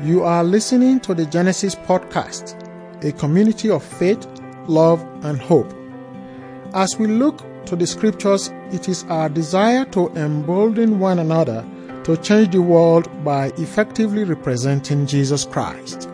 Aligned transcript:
You 0.00 0.24
are 0.24 0.42
listening 0.42 1.00
to 1.00 1.14
the 1.14 1.26
Genesis 1.26 1.74
Podcast, 1.74 2.56
a 3.04 3.12
community 3.12 3.70
of 3.70 3.84
faith, 3.84 4.26
love, 4.66 5.00
and 5.22 5.38
hope. 5.38 5.72
As 6.72 6.96
we 6.98 7.06
look 7.06 7.44
to 7.66 7.76
the 7.76 7.86
scriptures, 7.86 8.50
it 8.72 8.88
is 8.88 9.04
our 9.04 9.28
desire 9.28 9.84
to 9.86 10.08
embolden 10.16 10.98
one 10.98 11.18
another 11.18 11.64
to 12.04 12.16
change 12.16 12.52
the 12.52 12.62
world 12.62 13.06
by 13.22 13.48
effectively 13.58 14.24
representing 14.24 15.06
Jesus 15.06 15.44
Christ. 15.44 16.08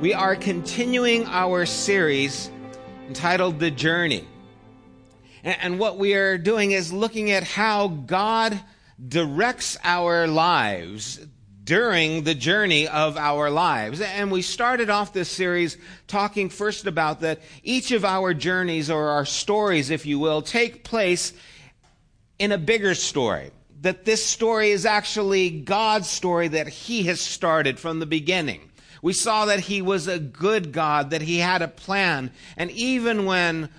We 0.00 0.14
are 0.14 0.36
continuing 0.36 1.26
our 1.26 1.66
series 1.66 2.50
entitled 3.08 3.58
The 3.58 3.72
Journey. 3.72 4.26
And 5.42 5.78
what 5.78 5.98
we 5.98 6.14
are 6.14 6.38
doing 6.38 6.70
is 6.70 6.92
looking 6.92 7.32
at 7.32 7.42
how 7.42 7.88
God 7.88 8.60
directs 9.08 9.76
our 9.84 10.26
lives 10.26 11.26
during 11.66 12.22
the 12.22 12.34
journey 12.34 12.86
of 12.86 13.16
our 13.16 13.50
lives. 13.50 14.00
And 14.00 14.30
we 14.30 14.40
started 14.40 14.88
off 14.88 15.12
this 15.12 15.28
series 15.28 15.76
talking 16.06 16.48
first 16.48 16.86
about 16.86 17.20
that 17.20 17.40
each 17.64 17.90
of 17.90 18.04
our 18.04 18.32
journeys 18.32 18.88
or 18.88 19.08
our 19.08 19.26
stories, 19.26 19.90
if 19.90 20.06
you 20.06 20.20
will, 20.20 20.42
take 20.42 20.84
place 20.84 21.32
in 22.38 22.52
a 22.52 22.58
bigger 22.58 22.94
story. 22.94 23.50
That 23.80 24.04
this 24.04 24.24
story 24.24 24.70
is 24.70 24.86
actually 24.86 25.50
God's 25.50 26.08
story 26.08 26.48
that 26.48 26.68
He 26.68 27.02
has 27.04 27.20
started 27.20 27.80
from 27.80 27.98
the 27.98 28.06
beginning. 28.06 28.70
We 29.02 29.12
saw 29.12 29.46
that 29.46 29.60
He 29.60 29.82
was 29.82 30.06
a 30.06 30.20
good 30.20 30.70
God, 30.70 31.10
that 31.10 31.22
He 31.22 31.38
had 31.38 31.62
a 31.62 31.68
plan. 31.68 32.30
And 32.56 32.70
even 32.70 33.24
when 33.24 33.70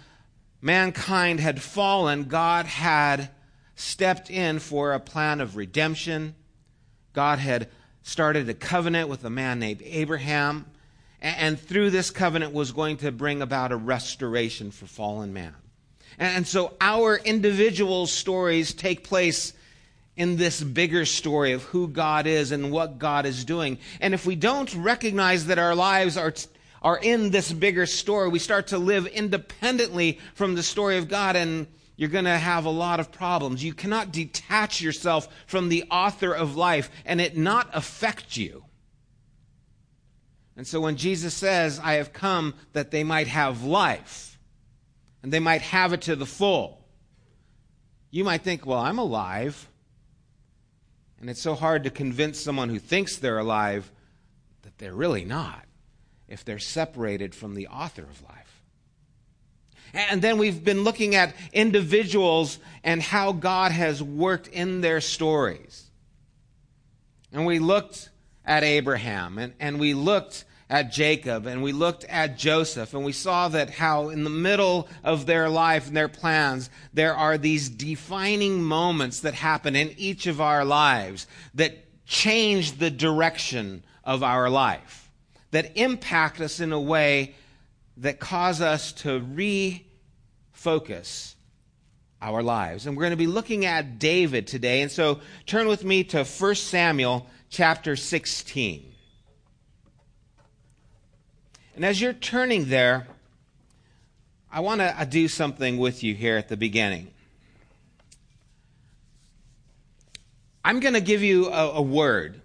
mankind 0.62 1.40
had 1.40 1.62
fallen, 1.62 2.26
God 2.26 2.66
had 2.66 3.30
stepped 3.76 4.30
in 4.30 4.60
for 4.60 4.92
a 4.92 5.00
plan 5.00 5.40
of 5.40 5.56
redemption. 5.56 6.36
God 7.14 7.40
had 7.40 7.70
started 8.08 8.48
a 8.48 8.54
covenant 8.54 9.10
with 9.10 9.26
a 9.26 9.30
man 9.30 9.60
named 9.60 9.82
Abraham, 9.84 10.66
and 11.22 11.60
through 11.60 11.90
this 11.90 12.10
covenant 12.10 12.54
was 12.54 12.72
going 12.72 12.96
to 12.96 13.12
bring 13.12 13.42
about 13.42 13.74
a 13.74 13.76
restoration 13.76 14.72
for 14.72 14.86
fallen 14.86 15.34
man. 15.34 15.54
And 16.18 16.48
so 16.48 16.78
our 16.80 17.18
individual 17.18 18.08
stories 18.08 18.74
take 18.74 19.04
place 19.04 19.52
in 20.16 20.38
this 20.38 20.64
bigger 20.64 21.04
story 21.04 21.52
of 21.52 21.64
who 21.64 21.90
God 21.90 22.28
is 22.28 22.54
and 22.54 22.72
what 22.72 22.98
God 22.98 23.26
is 23.26 23.44
doing. 23.44 23.78
And 24.00 24.14
if 24.14 24.26
we 24.26 24.38
don't 24.38 24.74
recognize 24.74 25.48
that 25.48 25.60
our 25.60 25.76
lives 25.76 26.16
are, 26.16 26.34
are 26.82 26.98
in 26.98 27.30
this 27.32 27.52
bigger 27.52 27.86
story, 27.86 28.30
we 28.30 28.40
start 28.40 28.68
to 28.68 28.78
live 28.78 29.06
independently 29.08 30.20
from 30.34 30.56
the 30.56 30.64
story 30.64 30.98
of 30.98 31.10
God 31.10 31.36
and 31.36 31.68
you're 31.98 32.10
going 32.10 32.26
to 32.26 32.38
have 32.38 32.66
a 32.66 32.70
lot 32.70 33.00
of 33.00 33.12
problems. 33.12 33.64
You 33.64 33.74
cannot 33.74 34.14
detach 34.14 34.82
yourself 34.82 35.28
from 35.48 35.68
the 35.68 35.84
author 35.90 36.32
of 36.32 36.56
life 36.56 36.92
and 37.06 37.20
it 37.20 37.36
not 37.36 37.70
affect 37.74 38.38
you. 38.38 38.64
And 40.56 40.66
so 40.66 40.80
when 40.80 40.96
Jesus 40.96 41.34
says, 41.34 41.80
I 41.84 41.94
have 41.94 42.14
come 42.14 42.54
that 42.74 42.92
they 42.92 43.04
might 43.04 43.28
have 43.28 43.64
life 43.64 44.38
and 45.24 45.34
they 45.34 45.40
might 45.40 45.62
have 45.62 45.92
it 45.92 46.02
to 46.04 46.16
the 46.16 46.26
full, 46.26 46.86
you 48.12 48.24
might 48.24 48.44
think, 48.44 48.66
well, 48.66 48.80
I'm 48.80 49.00
alive. 49.00 49.68
And 51.20 51.32
it's 51.32 51.42
so 51.42 51.56
hard 51.56 51.84
to 51.84 51.90
convince 51.90 52.40
someone 52.40 52.70
who 52.70 52.80
thinks 52.80 53.18
they're 53.18 53.40
alive 53.40 53.92
that 54.62 54.78
they're 54.78 54.94
really 54.94 55.26
not 55.26 55.66
if 56.28 56.46
they're 56.46 56.60
separated 56.60 57.34
from 57.34 57.56
the 57.56 57.68
author 57.68 58.04
of 58.04 58.22
life. 58.22 58.37
And 59.94 60.22
then 60.22 60.38
we've 60.38 60.64
been 60.64 60.84
looking 60.84 61.16
at 61.16 61.36
individuals 61.54 62.60
and 62.84 63.02
how 63.02 63.32
God 63.32 63.72
has 63.72 64.02
worked 64.02 64.48
in 64.48 64.82
their 64.82 65.02
stories. 65.02 65.90
And 67.32 67.46
we 67.46 67.60
looked 67.60 68.10
at 68.46 68.64
Abraham 68.64 69.38
and, 69.38 69.54
and 69.60 69.80
we 69.80 69.94
looked 69.94 70.46
at 70.70 70.92
Jacob 70.92 71.46
and 71.46 71.64
we 71.64 71.72
looked 71.72 72.04
at 72.06 72.38
Joseph 72.38 72.94
and 72.94 73.06
we 73.06 73.12
saw 73.14 73.48
that 73.50 73.70
how 73.70 74.10
in 74.10 74.24
the 74.24 74.30
middle 74.30 74.88
of 75.04 75.26
their 75.26 75.50
life 75.50 75.88
and 75.88 75.96
their 75.96 76.10
plans, 76.10 76.70
there 76.94 77.16
are 77.16 77.38
these 77.38 77.70
defining 77.70 78.62
moments 78.62 79.22
that 79.22 79.34
happen 79.34 79.76
in 79.76 79.94
each 79.98 80.28
of 80.28 80.42
our 80.42 80.66
lives 80.66 81.28
that 81.54 81.86
change 82.06 82.80
the 82.80 82.92
direction 82.92 83.84
of 84.04 84.24
our 84.24 84.50
life, 84.50 85.12
that 85.52 85.78
impact 85.78 86.40
us 86.42 86.60
in 86.60 86.72
a 86.72 86.80
way 86.80 87.36
that 87.98 88.20
cause 88.20 88.62
us 88.62 88.92
to 88.92 89.20
refocus 90.68 91.36
our 92.22 92.42
lives. 92.42 92.88
And 92.88 92.96
we're 92.96 93.04
going 93.04 93.12
to 93.12 93.18
be 93.18 93.28
looking 93.28 93.66
at 93.66 94.00
David 94.00 94.48
today. 94.48 94.82
And 94.82 94.92
so 94.92 95.20
turn 95.46 95.68
with 95.68 95.84
me 95.84 96.04
to 96.06 96.24
1 96.24 96.56
Samuel 96.56 97.28
chapter 97.50 97.96
16. 97.96 98.94
And 101.76 101.86
as 101.86 102.02
you're 102.02 102.14
turning 102.14 102.70
there, 102.70 103.08
I 104.52 104.62
want 104.62 104.82
to 104.82 105.08
do 105.10 105.28
something 105.28 105.78
with 105.78 106.04
you 106.04 106.16
here 106.16 106.38
at 106.38 106.50
the 106.50 106.58
beginning. 106.58 107.12
I'm 110.66 110.80
going 110.80 110.96
to 110.96 111.02
give 111.02 111.22
you 111.22 111.48
a, 111.50 111.74
a 111.76 111.82
word. 111.82 112.42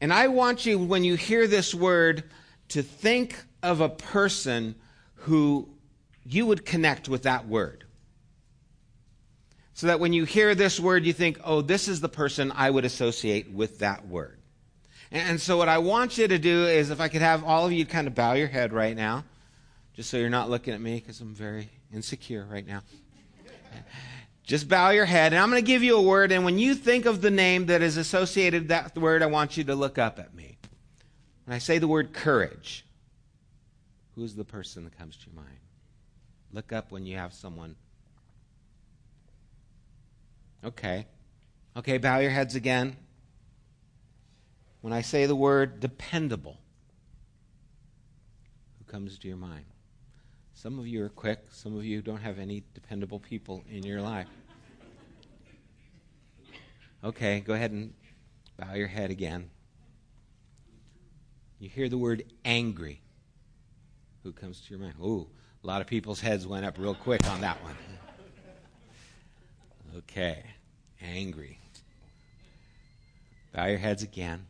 And 0.00 0.12
I 0.12 0.28
want 0.28 0.66
you, 0.66 0.78
when 0.78 1.04
you 1.04 1.16
hear 1.16 1.46
this 1.46 1.74
word, 1.74 2.24
to 2.68 2.82
think 2.82 3.36
of 3.62 3.80
a 3.80 3.88
person 3.88 4.74
who 5.14 5.68
you 6.26 6.46
would 6.46 6.64
connect 6.64 7.08
with 7.08 7.22
that 7.22 7.46
word. 7.46 7.84
So 9.74 9.88
that 9.88 10.00
when 10.00 10.12
you 10.12 10.24
hear 10.24 10.54
this 10.54 10.78
word, 10.78 11.04
you 11.04 11.12
think, 11.12 11.40
oh, 11.42 11.60
this 11.60 11.88
is 11.88 12.00
the 12.00 12.08
person 12.08 12.52
I 12.54 12.70
would 12.70 12.84
associate 12.84 13.50
with 13.50 13.80
that 13.80 14.06
word. 14.06 14.38
And 15.10 15.40
so, 15.40 15.56
what 15.56 15.68
I 15.68 15.78
want 15.78 16.18
you 16.18 16.26
to 16.26 16.38
do 16.38 16.66
is, 16.66 16.90
if 16.90 17.00
I 17.00 17.08
could 17.08 17.22
have 17.22 17.44
all 17.44 17.66
of 17.66 17.72
you 17.72 17.84
kind 17.86 18.06
of 18.06 18.14
bow 18.14 18.32
your 18.32 18.48
head 18.48 18.72
right 18.72 18.96
now, 18.96 19.24
just 19.94 20.10
so 20.10 20.16
you're 20.16 20.30
not 20.30 20.50
looking 20.50 20.74
at 20.74 20.80
me 20.80 20.96
because 20.96 21.20
I'm 21.20 21.34
very 21.34 21.68
insecure 21.92 22.44
right 22.50 22.66
now. 22.66 22.82
Just 24.44 24.68
bow 24.68 24.90
your 24.90 25.06
head, 25.06 25.32
and 25.32 25.40
I'm 25.40 25.50
going 25.50 25.62
to 25.62 25.66
give 25.66 25.82
you 25.82 25.96
a 25.96 26.02
word. 26.02 26.30
And 26.30 26.44
when 26.44 26.58
you 26.58 26.74
think 26.74 27.06
of 27.06 27.22
the 27.22 27.30
name 27.30 27.66
that 27.66 27.80
is 27.80 27.96
associated 27.96 28.62
with 28.62 28.68
that 28.68 28.98
word, 28.98 29.22
I 29.22 29.26
want 29.26 29.56
you 29.56 29.64
to 29.64 29.74
look 29.74 29.96
up 29.96 30.18
at 30.18 30.34
me. 30.34 30.58
When 31.46 31.54
I 31.54 31.58
say 31.58 31.78
the 31.78 31.88
word 31.88 32.12
courage, 32.12 32.84
who's 34.14 34.34
the 34.34 34.44
person 34.44 34.84
that 34.84 34.98
comes 34.98 35.16
to 35.16 35.26
your 35.30 35.36
mind? 35.36 35.58
Look 36.54 36.72
up 36.72 36.92
when 36.92 37.04
you 37.04 37.16
have 37.16 37.34
someone. 37.34 37.74
Okay. 40.64 41.06
Okay, 41.76 41.98
bow 41.98 42.18
your 42.18 42.30
heads 42.30 42.54
again. 42.54 42.96
When 44.80 44.92
I 44.92 45.00
say 45.00 45.26
the 45.26 45.34
word 45.34 45.80
dependable, 45.80 46.58
who 48.78 48.84
comes 48.84 49.18
to 49.18 49.26
your 49.26 49.36
mind? 49.36 49.64
Some 50.52 50.78
of 50.78 50.86
you 50.86 51.02
are 51.02 51.08
quick, 51.08 51.40
some 51.50 51.76
of 51.76 51.84
you 51.84 52.00
don't 52.00 52.20
have 52.20 52.38
any 52.38 52.62
dependable 52.72 53.18
people 53.18 53.64
in 53.68 53.82
your 53.82 54.00
life. 54.00 54.28
Okay, 57.02 57.40
go 57.40 57.54
ahead 57.54 57.72
and 57.72 57.92
bow 58.56 58.74
your 58.74 58.86
head 58.86 59.10
again. 59.10 59.50
You 61.58 61.68
hear 61.68 61.88
the 61.88 61.98
word 61.98 62.22
angry. 62.44 63.00
Who 64.22 64.32
comes 64.32 64.60
to 64.60 64.70
your 64.70 64.78
mind? 64.78 64.94
Ooh, 65.00 65.28
a 65.64 65.66
lot 65.66 65.80
of 65.80 65.86
people's 65.86 66.20
heads 66.20 66.46
went 66.46 66.66
up 66.66 66.76
real 66.78 66.94
quick 66.94 67.26
on 67.26 67.40
that 67.40 67.62
one. 67.64 67.76
Okay, 69.96 70.44
angry. 71.00 71.58
Bow 73.52 73.66
your 73.66 73.78
heads 73.78 74.02
again. 74.02 74.44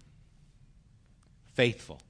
Faithful. 1.52 2.00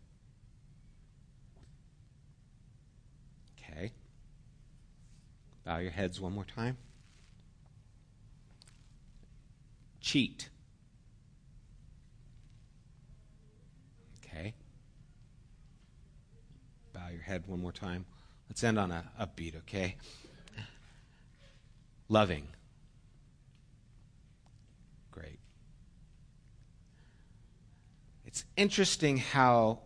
Okay. 3.59 3.93
Bow 5.65 5.79
your 5.79 5.91
heads 5.91 6.19
one 6.21 6.33
more 6.33 6.45
time. 6.45 6.79
Cheat. 10.01 10.49
Okay. 14.25 14.55
Bow 16.95 17.09
your 17.13 17.23
head 17.23 17.43
one 17.47 17.61
more 17.61 17.73
time. 17.73 18.07
Let's 18.49 18.63
end 18.63 18.79
on 18.79 18.91
a 18.93 19.05
upbeat, 19.21 19.57
okay? 19.59 19.97
Loving. 22.09 22.47
Great. 25.11 25.39
It's 28.27 28.45
interesting 28.57 29.17
how 29.17 29.81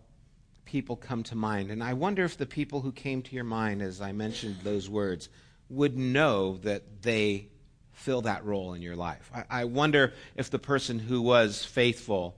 people 0.64 0.96
come 0.96 1.22
to 1.25 1.34
mind, 1.34 1.70
and 1.70 1.82
I 1.82 1.94
wonder 1.94 2.25
if 2.25 2.37
the 2.37 2.46
people 2.46 2.82
who 2.82 2.93
came 2.93 3.22
to 3.22 3.34
your 3.34 3.44
mind 3.44 3.81
as 3.81 4.00
I 4.00 4.12
mentioned 4.12 4.58
those 4.62 4.90
words 4.90 5.28
would 5.70 5.96
know 5.96 6.58
that 6.58 7.02
they 7.02 7.49
fill 7.93 8.22
that 8.22 8.44
role 8.44 8.75
in 8.75 8.82
your 8.82 8.96
life. 8.96 9.31
I, 9.34 9.44
I 9.50 9.64
wonder 9.64 10.12
if 10.37 10.50
the 10.50 10.58
person 10.58 10.99
who 10.99 11.22
was 11.22 11.64
faithful 11.64 12.37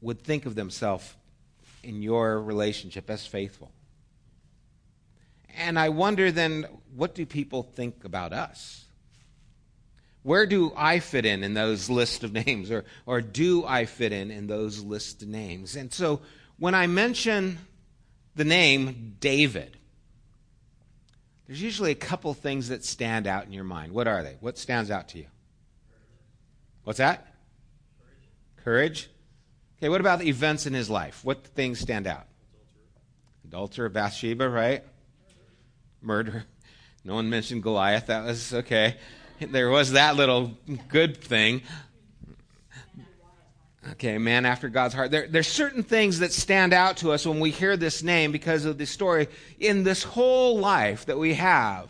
would 0.00 0.22
think 0.22 0.46
of 0.46 0.54
themselves 0.54 1.14
in 1.82 2.02
your 2.02 2.40
relationship 2.40 3.10
as 3.10 3.26
faithful. 3.26 3.70
And 5.58 5.78
I 5.78 5.88
wonder 5.88 6.30
then, 6.30 6.66
what 6.94 7.14
do 7.14 7.26
people 7.26 7.64
think 7.64 8.04
about 8.04 8.32
us? 8.32 8.84
Where 10.22 10.46
do 10.46 10.72
I 10.76 11.00
fit 11.00 11.26
in 11.26 11.42
in 11.42 11.54
those 11.54 11.90
list 11.90 12.22
of 12.22 12.32
names? 12.32 12.70
Or, 12.70 12.84
or 13.06 13.20
do 13.20 13.64
I 13.66 13.84
fit 13.84 14.12
in 14.12 14.30
in 14.30 14.46
those 14.46 14.82
list 14.82 15.22
of 15.22 15.28
names? 15.28 15.74
And 15.74 15.92
so 15.92 16.20
when 16.58 16.74
I 16.74 16.86
mention 16.86 17.58
the 18.36 18.44
name 18.44 19.16
David, 19.20 19.76
there's 21.46 21.60
usually 21.60 21.90
a 21.90 21.96
couple 21.96 22.32
things 22.34 22.68
that 22.68 22.84
stand 22.84 23.26
out 23.26 23.46
in 23.46 23.52
your 23.52 23.64
mind. 23.64 23.92
What 23.92 24.06
are 24.06 24.22
they? 24.22 24.36
What 24.40 24.58
stands 24.58 24.90
out 24.90 25.08
to 25.08 25.18
you? 25.18 25.26
What's 26.84 26.98
that? 26.98 27.26
Courage. 28.64 29.10
Okay, 29.78 29.88
what 29.88 30.00
about 30.00 30.20
the 30.20 30.28
events 30.28 30.66
in 30.66 30.74
his 30.74 30.88
life? 30.88 31.24
What 31.24 31.46
things 31.46 31.80
stand 31.80 32.06
out? 32.06 32.26
Adulterer 33.44 33.86
of 33.86 33.94
Bathsheba, 33.94 34.48
right? 34.48 34.84
Murder. 36.00 36.44
No 37.04 37.14
one 37.14 37.30
mentioned 37.30 37.62
Goliath. 37.62 38.06
That 38.06 38.24
was 38.24 38.52
okay. 38.52 38.96
There 39.40 39.70
was 39.70 39.92
that 39.92 40.16
little 40.16 40.52
good 40.88 41.16
thing. 41.16 41.62
Okay, 43.92 44.18
man 44.18 44.44
after 44.44 44.68
God's 44.68 44.94
heart. 44.94 45.10
There, 45.10 45.26
there's 45.26 45.48
certain 45.48 45.82
things 45.82 46.18
that 46.18 46.32
stand 46.32 46.72
out 46.72 46.98
to 46.98 47.12
us 47.12 47.26
when 47.26 47.40
we 47.40 47.50
hear 47.50 47.76
this 47.76 48.02
name 48.02 48.32
because 48.32 48.64
of 48.64 48.76
the 48.76 48.86
story. 48.86 49.28
In 49.58 49.84
this 49.84 50.02
whole 50.02 50.58
life 50.58 51.06
that 51.06 51.18
we 51.18 51.34
have, 51.34 51.88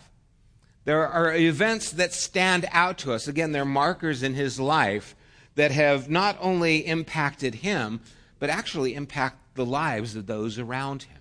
there 0.85 1.07
are 1.07 1.35
events 1.35 1.91
that 1.93 2.13
stand 2.13 2.67
out 2.71 2.99
to 2.99 3.13
us. 3.13 3.27
Again, 3.29 3.53
they're 3.53 3.65
markers 3.65 4.23
in 4.23 4.35
his 4.35 4.61
life 4.61 5.17
that 5.57 5.71
have 5.73 6.09
not 6.09 6.39
only 6.41 6.87
impacted 6.87 7.57
him, 7.57 8.01
but 8.39 8.49
actually 8.49 8.95
impact 8.95 9.55
the 9.55 9.67
lives 9.67 10.15
of 10.15 10.27
those 10.27 10.59
around 10.59 11.03
him. 11.03 11.18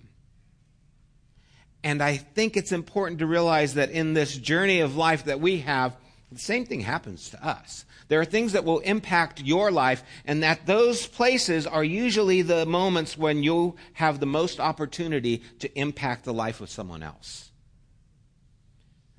And 1.88 2.02
I 2.02 2.18
think 2.18 2.58
it's 2.58 2.72
important 2.72 3.20
to 3.20 3.26
realize 3.26 3.72
that 3.72 3.90
in 3.90 4.12
this 4.12 4.36
journey 4.36 4.80
of 4.80 4.94
life 4.94 5.24
that 5.24 5.40
we 5.40 5.60
have, 5.60 5.96
the 6.30 6.38
same 6.38 6.66
thing 6.66 6.82
happens 6.82 7.30
to 7.30 7.42
us. 7.42 7.86
There 8.08 8.20
are 8.20 8.26
things 8.26 8.52
that 8.52 8.66
will 8.66 8.80
impact 8.80 9.40
your 9.40 9.70
life, 9.70 10.02
and 10.26 10.42
that 10.42 10.66
those 10.66 11.06
places 11.06 11.66
are 11.66 11.82
usually 11.82 12.42
the 12.42 12.66
moments 12.66 13.16
when 13.16 13.42
you 13.42 13.74
have 13.94 14.20
the 14.20 14.26
most 14.26 14.60
opportunity 14.60 15.42
to 15.60 15.78
impact 15.78 16.26
the 16.26 16.34
life 16.34 16.60
of 16.60 16.68
someone 16.68 17.02
else. 17.02 17.50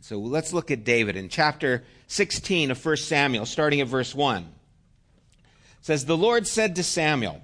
So 0.01 0.19
let's 0.19 0.53
look 0.53 0.69
at 0.69 0.83
David 0.83 1.15
in 1.15 1.27
chapter 1.27 1.83
16 2.05 2.69
of 2.69 2.85
1 2.85 2.97
Samuel, 2.97 3.47
starting 3.47 3.81
at 3.81 3.87
verse 3.87 4.13
1. 4.13 4.43
It 4.43 4.47
says, 5.81 6.05
The 6.05 6.15
Lord 6.15 6.45
said 6.45 6.75
to 6.75 6.83
Samuel, 6.83 7.41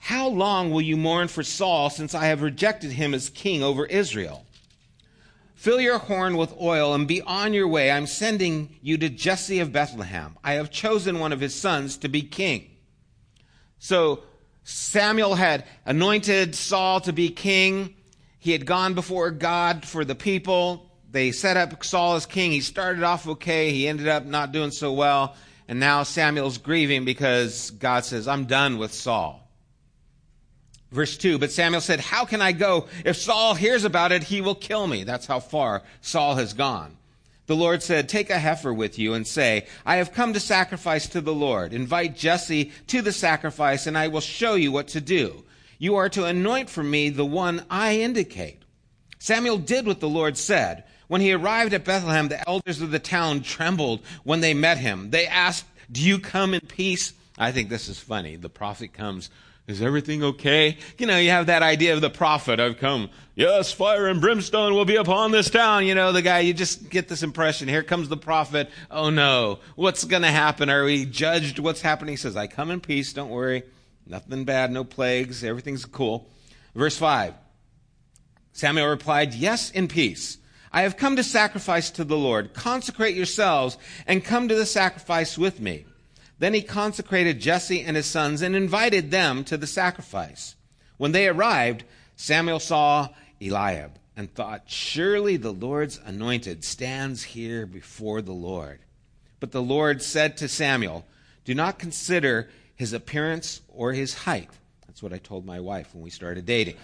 How 0.00 0.28
long 0.28 0.70
will 0.70 0.82
you 0.82 0.98
mourn 0.98 1.28
for 1.28 1.42
Saul, 1.42 1.88
since 1.88 2.14
I 2.14 2.26
have 2.26 2.42
rejected 2.42 2.92
him 2.92 3.14
as 3.14 3.30
king 3.30 3.62
over 3.62 3.86
Israel? 3.86 4.44
Fill 5.60 5.78
your 5.78 5.98
horn 5.98 6.38
with 6.38 6.58
oil 6.58 6.94
and 6.94 7.06
be 7.06 7.20
on 7.20 7.52
your 7.52 7.68
way. 7.68 7.90
I'm 7.90 8.06
sending 8.06 8.78
you 8.80 8.96
to 8.96 9.10
Jesse 9.10 9.60
of 9.60 9.74
Bethlehem. 9.74 10.38
I 10.42 10.54
have 10.54 10.70
chosen 10.70 11.18
one 11.18 11.34
of 11.34 11.40
his 11.40 11.54
sons 11.54 11.98
to 11.98 12.08
be 12.08 12.22
king. 12.22 12.70
So 13.78 14.22
Samuel 14.64 15.34
had 15.34 15.66
anointed 15.84 16.54
Saul 16.54 17.02
to 17.02 17.12
be 17.12 17.28
king. 17.28 17.94
He 18.38 18.52
had 18.52 18.64
gone 18.64 18.94
before 18.94 19.30
God 19.30 19.84
for 19.84 20.02
the 20.02 20.14
people. 20.14 20.90
They 21.10 21.30
set 21.30 21.58
up 21.58 21.84
Saul 21.84 22.14
as 22.14 22.24
king. 22.24 22.52
He 22.52 22.62
started 22.62 23.02
off 23.02 23.28
okay. 23.28 23.70
He 23.70 23.86
ended 23.86 24.08
up 24.08 24.24
not 24.24 24.52
doing 24.52 24.70
so 24.70 24.94
well. 24.94 25.36
And 25.68 25.78
now 25.78 26.04
Samuel's 26.04 26.56
grieving 26.56 27.04
because 27.04 27.70
God 27.72 28.06
says, 28.06 28.26
I'm 28.26 28.46
done 28.46 28.78
with 28.78 28.94
Saul. 28.94 29.46
Verse 30.90 31.16
2 31.16 31.38
But 31.38 31.52
Samuel 31.52 31.80
said, 31.80 32.00
How 32.00 32.24
can 32.24 32.42
I 32.42 32.52
go? 32.52 32.86
If 33.04 33.16
Saul 33.16 33.54
hears 33.54 33.84
about 33.84 34.12
it, 34.12 34.24
he 34.24 34.40
will 34.40 34.54
kill 34.54 34.86
me. 34.86 35.04
That's 35.04 35.26
how 35.26 35.40
far 35.40 35.82
Saul 36.00 36.36
has 36.36 36.52
gone. 36.52 36.96
The 37.46 37.56
Lord 37.56 37.82
said, 37.82 38.08
Take 38.08 38.30
a 38.30 38.38
heifer 38.38 38.72
with 38.72 38.98
you 38.98 39.14
and 39.14 39.26
say, 39.26 39.66
I 39.84 39.96
have 39.96 40.12
come 40.12 40.32
to 40.32 40.40
sacrifice 40.40 41.08
to 41.08 41.20
the 41.20 41.34
Lord. 41.34 41.72
Invite 41.72 42.16
Jesse 42.16 42.72
to 42.88 43.02
the 43.02 43.12
sacrifice, 43.12 43.86
and 43.86 43.96
I 43.98 44.08
will 44.08 44.20
show 44.20 44.54
you 44.54 44.72
what 44.72 44.88
to 44.88 45.00
do. 45.00 45.44
You 45.78 45.96
are 45.96 46.08
to 46.10 46.26
anoint 46.26 46.70
for 46.70 46.82
me 46.82 47.08
the 47.08 47.24
one 47.24 47.64
I 47.70 47.98
indicate. 47.98 48.62
Samuel 49.18 49.58
did 49.58 49.86
what 49.86 50.00
the 50.00 50.08
Lord 50.08 50.36
said. 50.36 50.84
When 51.08 51.20
he 51.20 51.32
arrived 51.32 51.74
at 51.74 51.84
Bethlehem, 51.84 52.28
the 52.28 52.48
elders 52.48 52.80
of 52.80 52.92
the 52.92 53.00
town 53.00 53.42
trembled 53.42 54.00
when 54.22 54.40
they 54.40 54.54
met 54.54 54.78
him. 54.78 55.10
They 55.10 55.26
asked, 55.26 55.66
Do 55.90 56.02
you 56.02 56.20
come 56.20 56.54
in 56.54 56.60
peace? 56.60 57.14
I 57.36 57.50
think 57.50 57.68
this 57.68 57.88
is 57.88 57.98
funny. 57.98 58.36
The 58.36 58.48
prophet 58.48 58.92
comes 58.92 59.28
is 59.66 59.80
everything 59.82 60.24
okay? 60.24 60.78
You 60.98 61.06
know, 61.06 61.18
you 61.18 61.30
have 61.30 61.46
that 61.46 61.62
idea 61.62 61.94
of 61.94 62.00
the 62.00 62.10
prophet. 62.10 62.58
I've 62.58 62.78
come. 62.78 63.10
Yes, 63.36 63.72
fire 63.72 64.08
and 64.08 64.20
brimstone 64.20 64.74
will 64.74 64.84
be 64.84 64.96
upon 64.96 65.30
this 65.30 65.48
town. 65.48 65.86
You 65.86 65.94
know, 65.94 66.12
the 66.12 66.22
guy, 66.22 66.40
you 66.40 66.52
just 66.52 66.90
get 66.90 67.08
this 67.08 67.22
impression. 67.22 67.68
Here 67.68 67.82
comes 67.82 68.08
the 68.08 68.16
prophet. 68.16 68.68
Oh 68.90 69.10
no. 69.10 69.60
What's 69.76 70.04
going 70.04 70.22
to 70.22 70.28
happen? 70.28 70.68
Are 70.68 70.84
we 70.84 71.04
judged? 71.04 71.58
What's 71.58 71.82
happening? 71.82 72.14
He 72.14 72.16
says, 72.16 72.36
I 72.36 72.48
come 72.48 72.70
in 72.70 72.80
peace. 72.80 73.12
Don't 73.12 73.30
worry. 73.30 73.62
Nothing 74.06 74.44
bad. 74.44 74.72
No 74.72 74.82
plagues. 74.82 75.44
Everything's 75.44 75.84
cool. 75.84 76.28
Verse 76.74 76.96
5. 76.96 77.34
Samuel 78.52 78.88
replied, 78.88 79.34
Yes, 79.34 79.70
in 79.70 79.88
peace. 79.88 80.38
I 80.72 80.82
have 80.82 80.96
come 80.96 81.16
to 81.16 81.24
sacrifice 81.24 81.90
to 81.92 82.04
the 82.04 82.16
Lord. 82.16 82.54
Consecrate 82.54 83.16
yourselves 83.16 83.78
and 84.06 84.24
come 84.24 84.48
to 84.48 84.54
the 84.54 84.66
sacrifice 84.66 85.36
with 85.36 85.60
me. 85.60 85.84
Then 86.40 86.54
he 86.54 86.62
consecrated 86.62 87.38
Jesse 87.38 87.82
and 87.82 87.96
his 87.96 88.06
sons 88.06 88.40
and 88.40 88.56
invited 88.56 89.10
them 89.10 89.44
to 89.44 89.58
the 89.58 89.66
sacrifice. 89.66 90.56
When 90.96 91.12
they 91.12 91.28
arrived, 91.28 91.84
Samuel 92.16 92.60
saw 92.60 93.10
Eliab 93.42 93.92
and 94.16 94.34
thought, 94.34 94.62
Surely 94.66 95.36
the 95.36 95.52
Lord's 95.52 96.00
anointed 96.02 96.64
stands 96.64 97.22
here 97.22 97.66
before 97.66 98.22
the 98.22 98.32
Lord. 98.32 98.80
But 99.38 99.52
the 99.52 99.62
Lord 99.62 100.02
said 100.02 100.38
to 100.38 100.48
Samuel, 100.48 101.04
Do 101.44 101.54
not 101.54 101.78
consider 101.78 102.48
his 102.74 102.94
appearance 102.94 103.60
or 103.68 103.92
his 103.92 104.14
height. 104.14 104.48
That's 104.86 105.02
what 105.02 105.12
I 105.12 105.18
told 105.18 105.44
my 105.44 105.60
wife 105.60 105.94
when 105.94 106.02
we 106.02 106.10
started 106.10 106.46
dating. 106.46 106.76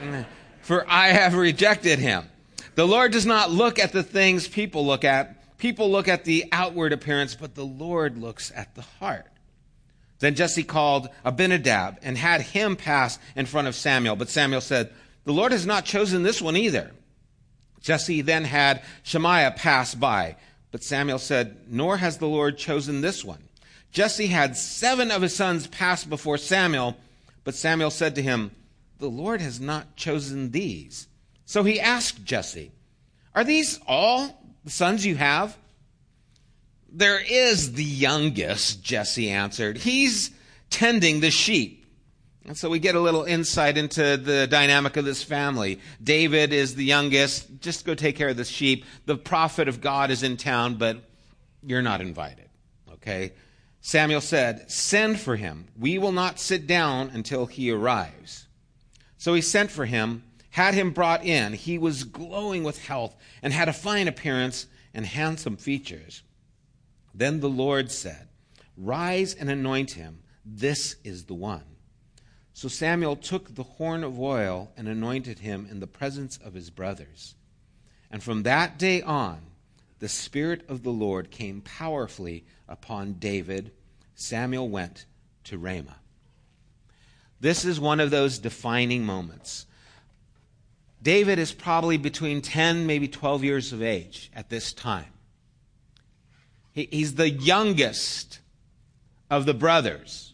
For 0.62 0.88
I 0.88 1.08
have 1.08 1.34
rejected 1.34 1.98
him. 1.98 2.30
The 2.76 2.86
Lord 2.86 3.10
does 3.10 3.26
not 3.26 3.50
look 3.50 3.80
at 3.80 3.92
the 3.92 4.04
things 4.04 4.46
people 4.46 4.86
look 4.86 5.04
at 5.04 5.43
People 5.64 5.90
look 5.90 6.08
at 6.08 6.26
the 6.26 6.44
outward 6.52 6.92
appearance, 6.92 7.34
but 7.34 7.54
the 7.54 7.64
Lord 7.64 8.18
looks 8.18 8.52
at 8.54 8.74
the 8.74 8.82
heart. 8.82 9.24
Then 10.18 10.34
Jesse 10.34 10.62
called 10.62 11.08
Abinadab 11.24 12.00
and 12.02 12.18
had 12.18 12.42
him 12.42 12.76
pass 12.76 13.18
in 13.34 13.46
front 13.46 13.66
of 13.66 13.74
Samuel. 13.74 14.14
But 14.14 14.28
Samuel 14.28 14.60
said, 14.60 14.92
The 15.24 15.32
Lord 15.32 15.52
has 15.52 15.64
not 15.64 15.86
chosen 15.86 16.22
this 16.22 16.42
one 16.42 16.54
either. 16.54 16.90
Jesse 17.80 18.20
then 18.20 18.44
had 18.44 18.82
Shammah 19.04 19.54
pass 19.56 19.94
by. 19.94 20.36
But 20.70 20.84
Samuel 20.84 21.18
said, 21.18 21.56
Nor 21.66 21.96
has 21.96 22.18
the 22.18 22.28
Lord 22.28 22.58
chosen 22.58 23.00
this 23.00 23.24
one. 23.24 23.42
Jesse 23.90 24.26
had 24.26 24.58
seven 24.58 25.10
of 25.10 25.22
his 25.22 25.34
sons 25.34 25.66
pass 25.66 26.04
before 26.04 26.36
Samuel. 26.36 26.94
But 27.42 27.54
Samuel 27.54 27.90
said 27.90 28.16
to 28.16 28.22
him, 28.22 28.50
The 28.98 29.08
Lord 29.08 29.40
has 29.40 29.62
not 29.62 29.96
chosen 29.96 30.50
these. 30.50 31.08
So 31.46 31.62
he 31.64 31.80
asked 31.80 32.22
Jesse, 32.22 32.70
Are 33.34 33.44
these 33.44 33.80
all 33.86 34.43
the 34.64 34.70
sons 34.70 35.04
you 35.04 35.16
have? 35.16 35.56
There 36.90 37.20
is 37.20 37.72
the 37.72 37.84
youngest, 37.84 38.82
Jesse 38.82 39.30
answered. 39.30 39.78
He's 39.78 40.30
tending 40.70 41.20
the 41.20 41.30
sheep. 41.30 41.84
And 42.46 42.56
so 42.56 42.68
we 42.68 42.78
get 42.78 42.94
a 42.94 43.00
little 43.00 43.24
insight 43.24 43.78
into 43.78 44.16
the 44.16 44.46
dynamic 44.46 44.96
of 44.96 45.04
this 45.04 45.22
family. 45.22 45.80
David 46.02 46.52
is 46.52 46.74
the 46.74 46.84
youngest. 46.84 47.60
Just 47.60 47.86
go 47.86 47.94
take 47.94 48.16
care 48.16 48.28
of 48.28 48.36
the 48.36 48.44
sheep. 48.44 48.84
The 49.06 49.16
prophet 49.16 49.66
of 49.66 49.80
God 49.80 50.10
is 50.10 50.22
in 50.22 50.36
town, 50.36 50.74
but 50.74 50.98
you're 51.62 51.82
not 51.82 52.00
invited. 52.02 52.48
Okay? 52.92 53.32
Samuel 53.80 54.20
said, 54.20 54.70
Send 54.70 55.20
for 55.20 55.36
him. 55.36 55.68
We 55.78 55.98
will 55.98 56.12
not 56.12 56.38
sit 56.38 56.66
down 56.66 57.10
until 57.14 57.46
he 57.46 57.70
arrives. 57.70 58.46
So 59.16 59.32
he 59.32 59.40
sent 59.40 59.70
for 59.70 59.86
him 59.86 60.22
had 60.54 60.74
him 60.74 60.92
brought 60.92 61.24
in, 61.24 61.52
he 61.52 61.78
was 61.78 62.04
glowing 62.04 62.62
with 62.62 62.86
health 62.86 63.16
and 63.42 63.52
had 63.52 63.68
a 63.68 63.72
fine 63.72 64.06
appearance 64.06 64.68
and 64.94 65.04
handsome 65.04 65.56
features. 65.56 66.22
Then 67.12 67.40
the 67.40 67.50
Lord 67.50 67.90
said, 67.90 68.28
Rise 68.76 69.34
and 69.34 69.50
anoint 69.50 69.90
him. 69.90 70.20
This 70.46 70.94
is 71.02 71.24
the 71.24 71.34
one. 71.34 71.64
So 72.52 72.68
Samuel 72.68 73.16
took 73.16 73.56
the 73.56 73.64
horn 73.64 74.04
of 74.04 74.20
oil 74.20 74.70
and 74.76 74.86
anointed 74.86 75.40
him 75.40 75.66
in 75.68 75.80
the 75.80 75.88
presence 75.88 76.36
of 76.36 76.54
his 76.54 76.70
brothers. 76.70 77.34
And 78.08 78.22
from 78.22 78.44
that 78.44 78.78
day 78.78 79.02
on, 79.02 79.40
the 79.98 80.08
Spirit 80.08 80.64
of 80.68 80.84
the 80.84 80.92
Lord 80.92 81.32
came 81.32 81.62
powerfully 81.62 82.44
upon 82.68 83.14
David. 83.14 83.72
Samuel 84.14 84.68
went 84.68 85.06
to 85.42 85.58
Ramah. 85.58 85.98
This 87.40 87.64
is 87.64 87.80
one 87.80 87.98
of 87.98 88.12
those 88.12 88.38
defining 88.38 89.04
moments 89.04 89.66
David 91.04 91.38
is 91.38 91.52
probably 91.52 91.98
between 91.98 92.40
10, 92.40 92.86
maybe 92.86 93.08
12 93.08 93.44
years 93.44 93.72
of 93.74 93.82
age 93.82 94.30
at 94.34 94.48
this 94.48 94.72
time. 94.72 95.12
he's 96.72 97.14
the 97.14 97.28
youngest 97.28 98.40
of 99.30 99.44
the 99.44 99.52
brothers. 99.52 100.32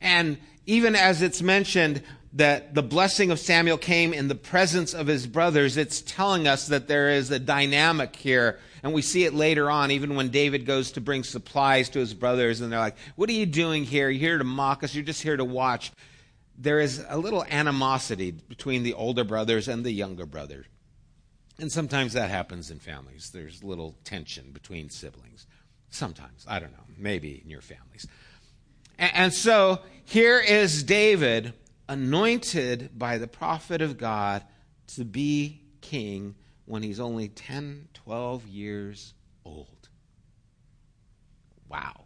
And 0.00 0.38
even 0.64 0.94
as 0.94 1.22
it's 1.22 1.42
mentioned, 1.42 2.04
that 2.34 2.74
the 2.74 2.84
blessing 2.84 3.32
of 3.32 3.40
Samuel 3.40 3.78
came 3.78 4.14
in 4.14 4.28
the 4.28 4.36
presence 4.36 4.94
of 4.94 5.08
his 5.08 5.26
brothers, 5.26 5.76
it's 5.76 6.02
telling 6.02 6.46
us 6.46 6.68
that 6.68 6.86
there 6.86 7.10
is 7.10 7.30
a 7.32 7.40
dynamic 7.40 8.14
here. 8.14 8.60
And 8.84 8.92
we 8.92 9.02
see 9.02 9.24
it 9.24 9.34
later 9.34 9.68
on, 9.68 9.90
even 9.90 10.14
when 10.14 10.28
David 10.28 10.66
goes 10.66 10.92
to 10.92 11.00
bring 11.00 11.24
supplies 11.24 11.88
to 11.90 11.98
his 11.98 12.14
brothers, 12.14 12.60
and 12.60 12.70
they're 12.70 12.78
like, 12.78 12.96
What 13.16 13.28
are 13.28 13.32
you 13.32 13.46
doing 13.46 13.82
here? 13.82 14.08
You're 14.08 14.20
here 14.20 14.38
to 14.38 14.44
mock 14.44 14.84
us. 14.84 14.94
You're 14.94 15.02
just 15.02 15.22
here 15.22 15.36
to 15.36 15.44
watch. 15.44 15.90
There 16.58 16.80
is 16.80 17.04
a 17.08 17.18
little 17.18 17.44
animosity 17.44 18.30
between 18.30 18.82
the 18.82 18.94
older 18.94 19.24
brothers 19.24 19.68
and 19.68 19.84
the 19.84 19.92
younger 19.92 20.26
brother. 20.26 20.66
And 21.58 21.70
sometimes 21.70 22.12
that 22.14 22.30
happens 22.30 22.70
in 22.70 22.78
families. 22.78 23.30
There's 23.30 23.62
little 23.64 23.96
tension 24.04 24.52
between 24.52 24.90
siblings. 24.90 25.46
Sometimes. 25.90 26.44
I 26.48 26.58
don't 26.58 26.72
know. 26.72 26.84
Maybe 26.98 27.40
in 27.42 27.50
your 27.50 27.60
families. 27.60 28.06
And 28.98 29.32
so 29.32 29.80
here 30.04 30.38
is 30.38 30.82
David 30.82 31.52
anointed 31.88 32.98
by 32.98 33.18
the 33.18 33.28
prophet 33.28 33.82
of 33.82 33.98
God 33.98 34.42
to 34.88 35.04
be 35.04 35.60
king 35.80 36.34
when 36.64 36.82
he's 36.82 37.00
only 37.00 37.28
10, 37.28 37.88
12 37.94 38.46
years 38.46 39.14
old. 39.44 39.88
Wow. 41.68 42.05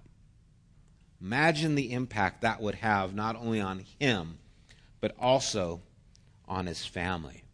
Imagine 1.20 1.74
the 1.74 1.92
impact 1.92 2.42
that 2.42 2.60
would 2.60 2.76
have 2.76 3.14
not 3.14 3.36
only 3.36 3.60
on 3.60 3.84
him, 3.98 4.38
but 5.00 5.14
also 5.18 5.82
on 6.48 6.66
his 6.66 6.84
family. 6.86 7.44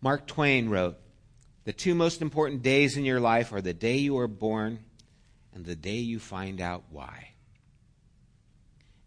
Mark 0.00 0.26
Twain 0.26 0.68
wrote 0.68 0.96
The 1.64 1.72
two 1.72 1.94
most 1.94 2.22
important 2.22 2.62
days 2.62 2.96
in 2.96 3.04
your 3.04 3.20
life 3.20 3.52
are 3.52 3.62
the 3.62 3.74
day 3.74 3.96
you 3.96 4.18
are 4.18 4.28
born 4.28 4.80
and 5.54 5.64
the 5.64 5.76
day 5.76 5.96
you 5.96 6.18
find 6.18 6.60
out 6.60 6.84
why. 6.90 7.30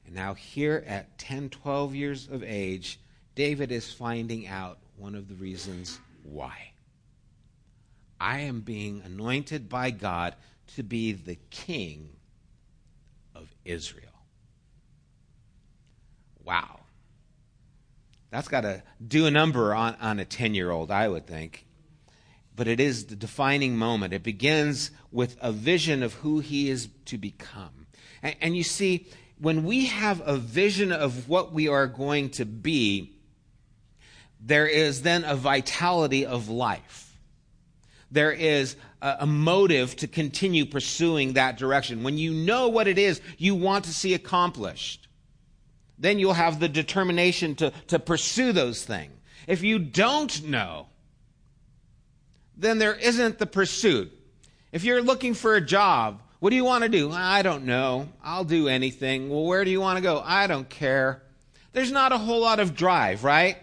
And 0.06 0.16
now, 0.16 0.34
here 0.34 0.84
at 0.86 1.18
10, 1.18 1.50
12 1.50 1.96
years 1.96 2.28
of 2.28 2.44
age, 2.44 3.00
David 3.36 3.72
is 3.72 3.94
finding 3.94 4.48
out 4.48 4.80
one 4.98 5.16
of 5.16 5.30
the 5.30 5.36
reasons 5.36 6.00
why. 6.24 6.72
I 8.20 8.40
am 8.40 8.60
being 8.62 9.02
anointed 9.06 9.70
by 9.70 9.92
God 9.92 10.36
to 10.76 10.84
be 10.84 11.14
the 11.14 11.38
king 11.50 12.10
of 13.36 13.54
Israel. 13.66 14.08
Wow. 16.44 16.80
That's 18.30 18.48
got 18.48 18.62
to 18.62 18.82
do 19.06 19.26
a 19.26 19.32
number 19.32 19.76
on, 19.76 19.96
on 20.02 20.20
a 20.20 20.26
10 20.26 20.56
year 20.56 20.72
old, 20.72 20.90
I 20.90 21.08
would 21.08 21.28
think. 21.28 21.66
But 22.56 22.68
it 22.68 22.80
is 22.80 23.06
the 23.06 23.16
defining 23.16 23.78
moment. 23.78 24.14
It 24.14 24.24
begins 24.24 24.92
with 25.12 25.38
a 25.42 25.52
vision 25.52 26.04
of 26.04 26.14
who 26.16 26.40
he 26.40 26.70
is 26.70 26.90
to 27.06 27.18
become. 27.18 27.88
And, 28.24 28.36
and 28.42 28.58
you 28.58 28.64
see, 28.64 29.08
when 29.40 29.64
we 29.64 29.88
have 29.88 30.22
a 30.26 30.38
vision 30.38 30.92
of 30.92 31.28
what 31.28 31.52
we 31.52 31.68
are 31.68 31.88
going 31.88 32.30
to 32.32 32.46
be, 32.46 33.14
there 34.40 34.68
is 34.68 35.02
then 35.02 35.24
a 35.24 35.36
vitality 35.36 36.26
of 36.26 36.50
life. 36.50 37.11
There 38.12 38.32
is 38.32 38.76
a, 39.02 39.26
motive 39.26 39.96
to 39.98 40.08
continue 40.08 40.66
pursuing 40.66 41.34
that 41.34 41.58
direction. 41.58 42.04
When 42.04 42.18
you 42.18 42.34
know 42.34 42.68
what 42.68 42.88
it 42.88 42.98
is 42.98 43.22
you 43.38 43.56
want 43.56 43.86
to 43.86 43.94
see 43.94 44.14
accomplished, 44.14 45.08
then 45.98 46.20
you'll 46.20 46.34
have 46.34 46.60
the 46.60 46.70
determination 46.70 47.56
to, 47.56 47.72
to 47.88 48.00
pursue 48.00 48.52
those 48.52 48.84
things. 48.84 49.14
If 49.48 49.64
you 49.64 49.80
don't 49.80 50.44
know, 50.48 50.88
then 52.58 52.78
there 52.78 52.94
isn't 52.94 53.40
the 53.40 53.46
pursuit. 53.46 54.12
If 54.72 54.84
you're 54.84 55.02
looking 55.02 55.34
for 55.34 55.56
a 55.56 55.62
job, 55.62 56.22
what 56.40 56.50
do 56.50 56.56
you 56.56 56.66
want 56.66 56.84
to 56.84 56.90
do? 56.90 57.12
I 57.12 57.42
don't 57.42 57.66
know. 57.66 58.10
I'll 58.24 58.44
do 58.44 58.68
anything. 58.68 59.30
Well, 59.30 59.46
where 59.46 59.64
do 59.66 59.72
you 59.72 59.82
want 59.82 59.98
to 59.98 60.02
go? 60.02 60.22
I 60.24 60.48
don't 60.48 60.70
care. 60.70 61.22
There's 61.74 61.92
not 61.92 62.12
a 62.12 62.18
whole 62.18 62.42
lot 62.42 62.60
of 62.60 62.76
drive, 62.76 63.24
right? 63.24 63.58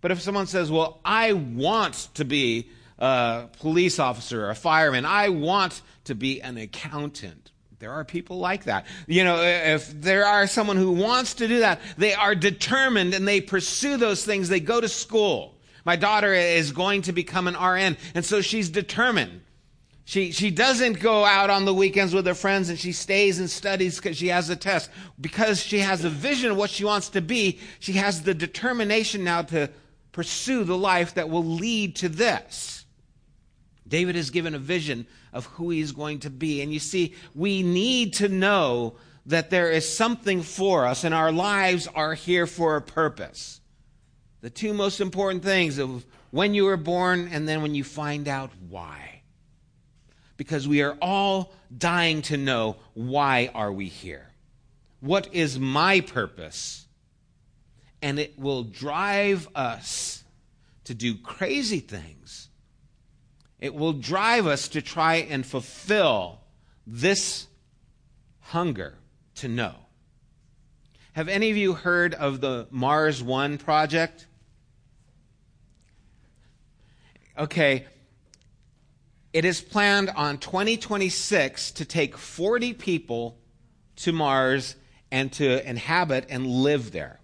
But 0.00 0.10
if 0.10 0.20
someone 0.22 0.46
says, 0.46 0.70
well, 0.70 1.00
I 1.04 1.34
want 1.34 2.08
to 2.14 2.24
be 2.24 2.70
a 3.00 3.48
police 3.58 3.98
officer 3.98 4.46
or 4.46 4.50
a 4.50 4.54
fireman, 4.54 5.04
I 5.04 5.30
want 5.30 5.82
to 6.04 6.14
be 6.14 6.40
an 6.42 6.56
accountant. 6.58 7.50
There 7.78 7.92
are 7.92 8.04
people 8.04 8.38
like 8.38 8.64
that. 8.64 8.86
You 9.06 9.24
know, 9.24 9.42
if 9.42 9.90
there 9.98 10.26
are 10.26 10.46
someone 10.46 10.76
who 10.76 10.92
wants 10.92 11.34
to 11.34 11.48
do 11.48 11.60
that, 11.60 11.80
they 11.96 12.12
are 12.12 12.34
determined 12.34 13.14
and 13.14 13.26
they 13.26 13.40
pursue 13.40 13.96
those 13.96 14.24
things. 14.24 14.48
They 14.48 14.60
go 14.60 14.80
to 14.80 14.88
school. 14.88 15.56
My 15.86 15.96
daughter 15.96 16.34
is 16.34 16.72
going 16.72 17.02
to 17.02 17.12
become 17.12 17.48
an 17.48 17.54
RN, 17.54 17.96
and 18.14 18.22
so 18.22 18.42
she's 18.42 18.68
determined. 18.68 19.40
She, 20.04 20.32
she 20.32 20.50
doesn't 20.50 20.98
go 20.98 21.24
out 21.24 21.50
on 21.50 21.64
the 21.64 21.72
weekends 21.72 22.12
with 22.12 22.26
her 22.26 22.34
friends 22.34 22.68
and 22.68 22.76
she 22.76 22.90
stays 22.90 23.38
and 23.38 23.48
studies 23.48 23.96
because 23.96 24.16
she 24.16 24.26
has 24.26 24.50
a 24.50 24.56
test. 24.56 24.90
Because 25.20 25.62
she 25.62 25.78
has 25.78 26.04
a 26.04 26.10
vision 26.10 26.50
of 26.50 26.56
what 26.56 26.70
she 26.70 26.84
wants 26.84 27.10
to 27.10 27.20
be, 27.20 27.60
she 27.78 27.92
has 27.92 28.22
the 28.22 28.34
determination 28.34 29.22
now 29.22 29.42
to 29.42 29.70
pursue 30.10 30.64
the 30.64 30.76
life 30.76 31.14
that 31.14 31.30
will 31.30 31.44
lead 31.44 31.94
to 31.96 32.08
this. 32.08 32.79
David 33.90 34.16
is 34.16 34.30
given 34.30 34.54
a 34.54 34.58
vision 34.58 35.06
of 35.34 35.44
who 35.44 35.68
he's 35.68 35.92
going 35.92 36.20
to 36.20 36.30
be. 36.30 36.62
And 36.62 36.72
you 36.72 36.78
see, 36.78 37.14
we 37.34 37.62
need 37.62 38.14
to 38.14 38.28
know 38.28 38.94
that 39.26 39.50
there 39.50 39.70
is 39.70 39.86
something 39.86 40.42
for 40.42 40.86
us 40.86 41.04
and 41.04 41.14
our 41.14 41.30
lives 41.30 41.86
are 41.94 42.14
here 42.14 42.46
for 42.46 42.76
a 42.76 42.82
purpose. 42.82 43.60
The 44.40 44.48
two 44.48 44.72
most 44.72 45.02
important 45.02 45.42
things 45.42 45.76
of 45.76 46.06
when 46.30 46.54
you 46.54 46.64
were 46.64 46.78
born 46.78 47.28
and 47.30 47.46
then 47.46 47.60
when 47.60 47.74
you 47.74 47.84
find 47.84 48.26
out 48.26 48.50
why 48.70 49.10
because 50.40 50.66
we 50.66 50.80
are 50.80 50.96
all 51.02 51.52
dying 51.76 52.22
to 52.22 52.38
know 52.38 52.76
why 52.94 53.50
are 53.54 53.70
we 53.70 53.88
here? 53.88 54.26
What 55.00 55.34
is 55.34 55.58
my 55.58 56.00
purpose? 56.00 56.86
And 58.00 58.18
it 58.18 58.38
will 58.38 58.62
drive 58.62 59.48
us 59.54 60.24
to 60.84 60.94
do 60.94 61.14
crazy 61.14 61.80
things. 61.80 62.48
It 63.60 63.74
will 63.74 63.92
drive 63.92 64.46
us 64.46 64.68
to 64.68 64.82
try 64.82 65.16
and 65.16 65.44
fulfill 65.44 66.40
this 66.86 67.46
hunger 68.40 68.94
to 69.36 69.48
know. 69.48 69.74
Have 71.12 71.28
any 71.28 71.50
of 71.50 71.56
you 71.56 71.74
heard 71.74 72.14
of 72.14 72.40
the 72.40 72.66
Mars 72.70 73.22
One 73.22 73.58
project? 73.58 74.26
Okay, 77.38 77.84
it 79.32 79.44
is 79.44 79.60
planned 79.60 80.10
on 80.10 80.38
2026 80.38 81.72
to 81.72 81.84
take 81.84 82.16
40 82.16 82.72
people 82.74 83.38
to 83.96 84.12
Mars 84.12 84.76
and 85.10 85.30
to 85.32 85.68
inhabit 85.68 86.26
and 86.30 86.46
live 86.46 86.92
there. 86.92 87.20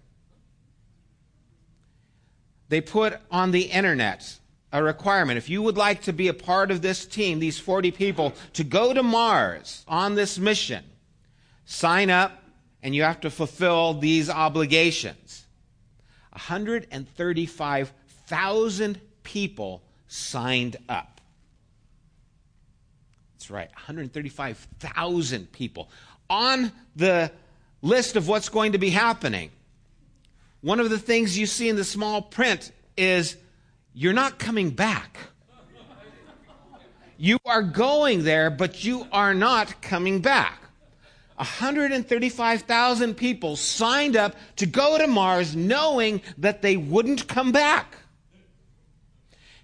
They 2.69 2.81
put 2.81 3.19
on 3.31 3.51
the 3.51 3.63
internet 3.63 4.37
a 4.71 4.83
requirement. 4.83 5.37
If 5.37 5.49
you 5.49 5.61
would 5.61 5.77
like 5.77 6.01
to 6.03 6.13
be 6.13 6.27
a 6.27 6.33
part 6.33 6.71
of 6.71 6.81
this 6.81 7.05
team, 7.05 7.39
these 7.39 7.59
40 7.59 7.91
people, 7.91 8.33
to 8.53 8.63
go 8.63 8.93
to 8.93 9.03
Mars 9.03 9.83
on 9.87 10.15
this 10.15 10.37
mission, 10.37 10.83
sign 11.65 12.09
up 12.09 12.43
and 12.83 12.95
you 12.95 13.03
have 13.03 13.21
to 13.21 13.29
fulfill 13.29 13.93
these 13.93 14.29
obligations. 14.29 15.45
135,000 16.31 19.01
people 19.23 19.81
signed 20.07 20.77
up. 20.87 21.19
That's 23.33 23.49
right, 23.49 23.69
135,000 23.69 25.51
people 25.51 25.89
on 26.29 26.71
the 26.95 27.31
list 27.81 28.15
of 28.15 28.27
what's 28.27 28.49
going 28.49 28.73
to 28.73 28.77
be 28.77 28.89
happening. 28.89 29.51
One 30.61 30.79
of 30.79 30.89
the 30.89 30.99
things 30.99 31.37
you 31.37 31.45
see 31.45 31.69
in 31.69 31.75
the 31.75 31.83
small 31.83 32.21
print 32.21 32.71
is 32.95 33.37
you're 33.97 34.13
not 34.13 34.37
coming 34.37 34.69
back. 34.69 35.17
You 37.17 37.39
are 37.47 37.63
going 37.63 38.25
there, 38.25 38.51
but 38.51 38.83
you 38.83 39.07
are 39.11 39.33
not 39.33 39.81
coming 39.81 40.19
back. 40.21 40.61
135,000 41.37 43.15
people 43.15 43.55
signed 43.55 44.15
up 44.15 44.35
to 44.57 44.67
go 44.67 44.99
to 44.99 45.07
Mars 45.07 45.55
knowing 45.55 46.21
that 46.37 46.61
they 46.61 46.77
wouldn't 46.77 47.27
come 47.27 47.51
back. 47.51 47.97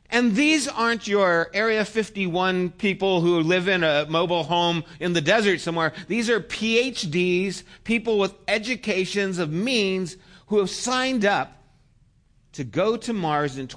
And 0.10 0.36
these 0.36 0.68
aren't 0.68 1.08
your 1.08 1.52
Area 1.54 1.86
51 1.86 2.72
people 2.72 3.22
who 3.22 3.40
live 3.40 3.68
in 3.68 3.84
a 3.84 4.08
mobile 4.10 4.46
home 4.46 4.84
in 5.00 5.14
the 5.14 5.22
desert 5.22 5.60
somewhere. 5.60 5.94
These 6.08 6.32
are 6.32 6.40
PhDs, 6.40 7.62
people 7.84 8.18
with 8.18 8.34
educations 8.48 9.38
of 9.38 9.52
means 9.52 10.18
who 10.48 10.58
have 10.58 10.72
signed 10.72 11.24
up 11.24 11.60
to 12.54 12.64
go 12.64 12.98
to 12.98 13.14
Mars 13.14 13.60
in 13.60 13.68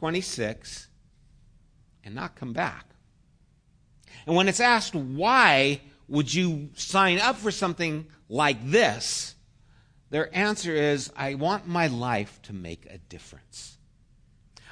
2026 0.00 0.88
and 2.04 2.14
not 2.14 2.34
come 2.34 2.54
back. 2.54 2.86
And 4.26 4.34
when 4.34 4.48
it's 4.48 4.58
asked, 4.58 4.94
why 4.94 5.82
would 6.08 6.32
you 6.32 6.70
sign 6.74 7.18
up 7.18 7.36
for 7.36 7.50
something 7.50 8.06
like 8.26 8.70
this? 8.70 9.34
Their 10.08 10.34
answer 10.34 10.74
is, 10.74 11.12
I 11.14 11.34
want 11.34 11.68
my 11.68 11.88
life 11.88 12.40
to 12.44 12.54
make 12.54 12.86
a 12.86 12.96
difference. 12.96 13.76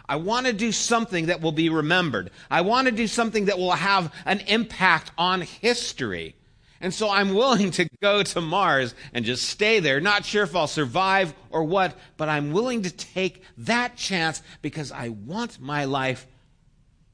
I 0.09 0.17
want 0.17 0.47
to 0.47 0.55
do 0.55 0.73
something 0.73 1.27
that 1.27 1.43
will 1.43 1.53
be 1.53 1.69
remembered. 1.69 2.31
I 2.51 2.63
want 2.63 2.87
to 2.87 2.93
do 2.93 3.07
something 3.07 3.45
that 3.45 3.59
will 3.59 3.73
have 3.73 4.11
an 4.25 4.41
impact 4.41 5.11
on 5.19 5.43
history. 5.43 6.37
And 6.81 6.95
so 6.95 7.11
I'm 7.11 7.35
willing 7.35 7.73
to 7.73 7.89
go 8.01 8.23
to 8.23 8.41
Mars 8.41 8.95
and 9.13 9.25
just 9.25 9.49
stay 9.49 9.81
there. 9.81 10.01
Not 10.01 10.25
sure 10.25 10.45
if 10.45 10.55
I'll 10.55 10.69
survive 10.69 11.35
or 11.51 11.65
what, 11.65 11.97
but 12.17 12.29
I'm 12.29 12.53
willing 12.53 12.83
to 12.83 12.91
take 12.91 13.43
that 13.59 13.97
chance 13.97 14.43
because 14.63 14.93
I 14.93 15.09
want 15.09 15.61
my 15.61 15.87
life 15.87 16.27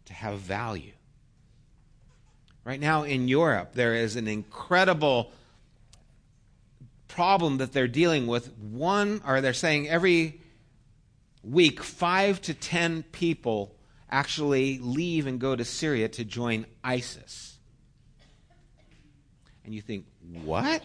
to 0.06 0.12
have 0.12 0.38
value. 0.38 0.92
Right 2.64 2.80
now 2.80 3.04
in 3.04 3.28
Europe, 3.28 3.72
there 3.74 3.94
is 3.94 4.16
an 4.16 4.28
incredible 4.28 5.32
problem 7.08 7.58
that 7.58 7.72
they're 7.72 7.88
dealing 7.88 8.26
with. 8.26 8.52
One, 8.58 9.22
or 9.26 9.40
they're 9.40 9.52
saying 9.52 9.88
every 9.88 10.40
week, 11.42 11.82
five 11.82 12.40
to 12.42 12.54
ten 12.54 13.02
people 13.02 13.74
actually 14.10 14.78
leave 14.78 15.26
and 15.26 15.38
go 15.38 15.56
to 15.56 15.64
Syria 15.64 16.08
to 16.08 16.24
join 16.24 16.66
ISIS. 16.82 17.53
And 19.64 19.74
you 19.74 19.80
think, 19.80 20.06
what? 20.44 20.82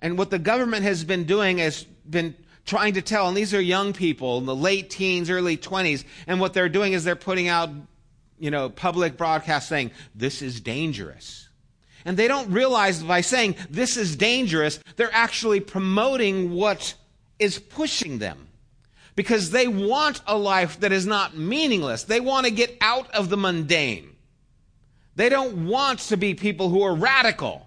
And 0.00 0.18
what 0.18 0.30
the 0.30 0.38
government 0.38 0.82
has 0.82 1.04
been 1.04 1.24
doing 1.24 1.58
has 1.58 1.84
been 2.08 2.34
trying 2.66 2.94
to 2.94 3.02
tell, 3.02 3.28
and 3.28 3.36
these 3.36 3.54
are 3.54 3.60
young 3.60 3.92
people 3.92 4.38
in 4.38 4.46
the 4.46 4.54
late 4.54 4.90
teens, 4.90 5.30
early 5.30 5.56
20s, 5.56 6.04
and 6.26 6.40
what 6.40 6.54
they're 6.54 6.68
doing 6.68 6.92
is 6.92 7.04
they're 7.04 7.16
putting 7.16 7.48
out, 7.48 7.70
you 8.38 8.50
know, 8.50 8.68
public 8.68 9.16
broadcast 9.16 9.68
saying, 9.68 9.90
this 10.14 10.42
is 10.42 10.60
dangerous. 10.60 11.48
And 12.04 12.16
they 12.16 12.28
don't 12.28 12.50
realize 12.50 13.02
by 13.02 13.20
saying 13.20 13.56
this 13.70 13.96
is 13.96 14.16
dangerous, 14.16 14.80
they're 14.96 15.12
actually 15.12 15.60
promoting 15.60 16.52
what 16.52 16.94
is 17.38 17.58
pushing 17.58 18.18
them. 18.18 18.48
Because 19.14 19.50
they 19.50 19.68
want 19.68 20.22
a 20.26 20.36
life 20.36 20.80
that 20.80 20.90
is 20.90 21.06
not 21.06 21.36
meaningless. 21.36 22.04
They 22.04 22.18
want 22.18 22.46
to 22.46 22.52
get 22.52 22.76
out 22.80 23.10
of 23.10 23.28
the 23.28 23.36
mundane. 23.36 24.11
They 25.14 25.28
don't 25.28 25.66
want 25.66 25.98
to 26.00 26.16
be 26.16 26.34
people 26.34 26.68
who 26.68 26.82
are 26.82 26.94
radical. 26.94 27.66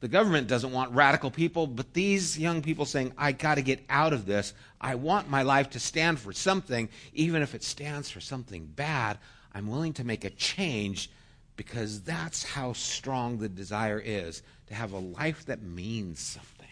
The 0.00 0.08
government 0.08 0.48
doesn't 0.48 0.72
want 0.72 0.92
radical 0.92 1.30
people, 1.30 1.68
but 1.68 1.94
these 1.94 2.36
young 2.36 2.60
people 2.60 2.84
saying, 2.84 3.12
I 3.16 3.30
got 3.30 3.54
to 3.54 3.62
get 3.62 3.84
out 3.88 4.12
of 4.12 4.26
this. 4.26 4.52
I 4.80 4.96
want 4.96 5.30
my 5.30 5.42
life 5.42 5.70
to 5.70 5.80
stand 5.80 6.18
for 6.18 6.32
something, 6.32 6.88
even 7.12 7.40
if 7.40 7.54
it 7.54 7.62
stands 7.62 8.10
for 8.10 8.20
something 8.20 8.66
bad. 8.66 9.18
I'm 9.54 9.68
willing 9.68 9.92
to 9.94 10.04
make 10.04 10.24
a 10.24 10.30
change 10.30 11.08
because 11.56 12.02
that's 12.02 12.42
how 12.42 12.72
strong 12.72 13.38
the 13.38 13.48
desire 13.48 14.02
is 14.04 14.42
to 14.66 14.74
have 14.74 14.92
a 14.92 14.98
life 14.98 15.46
that 15.46 15.62
means 15.62 16.18
something. 16.18 16.66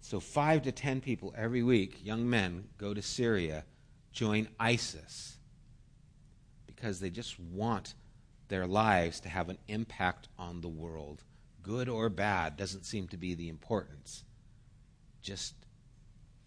So, 0.00 0.20
five 0.20 0.62
to 0.62 0.72
ten 0.72 1.00
people 1.00 1.34
every 1.36 1.62
week, 1.62 2.04
young 2.04 2.28
men, 2.28 2.68
go 2.78 2.94
to 2.94 3.02
Syria, 3.02 3.64
join 4.12 4.48
ISIS, 4.60 5.33
because 6.84 7.00
they 7.00 7.08
just 7.08 7.40
want 7.40 7.94
their 8.48 8.66
lives 8.66 9.18
to 9.18 9.26
have 9.30 9.48
an 9.48 9.56
impact 9.68 10.28
on 10.38 10.60
the 10.60 10.68
world. 10.68 11.22
Good 11.62 11.88
or 11.88 12.10
bad 12.10 12.58
doesn't 12.58 12.84
seem 12.84 13.08
to 13.08 13.16
be 13.16 13.34
the 13.34 13.48
importance. 13.48 14.22
Just 15.22 15.54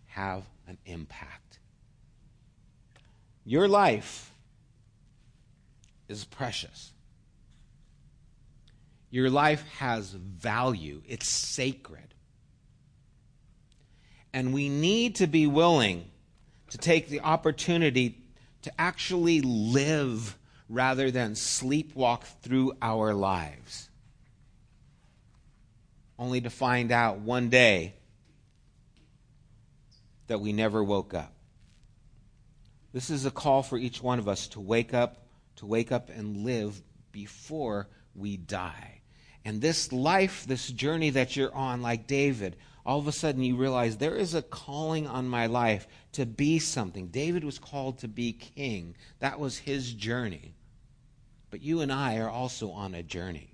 have 0.06 0.44
an 0.68 0.78
impact. 0.86 1.58
Your 3.46 3.68
life 3.68 4.32
is 6.08 6.24
precious. 6.24 6.92
Your 9.10 9.32
life 9.32 9.68
has 9.80 10.12
value, 10.12 11.02
it's 11.08 11.28
sacred. 11.28 12.14
And 14.34 14.54
we 14.54 14.70
need 14.70 15.16
to 15.16 15.26
be 15.26 15.48
willing 15.48 16.06
to 16.70 16.78
take 16.78 17.10
the 17.10 17.22
opportunity 17.22 18.27
to 18.64 18.72
actually 18.80 19.42
live 19.42 20.38
rather 20.70 21.12
than 21.12 21.34
sleepwalk 21.34 22.24
through 22.42 22.74
our 22.82 23.14
lives. 23.14 23.90
Only 26.20 26.42
to 26.42 26.50
find 26.50 26.92
out 26.92 27.20
one 27.20 27.50
day 27.50 27.94
that 30.28 30.42
we 30.42 30.52
never 30.52 30.84
woke 30.84 31.14
up. 31.14 31.34
This 32.94 33.10
is 33.10 33.26
a 33.26 33.32
call 33.32 33.64
for 33.64 33.78
each 33.78 34.02
one 34.02 34.20
of 34.20 34.28
us 34.28 34.48
to 34.50 34.60
wake 34.60 34.94
up, 34.94 35.28
to 35.58 35.66
wake 35.66 35.92
up 35.92 36.10
and 36.10 36.38
live 36.38 36.82
before 37.12 37.88
we 38.16 38.38
die. 38.38 39.02
And 39.46 39.62
this 39.62 39.94
life, 39.94 40.46
this 40.48 40.68
journey 40.68 41.12
that 41.12 41.36
you're 41.36 41.54
on, 41.54 41.82
like 41.82 42.08
David, 42.08 42.58
all 42.86 43.00
of 43.00 43.08
a 43.08 43.12
sudden 43.12 43.44
you 43.44 43.56
realize 43.56 43.98
there 43.98 44.16
is 44.16 44.34
a 44.34 44.42
calling 44.42 45.08
on 45.08 45.28
my 45.28 45.46
life 45.46 45.88
to 46.18 46.26
be 46.26 46.58
something. 46.58 47.10
David 47.10 47.44
was 47.44 47.60
called 47.60 48.00
to 48.00 48.08
be 48.08 48.34
king, 48.34 48.96
that 49.20 49.40
was 49.40 49.56
his 49.56 49.94
journey. 49.94 50.56
But 51.52 51.62
you 51.62 51.82
and 51.82 51.92
I 51.92 52.18
are 52.18 52.30
also 52.30 52.72
on 52.72 52.96
a 52.96 53.04
journey. 53.04 53.54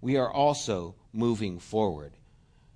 We 0.00 0.16
are 0.16 0.30
also 0.30 0.96
moving 1.12 1.60
forward. 1.60 2.14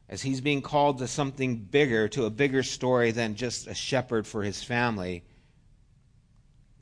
As 0.09 0.23
he's 0.23 0.41
being 0.41 0.63
called 0.63 0.99
to 0.99 1.09
something 1.09 1.57
bigger, 1.57 2.07
to 2.11 2.27
a 2.27 2.31
bigger 2.31 2.63
story 2.63 3.11
than 3.11 3.35
just 3.35 3.67
a 3.67 3.75
shepherd 3.75 4.29
for 4.29 4.45
his 4.45 4.63
family, 4.63 5.25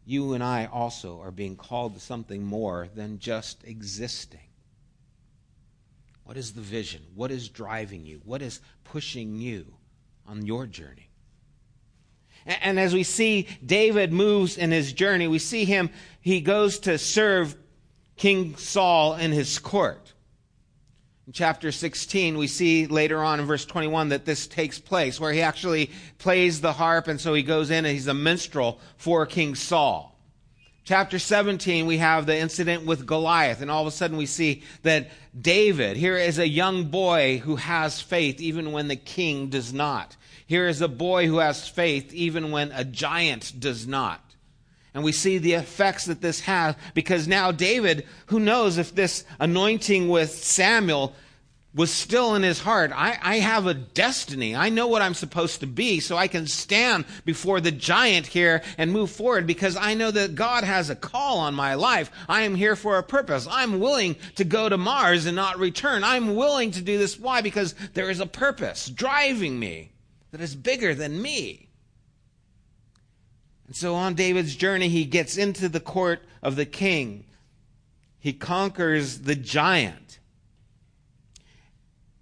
you 0.04 0.34
and 0.34 0.44
I 0.44 0.66
also 0.66 1.18
are 1.22 1.30
being 1.30 1.56
called 1.56 1.94
to 1.94 2.00
something 2.00 2.44
more 2.44 2.90
than 2.94 3.20
just 3.20 3.64
existing. 3.64 4.50
What 6.24 6.36
is 6.36 6.52
the 6.52 6.60
vision? 6.60 7.00
What 7.14 7.30
is 7.30 7.48
driving 7.48 8.04
you? 8.04 8.20
What 8.22 8.42
is 8.42 8.60
pushing 8.84 9.36
you 9.36 9.64
on 10.26 10.44
your 10.44 10.66
journey? 10.66 11.08
And 12.46 12.78
as 12.78 12.92
we 12.92 13.02
see 13.02 13.48
David 13.64 14.12
moves 14.12 14.58
in 14.58 14.70
his 14.70 14.92
journey, 14.92 15.28
we 15.28 15.38
see 15.38 15.64
him, 15.64 15.90
he 16.20 16.40
goes 16.40 16.78
to 16.80 16.98
serve 16.98 17.56
King 18.16 18.56
Saul 18.56 19.14
in 19.14 19.32
his 19.32 19.58
court. 19.58 20.12
In 21.26 21.32
chapter 21.32 21.72
16, 21.72 22.36
we 22.36 22.46
see 22.46 22.86
later 22.86 23.22
on 23.22 23.40
in 23.40 23.46
verse 23.46 23.64
21 23.64 24.10
that 24.10 24.26
this 24.26 24.46
takes 24.46 24.78
place, 24.78 25.18
where 25.18 25.32
he 25.32 25.40
actually 25.40 25.90
plays 26.18 26.60
the 26.60 26.74
harp, 26.74 27.08
and 27.08 27.18
so 27.18 27.32
he 27.32 27.42
goes 27.42 27.70
in 27.70 27.86
and 27.86 27.94
he's 27.94 28.08
a 28.08 28.14
minstrel 28.14 28.78
for 28.98 29.24
King 29.24 29.54
Saul. 29.54 30.14
Chapter 30.84 31.18
17, 31.18 31.86
we 31.86 31.96
have 31.96 32.26
the 32.26 32.36
incident 32.36 32.84
with 32.84 33.06
Goliath, 33.06 33.62
and 33.62 33.70
all 33.70 33.80
of 33.80 33.86
a 33.86 33.90
sudden 33.90 34.18
we 34.18 34.26
see 34.26 34.62
that 34.82 35.10
David, 35.38 35.96
here 35.96 36.18
is 36.18 36.38
a 36.38 36.46
young 36.46 36.84
boy 36.84 37.38
who 37.38 37.56
has 37.56 38.02
faith 38.02 38.38
even 38.38 38.70
when 38.70 38.88
the 38.88 38.96
king 38.96 39.48
does 39.48 39.72
not. 39.72 40.14
Here 40.46 40.68
is 40.68 40.80
a 40.80 40.88
boy 40.88 41.26
who 41.26 41.38
has 41.38 41.68
faith 41.68 42.12
even 42.12 42.50
when 42.50 42.70
a 42.72 42.84
giant 42.84 43.58
does 43.58 43.86
not. 43.86 44.20
And 44.92 45.02
we 45.02 45.12
see 45.12 45.38
the 45.38 45.54
effects 45.54 46.04
that 46.04 46.20
this 46.20 46.40
has 46.40 46.76
because 46.94 47.26
now 47.26 47.50
David, 47.50 48.06
who 48.26 48.38
knows 48.38 48.78
if 48.78 48.94
this 48.94 49.24
anointing 49.40 50.08
with 50.08 50.30
Samuel 50.30 51.14
was 51.74 51.92
still 51.92 52.36
in 52.36 52.42
his 52.44 52.60
heart. 52.60 52.92
I, 52.94 53.18
I, 53.20 53.38
have 53.40 53.66
a 53.66 53.74
destiny. 53.74 54.54
I 54.54 54.68
know 54.68 54.86
what 54.86 55.02
I'm 55.02 55.14
supposed 55.14 55.58
to 55.60 55.66
be, 55.66 55.98
so 55.98 56.16
I 56.16 56.28
can 56.28 56.46
stand 56.46 57.04
before 57.24 57.60
the 57.60 57.72
giant 57.72 58.28
here 58.28 58.62
and 58.78 58.92
move 58.92 59.10
forward 59.10 59.44
because 59.46 59.76
I 59.76 59.94
know 59.94 60.12
that 60.12 60.36
God 60.36 60.62
has 60.62 60.88
a 60.88 60.94
call 60.94 61.40
on 61.40 61.52
my 61.52 61.74
life. 61.74 62.12
I 62.28 62.42
am 62.42 62.54
here 62.54 62.76
for 62.76 62.96
a 62.96 63.02
purpose. 63.02 63.48
I'm 63.50 63.80
willing 63.80 64.14
to 64.36 64.44
go 64.44 64.68
to 64.68 64.78
Mars 64.78 65.26
and 65.26 65.34
not 65.34 65.58
return. 65.58 66.04
I'm 66.04 66.36
willing 66.36 66.70
to 66.72 66.80
do 66.80 66.96
this. 66.96 67.18
Why? 67.18 67.40
Because 67.40 67.74
there 67.94 68.08
is 68.08 68.20
a 68.20 68.26
purpose 68.26 68.88
driving 68.88 69.58
me 69.58 69.90
that 70.34 70.40
is 70.40 70.56
bigger 70.56 70.96
than 70.96 71.22
me. 71.22 71.68
And 73.68 73.76
so 73.76 73.94
on 73.94 74.14
David's 74.14 74.56
journey, 74.56 74.88
he 74.88 75.04
gets 75.04 75.36
into 75.36 75.68
the 75.68 75.78
court 75.78 76.24
of 76.42 76.56
the 76.56 76.66
king. 76.66 77.26
He 78.18 78.32
conquers 78.32 79.20
the 79.20 79.36
giant. 79.36 80.18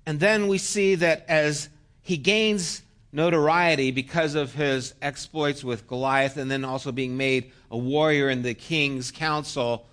And 0.05 0.21
then 0.21 0.47
we 0.47 0.59
see 0.59 0.95
that 0.97 1.25
as 1.27 1.71
he 2.03 2.19
gains 2.19 2.83
notoriety 3.13 3.93
because 3.93 4.35
of 4.35 4.53
his 4.53 4.93
exploits 5.01 5.65
with 5.65 5.87
Goliath 5.87 6.37
and 6.37 6.51
then 6.51 6.67
also 6.67 6.93
being 6.93 7.17
made 7.17 7.51
a 7.71 7.79
warrior 7.79 8.29
in 8.29 8.43
the 8.43 8.53
king's 8.53 9.11
council, 9.11 9.87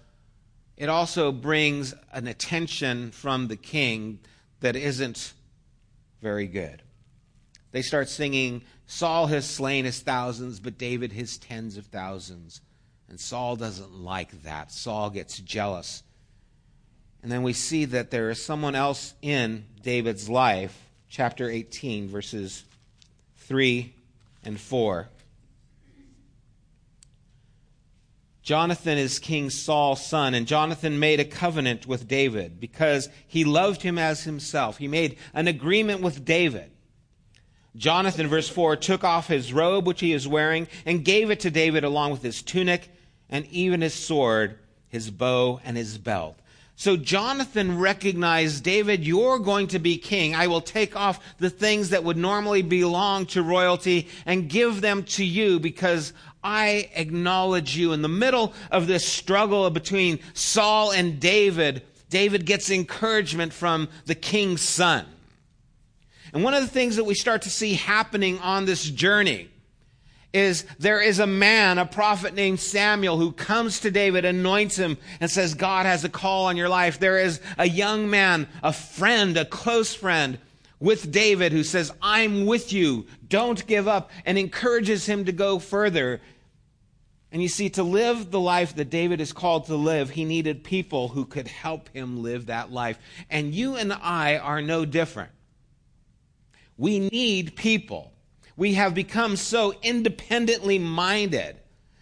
it 0.76 0.90
also 0.90 1.32
brings 1.32 1.94
an 2.12 2.28
attention 2.28 3.12
from 3.12 3.48
the 3.48 3.56
king 3.56 4.20
that 4.60 4.76
isn't 4.76 5.32
very 6.22 6.48
good. 6.48 6.82
They 7.72 7.82
start 7.82 8.10
singing, 8.10 8.64
Saul 8.88 9.28
has 9.28 9.48
slain 9.48 9.86
his 9.86 10.00
thousands, 10.00 10.60
but 10.60 10.78
David 10.78 11.12
his 11.12 11.38
tens 11.38 11.78
of 11.78 11.86
thousands. 11.86 12.62
And 13.10 13.20
Saul 13.20 13.56
doesn't 13.56 13.94
like 13.94 14.44
that. 14.44 14.72
Saul 14.72 15.10
gets 15.10 15.38
jealous. 15.40 16.04
And 17.22 17.32
then 17.32 17.44
we 17.44 17.54
see 17.54 17.86
that 17.86 18.12
there 18.12 18.30
is 18.30 18.44
someone 18.44 18.76
else 18.76 19.14
in 19.22 19.66
David's 19.84 20.30
life, 20.30 20.90
chapter 21.10 21.50
18, 21.50 22.08
verses 22.08 22.64
3 23.38 23.94
and 24.44 24.60
4. 24.60 25.10
Jonathan 28.42 28.98
is 28.98 29.20
King 29.20 29.52
Saul's 29.52 30.04
son, 30.04 30.34
and 30.34 30.48
Jonathan 30.48 30.98
made 30.98 31.20
a 31.20 31.26
covenant 31.26 31.86
with 31.86 32.08
David 32.08 32.60
because 32.60 33.10
he 33.28 33.44
loved 33.44 33.84
him 33.84 34.00
as 34.00 34.24
himself. 34.24 34.78
He 34.78 34.88
made 34.88 35.18
an 35.36 35.48
agreement 35.48 36.02
with 36.02 36.26
David. 36.26 36.72
Jonathan, 37.80 38.28
verse 38.28 38.50
4, 38.50 38.76
took 38.76 39.06
off 39.06 39.28
his 39.28 39.54
robe 39.54 39.88
which 39.88 40.02
he 40.02 40.14
was 40.14 40.28
wearing 40.28 40.68
and 40.86 41.06
gave 41.06 41.32
it 41.32 41.40
to 41.40 41.50
David 41.50 41.86
along 41.86 42.12
with 42.12 42.22
his 42.22 42.42
tunic 42.42 42.90
and 43.30 43.46
even 43.48 43.80
his 43.80 43.94
sword, 43.94 44.60
his 44.90 45.10
bow, 45.10 45.62
and 45.64 45.78
his 45.78 45.98
belt. 45.98 46.38
So 46.76 46.98
Jonathan 46.98 47.80
recognized, 47.80 48.64
David, 48.64 49.06
you're 49.08 49.40
going 49.40 49.68
to 49.68 49.80
be 49.80 49.98
king. 49.98 50.36
I 50.36 50.48
will 50.48 50.62
take 50.62 50.96
off 50.96 51.20
the 51.38 51.50
things 51.50 51.90
that 51.90 52.04
would 52.04 52.18
normally 52.18 52.62
belong 52.62 53.26
to 53.28 53.44
royalty 53.44 54.10
and 54.26 54.50
give 54.50 54.82
them 54.82 55.04
to 55.04 55.24
you 55.24 55.60
because 55.60 56.12
I 56.44 56.90
acknowledge 56.96 57.78
you. 57.78 57.94
In 57.94 58.02
the 58.02 58.10
middle 58.10 58.54
of 58.72 58.88
this 58.88 59.06
struggle 59.06 59.70
between 59.70 60.20
Saul 60.34 60.92
and 60.92 61.20
David, 61.20 61.82
David 62.10 62.46
gets 62.46 62.70
encouragement 62.70 63.54
from 63.54 63.88
the 64.06 64.16
king's 64.16 64.62
son. 64.62 65.06
And 66.34 66.44
one 66.44 66.54
of 66.54 66.62
the 66.62 66.68
things 66.68 66.96
that 66.96 67.04
we 67.04 67.16
start 67.16 67.44
to 67.44 67.50
see 67.50 67.74
happening 67.74 68.40
on 68.40 68.66
this 68.66 68.84
journey 68.84 69.50
is 70.32 70.66
there 70.78 71.02
is 71.02 71.20
a 71.20 71.28
man, 71.28 71.80
a 71.80 71.86
prophet 71.86 72.36
named 72.36 72.60
Samuel, 72.60 73.18
who 73.18 73.32
comes 73.32 73.80
to 73.80 73.92
David, 73.92 74.26
anoints 74.26 74.76
him, 74.76 74.98
and 75.20 75.30
says, 75.30 75.56
God 75.56 75.86
has 75.86 76.04
a 76.04 76.10
call 76.10 76.46
on 76.46 76.58
your 76.58 76.70
life. 76.70 77.00
There 77.00 77.18
is 77.18 77.42
a 77.58 77.68
young 77.68 78.10
man, 78.10 78.48
a 78.62 78.72
friend, 78.72 79.36
a 79.38 79.46
close 79.46 79.96
friend 79.96 80.38
with 80.80 81.12
David 81.12 81.52
who 81.52 81.64
says, 81.64 81.92
I'm 82.02 82.46
with 82.46 82.72
you. 82.72 83.08
Don't 83.28 83.66
give 83.66 83.88
up, 83.88 84.12
and 84.24 84.38
encourages 84.38 85.06
him 85.06 85.26
to 85.26 85.32
go 85.32 85.58
further. 85.58 86.22
And 87.32 87.42
you 87.42 87.50
see, 87.50 87.70
to 87.72 87.84
live 87.84 88.32
the 88.32 88.40
life 88.40 88.76
that 88.76 88.90
David 88.90 89.22
is 89.22 89.34
called 89.34 89.66
to 89.66 89.76
live, 89.76 90.12
he 90.12 90.26
needed 90.26 90.64
people 90.64 91.10
who 91.10 91.26
could 91.26 91.48
help 91.48 91.90
him 91.90 92.22
live 92.22 92.48
that 92.48 92.72
life. 92.72 93.00
And 93.30 93.54
you 93.54 93.76
and 93.76 93.92
I 93.94 94.38
are 94.38 94.62
no 94.62 94.86
different. 94.86 95.32
We 96.80 97.00
need 97.12 97.56
people 97.56 98.14
we 98.60 98.74
have 98.74 98.94
become 98.94 99.38
so 99.38 99.74
independently 99.82 100.78
minded. 100.78 101.56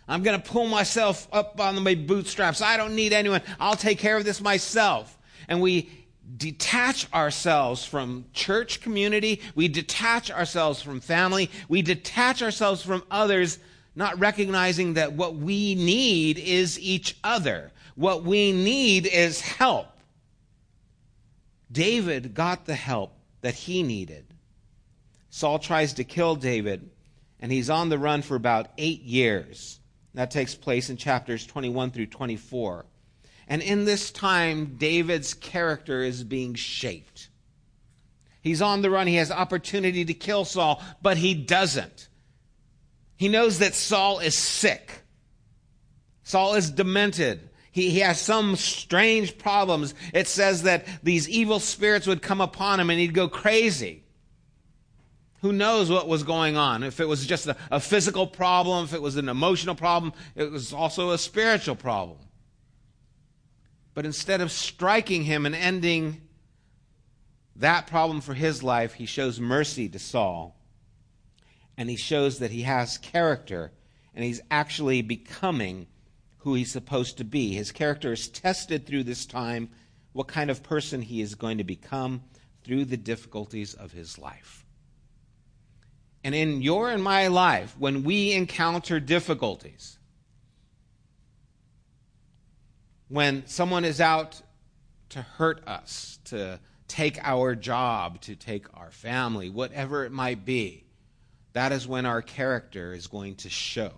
I'm 0.07 0.23
going 0.23 0.41
to 0.41 0.49
pull 0.49 0.65
myself 0.65 1.27
up 1.31 1.61
on 1.61 1.81
my 1.83 1.93
bootstraps. 1.93 2.63
I 2.63 2.77
don't 2.77 2.95
need 2.95 3.13
anyone. 3.13 3.43
I'll 3.59 3.75
take 3.75 3.99
care 3.99 4.17
of 4.17 4.25
this 4.25 4.41
myself. 4.41 5.15
And 5.47 5.61
we 5.61 5.91
detach 6.35 7.13
ourselves 7.13 7.85
from 7.85 8.25
church 8.33 8.81
community. 8.81 9.39
We 9.53 9.67
detach 9.67 10.31
ourselves 10.31 10.81
from 10.81 10.99
family. 10.99 11.51
We 11.69 11.83
detach 11.83 12.41
ourselves 12.41 12.81
from 12.81 13.03
others, 13.11 13.59
not 13.95 14.17
recognizing 14.17 14.95
that 14.95 15.13
what 15.13 15.35
we 15.35 15.75
need 15.75 16.39
is 16.39 16.79
each 16.79 17.17
other. 17.23 17.71
What 17.93 18.23
we 18.23 18.51
need 18.51 19.05
is 19.05 19.41
help. 19.41 19.89
David 21.71 22.33
got 22.33 22.65
the 22.65 22.75
help 22.75 23.13
that 23.41 23.53
he 23.53 23.83
needed. 23.83 24.26
Saul 25.37 25.59
tries 25.59 25.93
to 25.93 26.03
kill 26.03 26.35
David, 26.35 26.89
and 27.39 27.51
he's 27.51 27.69
on 27.69 27.89
the 27.89 27.99
run 27.99 28.23
for 28.23 28.33
about 28.33 28.69
eight 28.79 29.03
years. 29.03 29.79
That 30.15 30.31
takes 30.31 30.55
place 30.55 30.89
in 30.89 30.97
chapters 30.97 31.45
21 31.45 31.91
through 31.91 32.07
24. 32.07 32.87
And 33.47 33.61
in 33.61 33.85
this 33.85 34.09
time, 34.09 34.77
David's 34.79 35.35
character 35.35 36.01
is 36.01 36.23
being 36.23 36.55
shaped. 36.55 37.29
He's 38.41 38.63
on 38.63 38.81
the 38.81 38.89
run. 38.89 39.05
He 39.05 39.17
has 39.17 39.29
opportunity 39.29 40.05
to 40.05 40.13
kill 40.15 40.43
Saul, 40.43 40.81
but 41.03 41.17
he 41.17 41.35
doesn't. 41.35 42.07
He 43.15 43.27
knows 43.27 43.59
that 43.59 43.75
Saul 43.75 44.17
is 44.17 44.35
sick. 44.35 45.03
Saul 46.23 46.55
is 46.55 46.71
demented. 46.71 47.47
He, 47.71 47.91
he 47.91 47.99
has 47.99 48.19
some 48.19 48.55
strange 48.55 49.37
problems. 49.37 49.93
It 50.15 50.27
says 50.27 50.63
that 50.63 50.87
these 51.03 51.29
evil 51.29 51.59
spirits 51.59 52.07
would 52.07 52.23
come 52.23 52.41
upon 52.41 52.79
him 52.79 52.89
and 52.89 52.99
he'd 52.99 53.13
go 53.13 53.27
crazy. 53.27 54.03
Who 55.41 55.53
knows 55.53 55.89
what 55.89 56.07
was 56.07 56.23
going 56.23 56.57
on? 56.57 56.83
If 56.83 56.99
it 56.99 57.07
was 57.07 57.25
just 57.25 57.47
a, 57.47 57.55
a, 57.69 57.79
physical 57.79 58.25
problem, 58.25 58.85
if 58.85 58.93
it 58.93 59.01
was 59.01 59.17
an 59.17 59.29
emotional 59.29 59.75
problem, 59.75 60.13
it 60.35 60.51
was 60.51 60.73
also 60.73 61.11
a 61.11 61.17
spiritual 61.17 61.75
problem. 61.75 62.17
But 63.93 64.05
instead 64.05 64.41
of 64.41 64.51
striking 64.51 65.23
him 65.23 65.45
and 65.45 65.53
ending 65.53 66.21
that 67.55 67.87
problem 67.87 68.21
for 68.21 68.33
his 68.33 68.63
life, 68.63 68.93
he 68.93 69.05
shows 69.05 69.39
mercy 69.39 69.89
to 69.89 69.99
Saul. 69.99 70.55
And 71.77 71.89
he 71.89 71.97
shows 71.97 72.39
that 72.39 72.51
he 72.51 72.63
has 72.63 72.97
character 72.97 73.71
and 74.15 74.23
he's 74.23 74.41
actually 74.49 75.03
becoming 75.03 75.85
who 76.37 76.55
he's 76.55 76.71
supposed 76.71 77.17
to 77.17 77.23
be. 77.23 77.53
His 77.53 77.71
character 77.71 78.13
is 78.13 78.29
tested 78.29 78.87
through 78.87 79.03
this 79.03 79.27
time, 79.27 79.69
what 80.13 80.27
kind 80.27 80.49
of 80.49 80.63
person 80.63 81.01
he 81.03 81.21
is 81.21 81.35
going 81.35 81.59
to 81.59 81.63
become 81.63 82.23
through 82.63 82.85
the 82.85 82.97
difficulties 82.97 83.75
of 83.75 83.91
his 83.91 84.17
life. 84.17 84.65
And 86.27 86.35
in 86.35 86.61
your 86.61 86.91
and 86.91 87.01
my 87.01 87.27
life, 87.27 87.73
when 87.79 88.03
we 88.03 88.33
encounter 88.33 88.99
difficulties, 88.99 89.97
when 93.07 93.47
someone 93.47 93.85
is 93.85 94.01
out 94.01 94.41
to 95.11 95.21
hurt 95.21 95.65
us, 95.65 96.19
to 96.25 96.59
take 96.89 97.17
our 97.23 97.55
job, 97.55 98.19
to 98.23 98.35
take 98.35 98.65
our 98.73 98.91
family, 98.91 99.49
whatever 99.49 100.03
it 100.03 100.11
might 100.11 100.43
be, 100.43 100.83
that 101.53 101.71
is 101.71 101.87
when 101.87 102.05
our 102.05 102.21
character 102.21 102.91
is 102.91 103.07
going 103.07 103.35
to 103.35 103.49
show. 103.49 103.93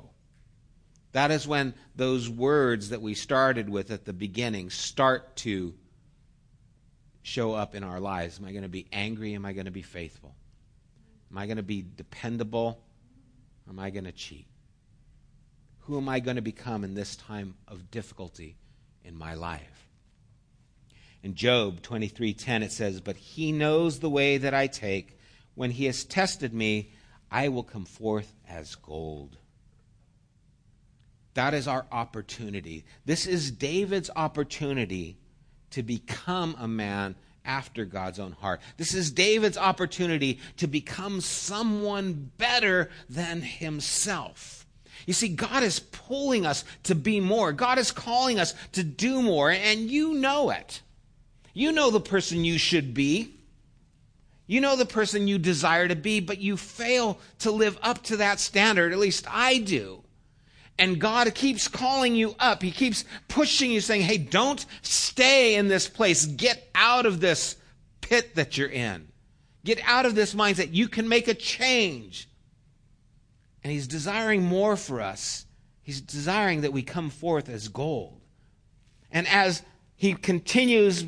That 1.13 1.31
is 1.31 1.47
when 1.47 1.73
those 1.95 2.29
words 2.29 2.89
that 2.89 3.01
we 3.01 3.15
started 3.15 3.69
with 3.69 3.89
at 3.89 4.05
the 4.05 4.13
beginning 4.13 4.69
start 4.69 5.35
to 5.37 5.73
show 7.23 7.55
up 7.55 7.73
in 7.73 7.83
our 7.83 7.99
lives. 7.99 8.37
Am 8.37 8.45
I 8.45 8.51
going 8.51 8.61
to 8.61 8.69
be 8.69 8.85
angry? 8.93 9.33
Am 9.33 9.47
I 9.47 9.53
going 9.53 9.65
to 9.65 9.71
be 9.71 9.81
faithful? 9.81 10.35
Am 11.31 11.37
I 11.37 11.45
going 11.45 11.57
to 11.57 11.63
be 11.63 11.85
dependable? 11.95 12.83
Or 13.67 13.71
am 13.71 13.79
I 13.79 13.89
going 13.89 14.05
to 14.05 14.11
cheat? 14.11 14.47
Who 15.81 15.97
am 15.97 16.09
I 16.09 16.19
going 16.19 16.35
to 16.35 16.41
become 16.41 16.83
in 16.83 16.93
this 16.93 17.15
time 17.15 17.55
of 17.67 17.91
difficulty 17.91 18.57
in 19.03 19.15
my 19.15 19.33
life? 19.33 19.89
In 21.21 21.35
Job 21.35 21.81
23:10 21.81 22.63
it 22.63 22.71
says, 22.71 23.01
"But 23.01 23.17
he 23.17 23.51
knows 23.51 23.99
the 23.99 24.09
way 24.09 24.37
that 24.37 24.53
I 24.53 24.67
take; 24.67 25.17
when 25.55 25.71
he 25.71 25.85
has 25.85 26.05
tested 26.05 26.53
me, 26.53 26.91
I 27.29 27.49
will 27.49 27.63
come 27.63 27.85
forth 27.85 28.33
as 28.47 28.75
gold." 28.75 29.37
That 31.33 31.53
is 31.53 31.67
our 31.67 31.85
opportunity. 31.91 32.85
This 33.05 33.25
is 33.25 33.51
David's 33.51 34.09
opportunity 34.15 35.17
to 35.71 35.83
become 35.83 36.55
a 36.57 36.67
man 36.67 37.15
after 37.45 37.85
God's 37.85 38.19
own 38.19 38.33
heart. 38.33 38.61
This 38.77 38.93
is 38.93 39.11
David's 39.11 39.57
opportunity 39.57 40.39
to 40.57 40.67
become 40.67 41.21
someone 41.21 42.31
better 42.37 42.89
than 43.09 43.41
himself. 43.41 44.65
You 45.05 45.13
see, 45.13 45.29
God 45.29 45.63
is 45.63 45.79
pulling 45.79 46.45
us 46.45 46.63
to 46.83 46.95
be 46.95 47.19
more. 47.19 47.51
God 47.51 47.79
is 47.79 47.91
calling 47.91 48.39
us 48.39 48.53
to 48.73 48.83
do 48.83 49.21
more, 49.21 49.49
and 49.49 49.89
you 49.89 50.13
know 50.13 50.49
it. 50.49 50.81
You 51.53 51.71
know 51.71 51.89
the 51.89 51.99
person 51.99 52.45
you 52.45 52.57
should 52.57 52.93
be. 52.93 53.33
You 54.45 54.61
know 54.61 54.75
the 54.75 54.85
person 54.85 55.27
you 55.27 55.37
desire 55.37 55.87
to 55.87 55.95
be, 55.95 56.19
but 56.19 56.39
you 56.39 56.57
fail 56.57 57.19
to 57.39 57.51
live 57.51 57.77
up 57.81 58.03
to 58.03 58.17
that 58.17 58.39
standard. 58.39 58.91
At 58.91 58.99
least 58.99 59.25
I 59.29 59.59
do. 59.59 60.03
And 60.79 60.99
God 60.99 61.35
keeps 61.35 61.67
calling 61.67 62.15
you 62.15 62.35
up. 62.39 62.63
He 62.63 62.71
keeps 62.71 63.05
pushing 63.27 63.69
you, 63.69 63.81
saying, 63.81 64.01
Hey, 64.01 64.17
don't 64.17 64.65
stay 64.81 65.55
in 65.55 65.67
this 65.67 65.87
place. 65.87 66.25
Get 66.25 66.69
out 66.73 67.05
of 67.05 67.19
this 67.19 67.57
pit 68.01 68.35
that 68.35 68.57
you're 68.57 68.69
in. 68.69 69.09
Get 69.63 69.81
out 69.85 70.05
of 70.05 70.15
this 70.15 70.33
mindset. 70.33 70.73
You 70.73 70.87
can 70.87 71.07
make 71.07 71.27
a 71.27 71.33
change. 71.33 72.29
And 73.63 73.71
He's 73.71 73.87
desiring 73.87 74.41
more 74.41 74.75
for 74.77 75.01
us. 75.01 75.45
He's 75.83 76.01
desiring 76.01 76.61
that 76.61 76.73
we 76.73 76.81
come 76.81 77.09
forth 77.09 77.49
as 77.49 77.67
gold. 77.67 78.21
And 79.11 79.27
as 79.27 79.61
He 79.95 80.13
continues 80.13 81.05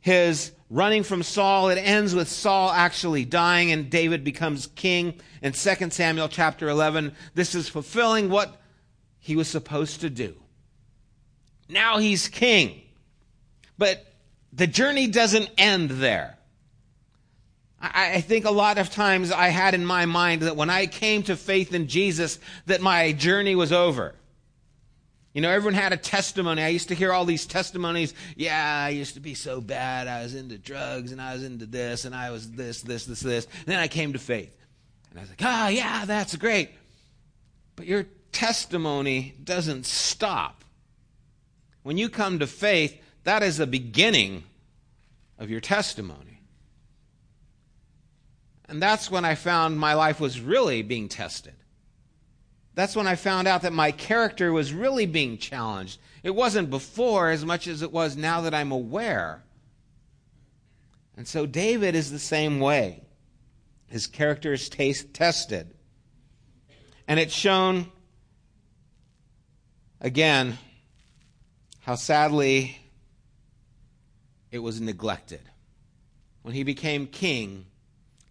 his 0.00 0.52
running 0.70 1.02
from 1.02 1.22
Saul, 1.22 1.68
it 1.70 1.76
ends 1.76 2.14
with 2.14 2.28
Saul 2.28 2.70
actually 2.70 3.24
dying 3.24 3.72
and 3.72 3.90
David 3.90 4.24
becomes 4.24 4.68
king 4.68 5.20
in 5.42 5.52
2 5.52 5.90
Samuel 5.90 6.28
chapter 6.28 6.68
11. 6.68 7.14
This 7.34 7.54
is 7.54 7.68
fulfilling 7.68 8.30
what 8.30 8.57
he 9.28 9.36
was 9.36 9.46
supposed 9.46 10.00
to 10.00 10.08
do. 10.08 10.34
Now 11.68 11.98
he's 11.98 12.28
king. 12.28 12.80
But 13.76 14.02
the 14.54 14.66
journey 14.66 15.06
doesn't 15.06 15.50
end 15.58 15.90
there. 15.90 16.38
I, 17.78 18.14
I, 18.14 18.20
think 18.22 18.46
a 18.46 18.50
lot 18.50 18.78
of 18.78 18.88
times 18.88 19.30
I 19.30 19.48
had 19.48 19.74
in 19.74 19.84
my 19.84 20.06
mind 20.06 20.40
that 20.42 20.56
when 20.56 20.70
I 20.70 20.86
came 20.86 21.24
to 21.24 21.36
faith 21.36 21.74
in 21.74 21.88
Jesus, 21.88 22.38
that 22.64 22.80
my 22.80 23.12
journey 23.12 23.54
was 23.54 23.70
over. 23.70 24.14
You 25.34 25.42
know, 25.42 25.50
everyone 25.50 25.74
had 25.74 25.92
a 25.92 25.98
testimony. 25.98 26.62
I 26.62 26.68
used 26.68 26.88
to 26.88 26.94
hear 26.94 27.12
all 27.12 27.26
these 27.26 27.44
testimonies. 27.44 28.14
Yeah, 28.34 28.82
I 28.86 28.88
used 28.88 29.12
to 29.12 29.20
be 29.20 29.34
so 29.34 29.60
bad. 29.60 30.08
I 30.08 30.22
was 30.22 30.34
into 30.34 30.56
drugs 30.56 31.12
and 31.12 31.20
I 31.20 31.34
was 31.34 31.44
into 31.44 31.66
this 31.66 32.06
and 32.06 32.14
I 32.14 32.30
was 32.30 32.50
this, 32.52 32.80
this, 32.80 33.04
this, 33.04 33.20
this. 33.20 33.44
And 33.44 33.66
then 33.66 33.78
I 33.78 33.88
came 33.88 34.14
to 34.14 34.18
faith. 34.18 34.56
And 35.10 35.18
I 35.18 35.22
was 35.22 35.28
like, 35.28 35.42
oh, 35.44 35.68
yeah, 35.68 36.06
that's 36.06 36.34
great. 36.34 36.70
But 37.76 37.84
your 37.84 38.06
testimony 38.32 39.34
doesn't 39.42 39.86
stop. 39.86 40.64
When 41.82 41.96
you 41.98 42.08
come 42.08 42.38
to 42.38 42.46
faith, 42.46 43.00
that 43.24 43.42
is 43.42 43.56
the 43.56 43.66
beginning 43.66 44.44
of 45.38 45.50
your 45.50 45.60
testimony. 45.60 46.40
And 48.68 48.82
that's 48.82 49.10
when 49.10 49.24
I 49.24 49.34
found 49.34 49.78
my 49.78 49.94
life 49.94 50.20
was 50.20 50.40
really 50.40 50.82
being 50.82 51.08
tested. 51.08 51.54
That's 52.74 52.94
when 52.94 53.06
I 53.06 53.16
found 53.16 53.48
out 53.48 53.62
that 53.62 53.72
my 53.72 53.90
character 53.90 54.52
was 54.52 54.72
really 54.72 55.06
being 55.06 55.38
challenged. 55.38 55.98
It 56.22 56.34
wasn't 56.34 56.70
before 56.70 57.30
as 57.30 57.44
much 57.44 57.66
as 57.66 57.82
it 57.82 57.90
was 57.90 58.16
now 58.16 58.42
that 58.42 58.54
I'm 58.54 58.70
aware. 58.70 59.42
And 61.16 61.26
so 61.26 61.46
David 61.46 61.96
is 61.96 62.12
the 62.12 62.18
same 62.18 62.60
way. 62.60 63.02
His 63.88 64.06
character 64.06 64.52
is 64.52 64.68
tested. 64.68 65.74
And 67.08 67.18
it's 67.18 67.34
shown, 67.34 67.90
again, 70.00 70.58
how 71.80 71.94
sadly 71.94 72.78
it 74.50 74.58
was 74.58 74.80
neglected. 74.80 75.40
When 76.42 76.54
he 76.54 76.62
became 76.62 77.06
king, 77.06 77.66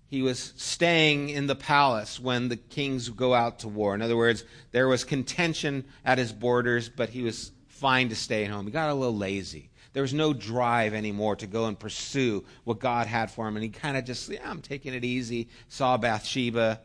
he 0.08 0.22
was 0.22 0.54
staying 0.56 1.30
in 1.30 1.48
the 1.48 1.56
palace 1.56 2.20
when 2.20 2.48
the 2.48 2.56
kings 2.56 3.10
go 3.10 3.34
out 3.34 3.60
to 3.60 3.68
war. 3.68 3.94
In 3.94 4.02
other 4.02 4.16
words, 4.16 4.44
there 4.72 4.88
was 4.88 5.04
contention 5.04 5.86
at 6.06 6.18
his 6.18 6.32
borders, 6.32 6.90
but 6.90 7.10
he 7.10 7.22
was 7.22 7.52
fine 7.68 8.10
to 8.10 8.16
stay 8.16 8.46
at 8.46 8.52
home. 8.52 8.66
He 8.66 8.72
got 8.72 8.90
a 8.90 8.94
little 8.94 9.16
lazy. 9.16 9.70
There 9.94 10.02
was 10.02 10.14
no 10.14 10.34
drive 10.34 10.94
anymore 10.94 11.36
to 11.38 11.48
go 11.48 11.66
and 11.66 11.78
pursue 11.78 12.46
what 12.64 12.80
God 12.80 13.08
had 13.08 13.32
for 13.32 13.48
him. 13.48 13.56
And 13.56 13.64
he 13.64 13.70
kind 13.70 13.98
of 13.98 14.06
just, 14.06 14.30
yeah, 14.30 14.50
I'm 14.50 14.62
taking 14.62 14.94
it 14.94 15.04
easy. 15.04 15.50
Saw 15.68 15.98
Bathsheba. 15.98 16.82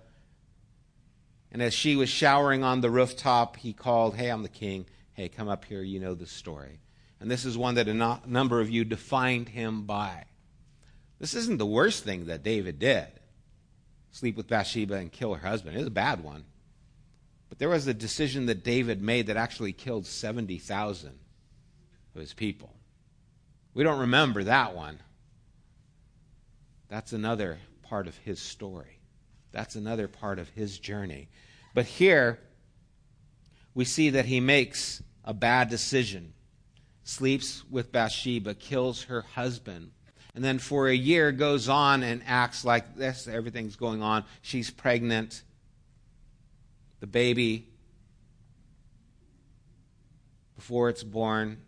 And 1.53 1.63
as 1.63 1.75
she 1.75 1.95
was 1.97 2.09
showering 2.09 2.65
on 2.65 2.81
the 2.81 2.91
rooftop, 2.91 3.57
he 3.57 3.73
called, 3.73 4.17
Hey, 4.17 4.31
I'm 4.31 4.43
the 4.43 4.49
king. 4.49 4.87
Hey, 5.13 5.29
come 5.29 5.49
up 5.49 5.67
here. 5.67 5.83
You 5.83 6.01
know 6.01 6.15
the 6.15 6.27
story. 6.27 6.81
And 7.21 7.31
this 7.31 7.45
is 7.45 7.57
one 7.57 7.77
that 7.77 7.89
a 7.89 7.95
no- 7.95 8.21
number 8.27 8.61
of 8.61 8.71
you 8.71 8.85
defined 8.85 9.51
him 9.51 9.83
by. 9.83 10.25
This 11.21 11.35
isn't 11.35 11.59
the 11.59 11.67
worst 11.67 12.03
thing 12.03 12.27
that 12.27 12.43
David 12.43 12.79
did 12.79 13.07
sleep 14.13 14.37
with 14.37 14.47
Bathsheba 14.47 14.95
and 14.95 15.11
kill 15.11 15.35
her 15.35 15.47
husband. 15.47 15.75
It 15.75 15.81
was 15.81 15.89
a 15.89 15.91
bad 15.91 16.23
one. 16.23 16.45
But 17.49 17.59
there 17.59 17.69
was 17.69 17.87
a 17.87 17.95
decision 17.95 18.47
that 18.47 18.65
David 18.65 19.03
made 19.03 19.27
that 19.27 19.37
actually 19.37 19.73
killed 19.73 20.07
70,000 20.07 21.19
of 22.15 22.21
his 22.21 22.33
people. 22.33 22.75
We 23.75 23.85
don't 23.85 24.01
remember 24.01 24.45
that 24.45 24.75
one. 24.75 24.99
That's 26.89 27.13
another 27.13 27.59
part 27.83 28.07
of 28.07 28.17
his 28.19 28.41
story. 28.41 28.99
That's 29.53 29.77
another 29.77 30.09
part 30.09 30.39
of 30.39 30.49
his 30.51 30.79
journey. 30.79 31.29
But 31.75 31.87
here, 31.87 32.41
we 33.75 33.85
see 33.85 34.11
that 34.11 34.27
he 34.27 34.41
makes 34.41 35.03
a 35.25 35.33
bad 35.33 35.69
decision, 35.69 36.33
sleeps 37.05 37.65
with 37.71 37.93
Bathsheba, 37.93 38.55
kills 38.55 39.05
her 39.05 39.23
husband. 39.23 39.93
And 40.35 40.43
then 40.43 40.59
for 40.59 40.89
a 40.89 40.95
year 40.95 41.31
goes 41.31 41.69
on 41.69 42.03
and 42.03 42.23
acts 42.27 42.65
like 42.65 42.97
this. 42.97 43.29
Everything's 43.29 43.77
going 43.77 44.03
on. 44.03 44.25
She's 44.41 44.71
pregnant. 44.71 45.43
The 47.01 47.07
baby 47.07 47.69
before 50.63 50.89
it's 50.89 51.03
born 51.03 51.61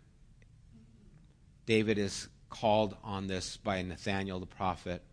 david 1.65 1.97
is 1.97 2.29
called 2.49 2.95
on 3.03 3.27
this 3.27 3.57
by 3.57 3.81
nathaniel 3.81 4.39
the 4.39 4.45
prophet 4.45 5.03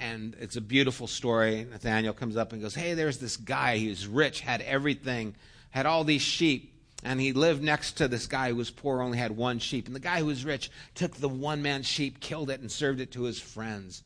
and 0.00 0.36
it's 0.40 0.56
a 0.56 0.60
beautiful 0.60 1.06
story 1.06 1.66
nathaniel 1.70 2.14
comes 2.14 2.36
up 2.36 2.52
and 2.52 2.62
goes 2.62 2.74
hey 2.74 2.94
there's 2.94 3.18
this 3.18 3.36
guy 3.36 3.78
who's 3.78 4.06
rich 4.06 4.40
had 4.40 4.60
everything 4.62 5.34
had 5.70 5.86
all 5.86 6.04
these 6.04 6.22
sheep 6.22 6.74
and 7.04 7.20
he 7.20 7.34
lived 7.34 7.62
next 7.62 7.98
to 7.98 8.08
this 8.08 8.26
guy 8.26 8.48
who 8.48 8.56
was 8.56 8.70
poor, 8.70 9.02
only 9.02 9.18
had 9.18 9.36
one 9.36 9.58
sheep. 9.58 9.86
And 9.86 9.94
the 9.94 10.00
guy 10.00 10.20
who 10.20 10.26
was 10.26 10.44
rich 10.44 10.70
took 10.94 11.14
the 11.14 11.28
one 11.28 11.60
man 11.60 11.82
sheep, 11.82 12.18
killed 12.18 12.48
it, 12.48 12.60
and 12.60 12.72
served 12.72 12.98
it 12.98 13.12
to 13.12 13.24
his 13.24 13.38
friends. 13.38 14.02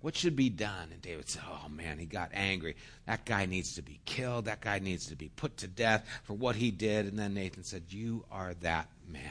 What 0.00 0.16
should 0.16 0.34
be 0.34 0.48
done? 0.48 0.90
And 0.92 1.02
David 1.02 1.28
said, 1.28 1.42
Oh 1.46 1.68
man, 1.68 1.98
he 1.98 2.06
got 2.06 2.30
angry. 2.32 2.76
That 3.06 3.26
guy 3.26 3.44
needs 3.44 3.74
to 3.74 3.82
be 3.82 4.00
killed. 4.06 4.46
That 4.46 4.62
guy 4.62 4.78
needs 4.78 5.08
to 5.08 5.16
be 5.16 5.28
put 5.28 5.58
to 5.58 5.68
death 5.68 6.06
for 6.22 6.32
what 6.34 6.56
he 6.56 6.70
did. 6.70 7.06
And 7.06 7.18
then 7.18 7.34
Nathan 7.34 7.64
said, 7.64 7.82
You 7.88 8.24
are 8.30 8.54
that 8.60 8.88
man. 9.06 9.22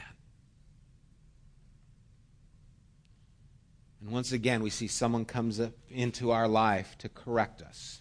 And 4.00 4.10
once 4.10 4.32
again, 4.32 4.62
we 4.62 4.70
see 4.70 4.86
someone 4.86 5.24
comes 5.24 5.60
up 5.60 5.72
into 5.90 6.30
our 6.30 6.46
life 6.48 6.96
to 6.98 7.08
correct 7.08 7.62
us. 7.62 8.00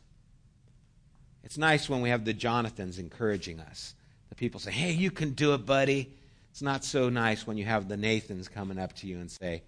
It's 1.43 1.57
nice 1.57 1.89
when 1.89 2.01
we 2.01 2.10
have 2.10 2.25
the 2.25 2.33
Jonathans 2.33 2.99
encouraging 2.99 3.60
us 3.60 3.95
The 4.29 4.36
people 4.36 4.60
say, 4.60 4.71
hey, 4.71 4.91
you 4.91 5.12
can 5.12 5.31
do 5.31 5.53
it, 5.53 5.65
buddy. 5.65 6.12
It's 6.51 6.62
not 6.62 6.83
so 6.83 7.10
nice 7.10 7.45
when 7.45 7.57
you 7.57 7.65
have 7.65 7.88
the 7.88 7.97
Nathans 7.97 8.47
coming 8.47 8.79
up 8.79 8.93
to 8.97 9.07
you 9.07 9.19
and 9.19 9.29
say, 9.29 9.63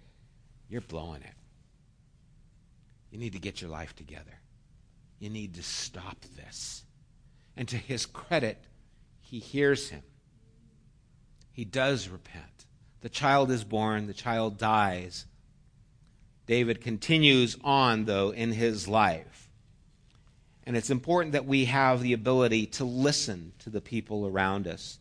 you're 0.68 0.80
blowing 0.80 1.22
it. 1.22 1.34
You 3.10 3.18
need 3.18 3.32
to 3.32 3.38
get 3.38 3.60
your 3.60 3.70
life 3.70 3.94
together. 3.96 4.38
You 5.18 5.30
need 5.30 5.54
to 5.54 5.62
stop 5.62 6.16
this. 6.36 6.84
And 7.56 7.68
to 7.68 7.76
his 7.76 8.06
credit, 8.06 8.62
he 9.20 9.38
hears 9.38 9.90
him. 9.90 10.02
He 11.52 11.64
does 11.64 12.08
repent. 12.08 12.66
The 13.00 13.08
child 13.08 13.50
is 13.50 13.64
born, 13.64 14.06
the 14.06 14.14
child 14.14 14.58
dies. 14.58 15.26
David 16.50 16.80
continues 16.80 17.56
on, 17.62 18.06
though, 18.06 18.30
in 18.30 18.50
his 18.50 18.88
life. 18.88 19.48
And 20.64 20.76
it's 20.76 20.90
important 20.90 21.34
that 21.34 21.46
we 21.46 21.66
have 21.66 22.02
the 22.02 22.12
ability 22.12 22.66
to 22.66 22.84
listen 22.84 23.52
to 23.60 23.70
the 23.70 23.80
people 23.80 24.26
around 24.26 24.66
us. 24.66 24.98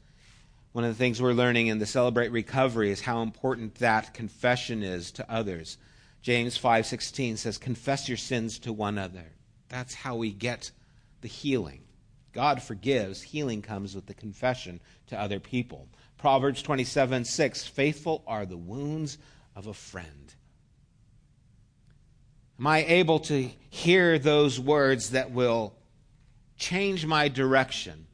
One 0.74 0.84
of 0.84 0.92
the 0.92 1.00
things 1.00 1.20
we're 1.20 1.34
learning 1.34 1.66
in 1.66 1.80
the 1.80 1.88
Celebrate 1.88 2.32
Recovery 2.32 2.92
is 2.92 3.02
how 3.02 3.24
important 3.24 3.74
that 3.80 4.14
confession 4.14 4.84
is 4.84 5.10
to 5.14 5.28
others. 5.28 5.80
James 6.22 6.56
5:16 6.56 7.38
says 7.38 7.58
confess 7.58 8.08
your 8.08 8.16
sins 8.16 8.60
to 8.60 8.72
one 8.72 9.00
another. 9.00 9.32
That's 9.70 9.96
how 9.96 10.18
we 10.18 10.32
get 10.32 10.70
the 11.22 11.28
healing. 11.28 11.82
God 12.32 12.62
forgives, 12.62 13.24
healing 13.24 13.64
comes 13.64 13.96
with 13.96 14.06
the 14.06 14.14
confession 14.14 14.82
to 15.08 15.20
other 15.20 15.40
people. 15.40 15.88
Proverbs 16.20 16.62
27:6 16.62 17.66
faithful 17.66 18.24
are 18.28 18.46
the 18.46 18.56
wounds 18.56 19.18
of 19.56 19.66
a 19.66 19.74
friend. 19.74 20.36
Am 22.60 22.68
I 22.68 22.84
able 22.84 23.20
to 23.22 23.50
hear 23.70 24.20
those 24.20 24.60
words 24.60 25.12
that 25.12 25.32
will 25.32 25.74
change 26.58 27.06
my 27.06 27.30
direction 27.30 28.06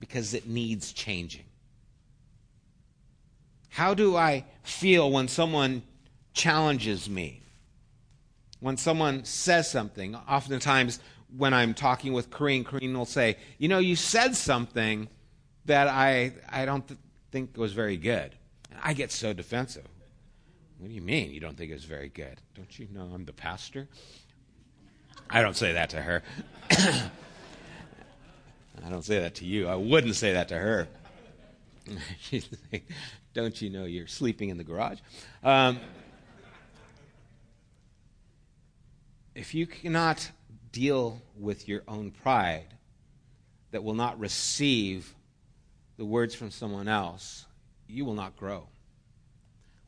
because 0.00 0.34
it 0.34 0.48
needs 0.48 0.92
changing? 0.92 1.44
How 3.68 3.94
do 3.94 4.16
I 4.16 4.44
feel 4.64 5.10
when 5.10 5.28
someone 5.28 5.82
challenges 6.32 7.08
me? 7.08 7.42
When 8.58 8.76
someone 8.76 9.24
says 9.24 9.70
something, 9.70 10.16
oftentimes 10.16 10.98
when 11.36 11.54
I'm 11.54 11.72
talking 11.72 12.12
with 12.12 12.30
Corrine, 12.30 12.64
Corrine 12.64 12.96
will 12.96 13.04
say, 13.04 13.36
You 13.58 13.68
know, 13.68 13.78
you 13.78 13.94
said 13.94 14.34
something 14.34 15.08
that 15.66 15.86
I, 15.86 16.32
I 16.48 16.64
don't 16.64 16.86
th- 16.86 16.98
think 17.30 17.56
was 17.56 17.72
very 17.72 17.96
good. 17.96 18.34
And 18.70 18.80
I 18.82 18.92
get 18.92 19.12
so 19.12 19.32
defensive. 19.32 19.86
What 20.78 20.88
do 20.88 20.94
you 20.94 21.00
mean 21.00 21.30
you 21.30 21.40
don't 21.40 21.56
think 21.56 21.70
it's 21.70 21.84
very 21.84 22.08
good? 22.08 22.40
Don't 22.54 22.78
you 22.78 22.88
know 22.92 23.10
I'm 23.14 23.24
the 23.24 23.32
pastor? 23.32 23.88
I 25.30 25.40
don't 25.40 25.56
say 25.56 25.72
that 25.72 25.90
to 25.90 26.02
her. 26.02 26.22
I 26.70 27.10
don't 28.90 29.04
say 29.04 29.20
that 29.20 29.36
to 29.36 29.44
you. 29.44 29.68
I 29.68 29.76
wouldn't 29.76 30.16
say 30.16 30.32
that 30.32 30.48
to 30.48 30.58
her. 30.58 30.88
She's 32.20 32.48
like, 32.72 32.88
don't 33.32 33.60
you 33.62 33.70
know 33.70 33.84
you're 33.84 34.06
sleeping 34.06 34.48
in 34.48 34.58
the 34.58 34.64
garage? 34.64 34.98
Um, 35.42 35.78
if 39.34 39.54
you 39.54 39.66
cannot 39.66 40.30
deal 40.72 41.22
with 41.38 41.68
your 41.68 41.82
own 41.86 42.10
pride 42.10 42.74
that 43.70 43.84
will 43.84 43.94
not 43.94 44.18
receive 44.18 45.14
the 45.96 46.04
words 46.04 46.34
from 46.34 46.50
someone 46.50 46.88
else, 46.88 47.46
you 47.86 48.04
will 48.04 48.14
not 48.14 48.36
grow 48.36 48.66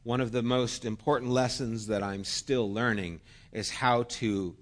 one 0.06 0.20
of 0.20 0.30
the 0.30 0.42
most 0.42 0.84
important 0.84 1.32
lessons 1.32 1.88
that 1.88 2.00
I'm 2.00 2.22
still 2.22 2.72
learning 2.72 3.20
is 3.50 3.70
how 3.70 4.04
to, 4.04 4.54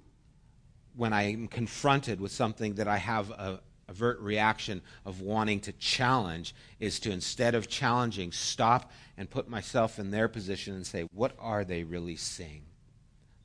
when 0.96 1.12
I'm 1.12 1.48
confronted 1.48 2.18
with 2.18 2.32
something 2.32 2.76
that 2.76 2.88
I 2.88 2.96
have 2.96 3.30
a 3.30 3.60
avert 3.86 4.18
reaction 4.20 4.80
of 5.04 5.20
wanting 5.20 5.60
to 5.60 5.72
challenge, 5.72 6.54
is 6.80 6.98
to 7.00 7.10
instead 7.10 7.54
of 7.54 7.68
challenging, 7.68 8.32
stop 8.32 8.90
and 9.18 9.28
put 9.28 9.46
myself 9.46 9.98
in 9.98 10.10
their 10.10 10.28
position 10.28 10.76
and 10.76 10.86
say, 10.86 11.06
what 11.12 11.36
are 11.38 11.62
they 11.62 11.84
really 11.84 12.16
seeing 12.16 12.62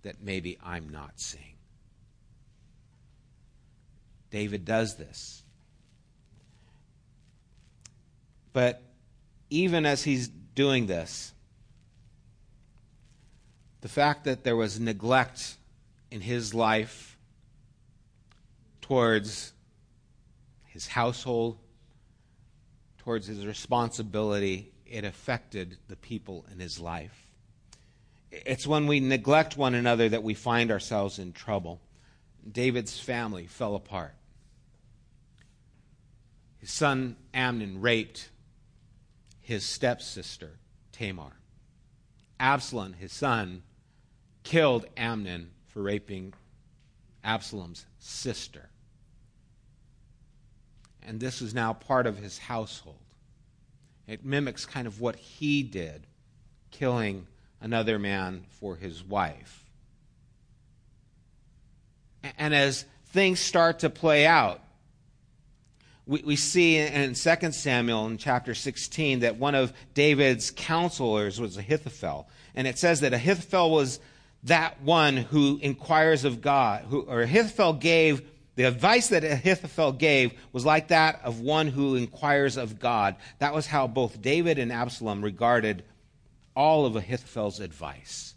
that 0.03 0.23
maybe 0.23 0.57
I'm 0.63 0.87
not 0.87 1.19
seeing? 1.19 1.57
David 4.31 4.63
does 4.63 4.95
this. 4.95 5.43
But 8.53 8.81
even 9.49 9.85
as 9.85 10.01
he's 10.01 10.29
doing 10.29 10.87
this, 10.87 11.33
the 13.81 13.87
fact 13.87 14.25
that 14.25 14.43
there 14.43 14.55
was 14.55 14.79
neglect 14.79 15.57
in 16.11 16.21
his 16.21 16.53
life 16.53 17.17
towards 18.81 19.53
his 20.65 20.87
household, 20.87 21.57
towards 22.97 23.27
his 23.27 23.45
responsibility, 23.45 24.71
it 24.85 25.03
affected 25.03 25.77
the 25.87 25.95
people 25.95 26.45
in 26.51 26.59
his 26.59 26.79
life. 26.79 27.27
It's 28.31 28.67
when 28.67 28.87
we 28.87 28.99
neglect 28.99 29.57
one 29.57 29.75
another 29.75 30.09
that 30.09 30.23
we 30.23 30.33
find 30.33 30.71
ourselves 30.71 31.19
in 31.19 31.33
trouble. 31.33 31.79
David's 32.51 32.99
family 32.99 33.47
fell 33.47 33.75
apart. 33.75 34.13
his 36.57 36.71
son 36.71 37.15
Amnon 37.33 37.81
raped 37.81 38.29
his 39.41 39.65
stepsister, 39.65 40.59
Tamar. 40.91 41.33
Absalom, 42.39 42.93
his 42.93 43.11
son, 43.11 43.63
killed 44.49 44.83
Amnon 44.97 45.51
for 45.67 45.83
raping 45.83 46.33
Absalom's 47.23 47.85
sister. 47.99 48.67
And 51.03 51.19
this 51.19 51.39
is 51.43 51.53
now 51.53 51.73
part 51.73 52.07
of 52.07 52.17
his 52.17 52.39
household. 52.39 52.95
It 54.07 54.25
mimics 54.25 54.65
kind 54.65 54.87
of 54.87 54.99
what 54.99 55.17
he 55.17 55.61
did, 55.61 56.07
killing 56.71 57.27
another 57.61 57.99
man 57.99 58.43
for 58.59 58.75
his 58.75 59.03
wife. 59.03 59.65
And 62.39 62.55
as 62.55 62.85
things 63.09 63.39
start 63.39 63.77
to 63.79 63.91
play 63.91 64.25
out, 64.25 64.61
we, 66.07 66.23
we 66.23 66.35
see 66.35 66.77
in 66.77 67.13
2 67.13 67.51
Samuel 67.51 68.07
in 68.07 68.17
chapter 68.17 68.55
16 68.55 69.19
that 69.19 69.35
one 69.35 69.53
of 69.53 69.73
David's 69.93 70.49
counselors 70.49 71.39
was 71.39 71.55
Ahithophel. 71.55 72.27
And 72.55 72.65
it 72.65 72.79
says 72.79 73.01
that 73.01 73.13
Ahithophel 73.13 73.69
was 73.69 73.99
that 74.43 74.81
one 74.81 75.17
who 75.17 75.59
inquires 75.61 76.23
of 76.23 76.41
God, 76.41 76.85
who, 76.89 77.01
or 77.01 77.21
Ahithophel 77.21 77.73
gave, 77.73 78.21
the 78.55 78.63
advice 78.63 79.09
that 79.09 79.23
Ahithophel 79.23 79.93
gave 79.93 80.33
was 80.51 80.65
like 80.65 80.89
that 80.89 81.21
of 81.23 81.39
one 81.41 81.67
who 81.67 81.95
inquires 81.95 82.57
of 82.57 82.79
God. 82.79 83.15
That 83.39 83.53
was 83.53 83.67
how 83.67 83.87
both 83.87 84.21
David 84.21 84.59
and 84.59 84.71
Absalom 84.71 85.23
regarded 85.23 85.83
all 86.55 86.85
of 86.85 86.95
Ahithophel's 86.95 87.59
advice. 87.59 88.35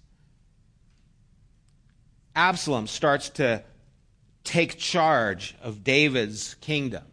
Absalom 2.35 2.87
starts 2.87 3.31
to 3.31 3.63
take 4.45 4.79
charge 4.79 5.55
of 5.63 5.85
David's 5.85 6.55
kingdom 6.55 7.05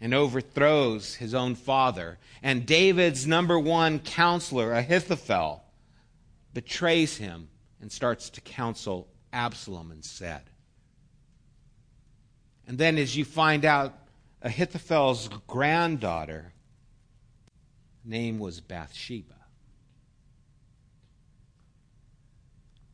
and 0.00 0.14
overthrows 0.14 1.14
his 1.14 1.34
own 1.34 1.54
father. 1.54 2.18
And 2.42 2.66
David's 2.66 3.26
number 3.26 3.58
one 3.58 3.98
counselor, 3.98 4.72
Ahithophel, 4.72 5.62
betrays 6.54 7.16
him 7.16 7.48
and 7.80 7.90
starts 7.90 8.30
to 8.30 8.40
counsel 8.40 9.08
Absalom 9.32 9.92
instead. 9.92 10.42
And 12.66 12.76
then, 12.78 12.98
as 12.98 13.16
you 13.16 13.24
find 13.24 13.64
out, 13.64 13.94
Ahithophel's 14.42 15.28
granddaughter 15.46 16.52
name 18.04 18.38
was 18.38 18.60
Bathsheba. 18.60 19.34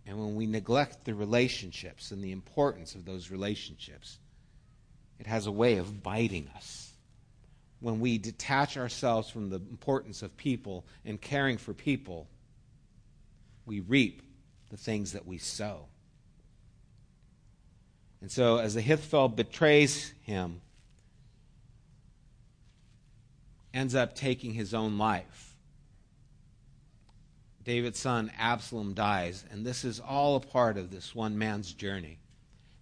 And 0.06 0.18
when 0.18 0.34
we 0.34 0.46
neglect 0.46 1.04
the 1.04 1.14
relationships 1.14 2.10
and 2.10 2.22
the 2.22 2.32
importance 2.32 2.94
of 2.94 3.04
those 3.04 3.30
relationships, 3.30 4.18
it 5.18 5.26
has 5.26 5.46
a 5.46 5.52
way 5.52 5.78
of 5.78 6.02
biting 6.02 6.48
us. 6.56 6.92
When 7.80 8.00
we 8.00 8.18
detach 8.18 8.76
ourselves 8.76 9.30
from 9.30 9.50
the 9.50 9.56
importance 9.56 10.22
of 10.22 10.36
people 10.36 10.84
and 11.04 11.20
caring 11.20 11.58
for 11.58 11.74
people, 11.74 12.28
we 13.66 13.80
reap 13.80 14.22
the 14.70 14.76
things 14.76 15.12
that 15.12 15.26
we 15.26 15.38
sow. 15.38 15.86
And 18.20 18.30
so, 18.30 18.56
as 18.56 18.74
Ahithophel 18.74 19.28
betrays 19.28 20.14
him, 20.22 20.62
ends 23.74 23.94
up 23.94 24.14
taking 24.14 24.54
his 24.54 24.72
own 24.72 24.96
life. 24.96 25.56
David's 27.64 27.98
son 27.98 28.30
Absalom 28.38 28.94
dies, 28.94 29.44
and 29.50 29.66
this 29.66 29.84
is 29.84 30.00
all 30.00 30.36
a 30.36 30.40
part 30.40 30.78
of 30.78 30.90
this 30.90 31.14
one 31.14 31.36
man's 31.36 31.72
journey. 31.72 32.18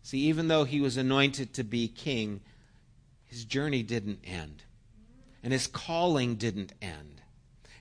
See, 0.03 0.19
even 0.19 0.49
though 0.49 0.65
he 0.65 0.81
was 0.81 0.97
anointed 0.97 1.55
to 1.55 1.65
be 1.65 1.89
king, 1.89 2.41
his 3.25 3.45
journey 3.45 3.83
didn't 3.83 4.21
end, 4.25 4.65
and 5.43 5.53
his 5.53 5.67
calling 5.67 6.35
didn't 6.35 6.73
end. 6.83 7.21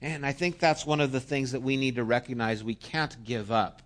And 0.02 0.26
I 0.26 0.32
think 0.32 0.58
that's 0.58 0.86
one 0.86 1.00
of 1.00 1.12
the 1.12 1.20
things 1.20 1.52
that 1.52 1.62
we 1.62 1.78
need 1.78 1.96
to 1.96 2.04
recognize. 2.04 2.64
We 2.64 2.74
can't 2.76 3.24
give 3.24 3.52
up 3.52 3.82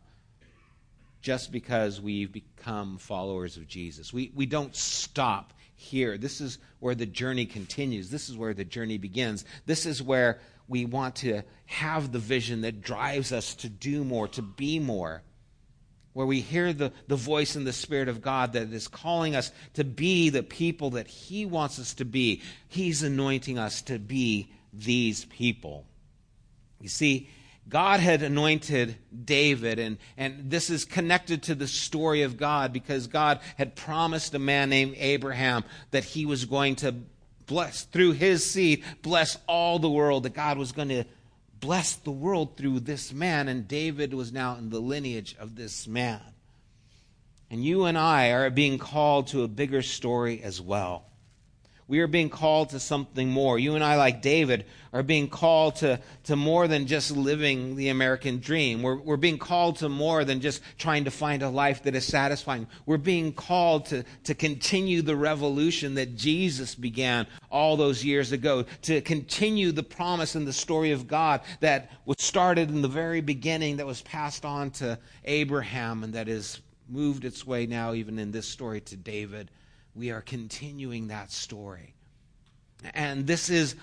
just 1.25 1.51
because 1.51 1.99
we've 1.99 2.31
become 2.31 2.99
followers 2.99 3.57
of 3.57 3.67
Jesus. 3.67 4.13
We, 4.13 4.31
we 4.35 4.45
don't 4.45 4.75
stop 4.75 5.53
here. 5.73 6.19
This 6.19 6.39
is 6.39 6.59
where 6.79 6.93
the 6.93 7.07
journey 7.07 7.47
continues. 7.47 8.11
This 8.11 8.29
is 8.29 8.37
where 8.37 8.53
the 8.53 8.63
journey 8.63 8.99
begins. 8.99 9.43
This 9.65 9.87
is 9.87 10.03
where 10.03 10.39
we 10.67 10.85
want 10.85 11.15
to 11.17 11.41
have 11.65 12.11
the 12.11 12.19
vision 12.19 12.61
that 12.61 12.83
drives 12.83 13.31
us 13.31 13.55
to 13.55 13.69
do 13.69 14.03
more, 14.03 14.27
to 14.27 14.43
be 14.43 14.77
more. 14.77 15.23
Where 16.13 16.27
we 16.27 16.41
hear 16.41 16.73
the, 16.73 16.93
the 17.07 17.15
voice 17.15 17.55
and 17.55 17.65
the 17.65 17.73
Spirit 17.73 18.07
of 18.07 18.21
God 18.21 18.53
that 18.53 18.71
is 18.71 18.87
calling 18.87 19.35
us 19.35 19.51
to 19.73 19.83
be 19.83 20.29
the 20.29 20.43
people 20.43 20.91
that 20.91 21.07
He 21.07 21.47
wants 21.47 21.79
us 21.79 21.95
to 21.95 22.05
be. 22.05 22.43
He's 22.67 23.01
anointing 23.01 23.57
us 23.57 23.81
to 23.83 23.97
be 23.97 24.51
these 24.71 25.25
people. 25.25 25.87
You 26.79 26.89
see, 26.89 27.29
God 27.67 27.99
had 27.99 28.21
anointed 28.21 28.95
David, 29.25 29.79
and, 29.79 29.97
and 30.17 30.51
this 30.51 30.69
is 30.69 30.85
connected 30.85 31.43
to 31.43 31.55
the 31.55 31.67
story 31.67 32.21
of 32.21 32.37
God 32.37 32.71
because 32.71 33.07
God 33.07 33.39
had 33.57 33.75
promised 33.75 34.35
a 34.35 34.39
man 34.39 34.69
named 34.69 34.95
Abraham 34.97 35.63
that 35.89 36.03
he 36.03 36.25
was 36.25 36.45
going 36.45 36.75
to 36.77 36.93
bless, 37.47 37.83
through 37.83 38.13
his 38.13 38.45
seed, 38.45 38.83
bless 39.01 39.37
all 39.47 39.79
the 39.79 39.89
world, 39.89 40.23
that 40.23 40.33
God 40.33 40.57
was 40.57 40.71
going 40.71 40.89
to 40.89 41.05
bless 41.59 41.95
the 41.95 42.11
world 42.11 42.55
through 42.55 42.81
this 42.81 43.11
man, 43.11 43.47
and 43.47 43.67
David 43.67 44.13
was 44.13 44.31
now 44.31 44.55
in 44.57 44.69
the 44.69 44.79
lineage 44.79 45.35
of 45.39 45.55
this 45.55 45.87
man. 45.87 46.21
And 47.49 47.65
you 47.65 47.85
and 47.85 47.97
I 47.97 48.29
are 48.29 48.49
being 48.49 48.77
called 48.77 49.27
to 49.27 49.43
a 49.43 49.47
bigger 49.47 49.81
story 49.81 50.43
as 50.43 50.61
well. 50.61 51.05
We 51.87 51.99
are 51.99 52.07
being 52.07 52.29
called 52.29 52.69
to 52.69 52.79
something 52.79 53.29
more. 53.29 53.59
You 53.59 53.75
and 53.75 53.83
I, 53.83 53.95
like 53.95 54.23
David, 54.23 54.65
are 54.91 55.03
being 55.03 55.29
called 55.29 55.75
to, 55.77 55.99
to 56.23 56.35
more 56.35 56.67
than 56.67 56.87
just 56.87 57.11
living 57.11 57.75
the 57.75 57.89
American 57.89 58.39
dream. 58.39 58.81
We're, 58.81 58.95
we're 58.95 59.17
being 59.17 59.37
called 59.37 59.75
to 59.77 59.89
more 59.89 60.25
than 60.25 60.41
just 60.41 60.63
trying 60.79 61.03
to 61.03 61.11
find 61.11 61.43
a 61.43 61.49
life 61.49 61.83
that 61.83 61.93
is 61.93 62.03
satisfying. 62.03 62.65
We're 62.87 62.97
being 62.97 63.33
called 63.33 63.85
to, 63.87 64.03
to 64.23 64.33
continue 64.33 65.03
the 65.03 65.15
revolution 65.15 65.93
that 65.95 66.15
Jesus 66.15 66.73
began 66.73 67.27
all 67.51 67.77
those 67.77 68.03
years 68.03 68.31
ago, 68.31 68.65
to 68.83 69.01
continue 69.01 69.71
the 69.71 69.83
promise 69.83 70.33
and 70.33 70.47
the 70.47 70.53
story 70.53 70.91
of 70.91 71.07
God 71.07 71.41
that 71.59 71.91
was 72.05 72.17
started 72.19 72.69
in 72.69 72.81
the 72.81 72.87
very 72.87 73.21
beginning, 73.21 73.77
that 73.77 73.85
was 73.85 74.01
passed 74.01 74.43
on 74.43 74.71
to 74.71 74.97
Abraham, 75.25 76.03
and 76.03 76.15
that 76.15 76.27
has 76.27 76.61
moved 76.89 77.25
its 77.25 77.45
way 77.45 77.67
now, 77.67 77.93
even 77.93 78.17
in 78.17 78.31
this 78.31 78.47
story, 78.47 78.81
to 78.81 78.95
David 78.95 79.51
we 79.95 80.11
are 80.11 80.21
continuing 80.21 81.07
that 81.07 81.31
story. 81.31 81.95
And 82.93 83.25
this 83.25 83.49
is 83.49 83.75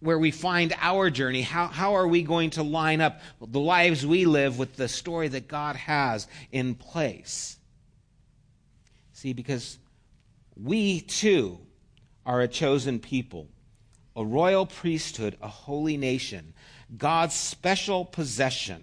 where 0.00 0.18
we 0.18 0.32
find 0.32 0.74
our 0.80 1.08
journey. 1.08 1.42
How, 1.42 1.68
how 1.68 1.94
are 1.94 2.08
we 2.08 2.24
going 2.24 2.50
to 2.50 2.64
line 2.64 3.00
up 3.00 3.20
the 3.40 3.60
lives 3.60 4.04
we 4.04 4.26
live 4.26 4.58
with 4.58 4.74
the 4.74 4.88
story 4.88 5.28
that 5.28 5.46
God 5.46 5.76
has 5.76 6.26
in 6.50 6.74
place? 6.74 7.56
See, 9.12 9.32
because 9.32 9.78
we 10.56 11.00
too 11.00 11.60
are 12.26 12.40
a 12.40 12.48
chosen 12.48 12.98
people, 12.98 13.46
a 14.16 14.24
royal 14.24 14.66
priesthood, 14.66 15.36
a 15.40 15.48
holy 15.48 15.96
nation, 15.96 16.54
God's 16.98 17.34
special 17.34 18.04
possession, 18.04 18.82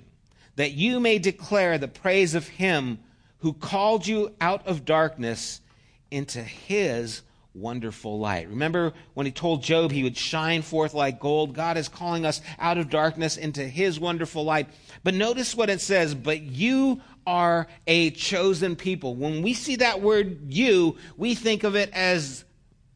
that 0.56 0.72
you 0.72 1.02
may 1.02 1.20
declare 1.20 1.78
the 1.78 1.90
praise 1.90 2.36
of 2.36 2.48
Him 2.48 3.00
who 3.40 3.52
called 3.52 4.08
you 4.08 4.34
out 4.40 4.66
of 4.66 4.86
darkness 4.86 5.60
into 6.12 6.42
his 6.42 7.22
wonderful 7.54 8.20
light. 8.20 8.48
Remember 8.50 8.94
when 9.14 9.26
he 9.26 9.32
told 9.32 9.64
Job 9.64 9.92
he 9.92 10.04
would 10.04 10.18
shine 10.18 10.62
forth 10.62 10.94
like 10.94 11.20
gold? 11.20 11.54
God 11.54 11.78
is 11.78 11.90
calling 11.90 12.26
us 12.26 12.42
out 12.60 12.78
of 12.78 12.90
darkness 12.90 13.38
into 13.38 13.64
his 13.64 14.00
wonderful 14.00 14.44
light. 14.44 14.68
But 15.04 15.14
notice 15.14 15.56
what 15.56 15.70
it 15.70 15.82
says, 15.82 16.14
but 16.14 16.42
you 16.42 17.02
are 17.26 17.68
a 17.88 18.12
chosen 18.12 18.76
people. 18.76 19.16
When 19.16 19.42
we 19.42 19.54
see 19.54 19.78
that 19.78 20.02
word 20.02 20.52
you, 20.52 20.98
we 21.18 21.36
think 21.36 21.64
of 21.64 21.76
it 21.76 21.90
as 21.94 22.46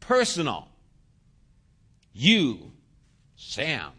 personal. 0.00 0.68
You, 2.12 2.72
Sam. 3.36 3.92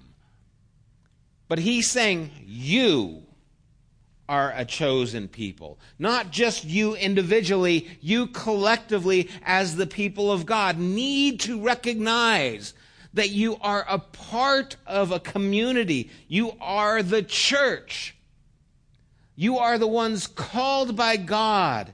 But 1.48 1.60
he's 1.60 1.90
saying 1.90 2.32
you 2.44 3.25
are 4.28 4.54
a 4.56 4.66
chosen 4.66 5.28
people. 5.28 5.80
Not 6.00 6.32
just 6.32 6.66
you 6.66 6.96
individually, 6.96 7.88
you 8.02 8.28
collectively, 8.28 9.30
as 9.44 9.76
the 9.76 9.88
people 9.88 10.32
of 10.32 10.46
God, 10.46 10.78
need 10.80 11.40
to 11.42 11.62
recognize 11.62 12.74
that 13.14 13.30
you 13.30 13.58
are 13.62 13.86
a 13.88 14.00
part 14.00 14.76
of 14.86 15.12
a 15.12 15.20
community. 15.20 16.10
You 16.28 16.54
are 16.60 17.02
the 17.02 17.24
church. 17.24 18.16
You 19.36 19.58
are 19.58 19.78
the 19.78 19.88
ones 19.88 20.28
called 20.28 20.96
by 20.96 21.18
God 21.18 21.94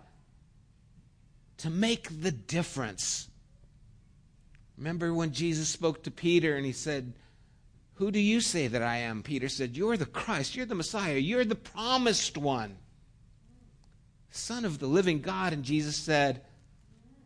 to 1.57 1.69
make 1.69 2.21
the 2.21 2.31
difference. 2.31 3.27
Remember 4.77 5.13
when 5.13 5.31
Jesus 5.31 5.69
spoke 5.69 6.03
to 6.03 6.11
Peter 6.11 6.55
and 6.55 6.65
he 6.65 6.71
said, 6.71 7.13
who 8.01 8.09
do 8.09 8.19
you 8.19 8.41
say 8.41 8.65
that 8.65 8.81
I 8.81 8.97
am? 8.97 9.21
Peter 9.21 9.47
said, 9.47 9.77
You're 9.77 9.95
the 9.95 10.07
Christ. 10.07 10.55
You're 10.55 10.65
the 10.65 10.73
Messiah. 10.73 11.17
You're 11.17 11.45
the 11.45 11.53
promised 11.53 12.35
one, 12.35 12.77
Son 14.31 14.65
of 14.65 14.79
the 14.79 14.87
living 14.87 15.21
God. 15.21 15.53
And 15.53 15.63
Jesus 15.63 15.97
said, 15.97 16.41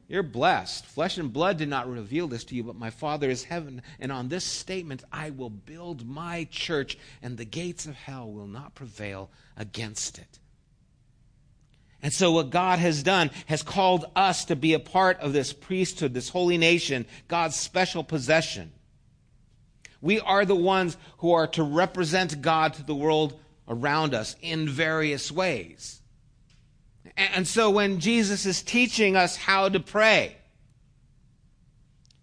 You're 0.09 0.21
blessed. 0.21 0.85
Flesh 0.85 1.17
and 1.17 1.31
blood 1.31 1.59
did 1.59 1.69
not 1.69 1.89
reveal 1.89 2.27
this 2.27 2.43
to 2.45 2.55
you, 2.55 2.63
but 2.63 2.75
my 2.75 2.89
Father 2.89 3.29
is 3.29 3.45
heaven. 3.45 3.83
And 4.01 4.11
on 4.11 4.27
this 4.27 4.43
statement, 4.43 5.01
I 5.13 5.29
will 5.29 5.49
build 5.49 6.05
my 6.05 6.45
church, 6.51 6.97
and 7.21 7.37
the 7.37 7.45
gates 7.45 7.85
of 7.85 7.95
hell 7.95 8.29
will 8.29 8.45
not 8.45 8.75
prevail 8.75 9.29
against 9.55 10.17
it. 10.17 10.39
And 12.03 12.11
so, 12.11 12.33
what 12.33 12.49
God 12.49 12.79
has 12.79 13.01
done 13.01 13.31
has 13.45 13.63
called 13.63 14.03
us 14.13 14.43
to 14.43 14.57
be 14.57 14.73
a 14.73 14.79
part 14.79 15.21
of 15.21 15.31
this 15.31 15.53
priesthood, 15.53 16.13
this 16.13 16.27
holy 16.27 16.57
nation, 16.57 17.05
God's 17.29 17.55
special 17.55 18.03
possession. 18.03 18.73
We 20.01 20.19
are 20.19 20.45
the 20.45 20.55
ones 20.55 20.97
who 21.19 21.31
are 21.31 21.47
to 21.47 21.63
represent 21.63 22.41
God 22.41 22.73
to 22.75 22.83
the 22.83 22.95
world 22.95 23.39
around 23.67 24.13
us 24.13 24.35
in 24.41 24.69
various 24.69 25.31
ways. 25.31 26.01
And 27.17 27.47
so 27.47 27.69
when 27.69 27.99
Jesus 27.99 28.45
is 28.45 28.61
teaching 28.61 29.15
us 29.15 29.35
how 29.35 29.69
to 29.69 29.79
pray, 29.79 30.35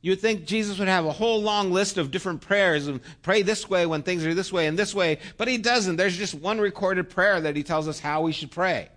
You'd 0.03 0.21
think 0.21 0.47
Jesus 0.47 0.81
would 0.81 0.89
have 0.89 1.07
a 1.07 1.13
whole 1.13 1.41
long 1.41 1.71
list 1.71 1.97
of 1.97 2.11
different 2.11 2.41
prayers 2.41 2.89
and 2.89 3.01
pray 3.23 3.43
this 3.43 3.71
way 3.71 3.87
when 3.87 4.03
things 4.03 4.27
are 4.27 4.35
this 4.35 4.53
way 4.53 4.67
and 4.67 4.77
this 4.77 4.93
way, 4.93 5.21
but 5.37 5.47
he 5.47 5.59
doesn't. 5.59 5.95
There's 5.95 6.17
just 6.17 6.35
one 6.35 6.59
recorded 6.59 7.09
prayer 7.09 7.41
that 7.41 7.55
he 7.55 7.63
tells 7.63 7.87
us 7.87 8.01
how 8.01 8.23
we 8.23 8.33
should 8.33 8.51
pray. 8.51 8.89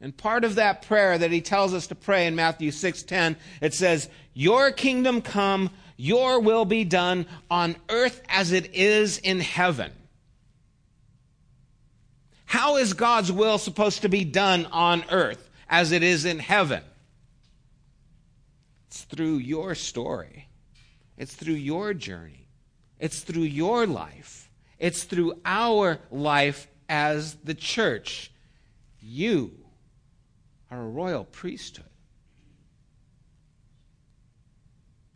And 0.00 0.16
part 0.16 0.44
of 0.44 0.56
that 0.56 0.82
prayer 0.82 1.16
that 1.16 1.30
he 1.30 1.40
tells 1.40 1.72
us 1.72 1.86
to 1.88 1.94
pray 1.94 2.26
in 2.26 2.34
Matthew 2.34 2.72
6:10, 2.72 3.36
it 3.60 3.74
says, 3.74 4.08
"Your 4.34 4.72
kingdom 4.72 5.22
come, 5.22 5.70
your 6.00 6.40
will 6.40 6.64
be 6.64 6.84
done 6.84 7.26
on 7.50 7.76
earth 7.88 8.22
as 8.28 8.52
it 8.52 8.74
is 8.74 9.18
in 9.18 9.40
heaven." 9.40 9.92
How 12.46 12.78
is 12.78 12.94
God's 12.94 13.30
will 13.30 13.58
supposed 13.58 14.02
to 14.02 14.08
be 14.08 14.24
done 14.24 14.66
on 14.66 15.04
earth 15.10 15.50
as 15.68 15.92
it 15.92 16.02
is 16.02 16.24
in 16.24 16.38
heaven? 16.38 16.82
It's 18.88 19.02
through 19.02 19.36
your 19.36 19.74
story. 19.74 20.48
It's 21.16 21.34
through 21.34 21.54
your 21.54 21.94
journey. 21.94 22.48
It's 22.98 23.20
through 23.20 23.42
your 23.42 23.86
life. 23.86 24.50
It's 24.78 25.04
through 25.04 25.40
our 25.44 26.00
life 26.10 26.66
as 26.88 27.34
the 27.44 27.54
church. 27.54 28.32
You 29.00 29.66
are 30.70 30.80
a 30.80 30.88
royal 30.88 31.24
priesthood. 31.24 31.89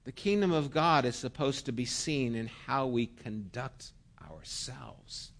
The 0.04 0.12
kingdom 0.12 0.52
of 0.52 0.70
God 0.70 1.04
is 1.04 1.16
supposed 1.16 1.66
to 1.66 1.72
be 1.72 1.84
seen 1.84 2.34
in 2.34 2.46
how 2.66 2.86
we 2.86 3.06
conduct 3.06 3.92
ourselves 4.30 5.32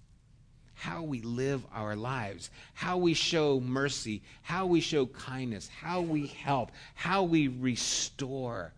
how 0.84 1.02
we 1.02 1.22
live 1.22 1.64
our 1.72 1.96
lives, 1.96 2.50
how 2.74 2.98
we 2.98 3.14
show 3.14 3.58
mercy, 3.58 4.22
how 4.42 4.66
we 4.66 4.80
show 4.80 5.06
kindness, 5.06 5.66
how 5.80 6.02
we 6.02 6.26
help, 6.26 6.70
how 6.94 7.22
we 7.22 7.48
restore, 7.48 8.70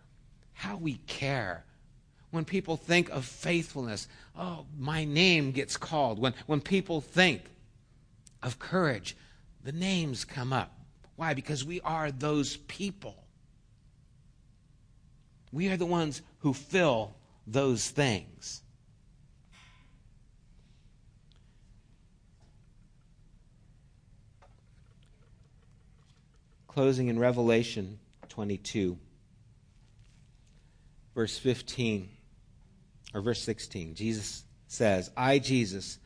how 0.53 0.77
we 0.77 0.95
care. 1.09 1.65
When 2.31 2.45
people 2.45 2.77
think 2.77 3.09
of 3.09 3.25
faithfulness, 3.25 4.07
oh, 4.39 4.67
my 4.79 5.05
name 5.05 5.51
gets 5.51 5.77
called. 5.77 6.21
When, 6.21 6.35
when 6.47 6.61
people 6.61 7.01
think 7.01 7.43
of 8.41 8.61
courage, 8.61 9.17
the 9.65 9.73
names 9.73 10.25
come 10.25 10.53
up. 10.53 10.79
Why? 11.17 11.35
Because 11.35 11.65
we 11.65 11.81
are 11.81 12.13
those 12.13 12.57
people. 12.57 13.25
We 15.53 15.69
are 15.69 15.77
the 15.77 15.87
ones 15.87 16.23
who 16.41 16.53
fill 16.53 17.15
those 17.47 17.89
things. 17.89 18.63
closing 26.77 27.09
in 27.09 27.19
Revelation 27.19 27.99
22, 28.29 28.99
verse 31.15 31.39
15, 31.39 32.07
or 33.15 33.23
verse 33.23 33.41
16. 33.41 33.95
Jesus 33.95 34.45
says, 34.67 35.11
I, 35.17 35.39
Jesus, 35.39 35.99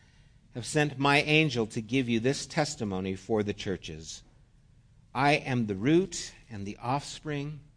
have 0.55 0.65
sent 0.65 0.97
my 0.97 1.23
angel 1.23 1.67
to 1.67 1.81
give 1.81 2.09
you 2.09 2.21
this 2.21 2.47
testimony 2.47 3.17
for 3.17 3.43
the 3.43 3.53
churches. 3.53 4.23
I 5.13 5.33
am 5.33 5.67
the 5.67 5.75
root 5.75 6.33
and 6.49 6.65
the 6.65 6.79
offspring 6.81 7.59
of 7.65 7.70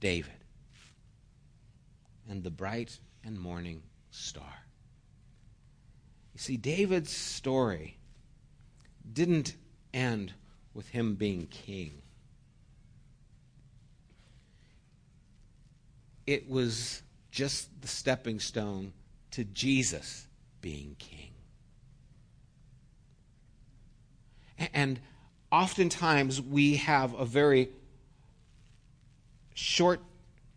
David 0.00 0.32
and 2.28 2.42
the 2.42 2.50
bright 2.50 2.98
and 3.24 3.38
morning 3.38 3.82
star. 4.10 4.64
You 6.32 6.40
see, 6.40 6.56
David's 6.56 7.10
story 7.10 7.98
didn't 9.12 9.54
end 9.92 10.32
with 10.72 10.88
him 10.88 11.14
being 11.14 11.46
king. 11.46 12.02
It 16.26 16.48
was 16.48 17.02
just 17.30 17.68
the 17.80 17.88
stepping 17.88 18.40
stone 18.40 18.92
to 19.32 19.44
Jesus 19.44 20.26
being 20.60 20.96
king. 20.98 21.30
And 24.72 25.00
oftentimes 25.50 26.40
we 26.40 26.76
have 26.76 27.14
a 27.14 27.24
very 27.24 27.70
short 29.54 30.00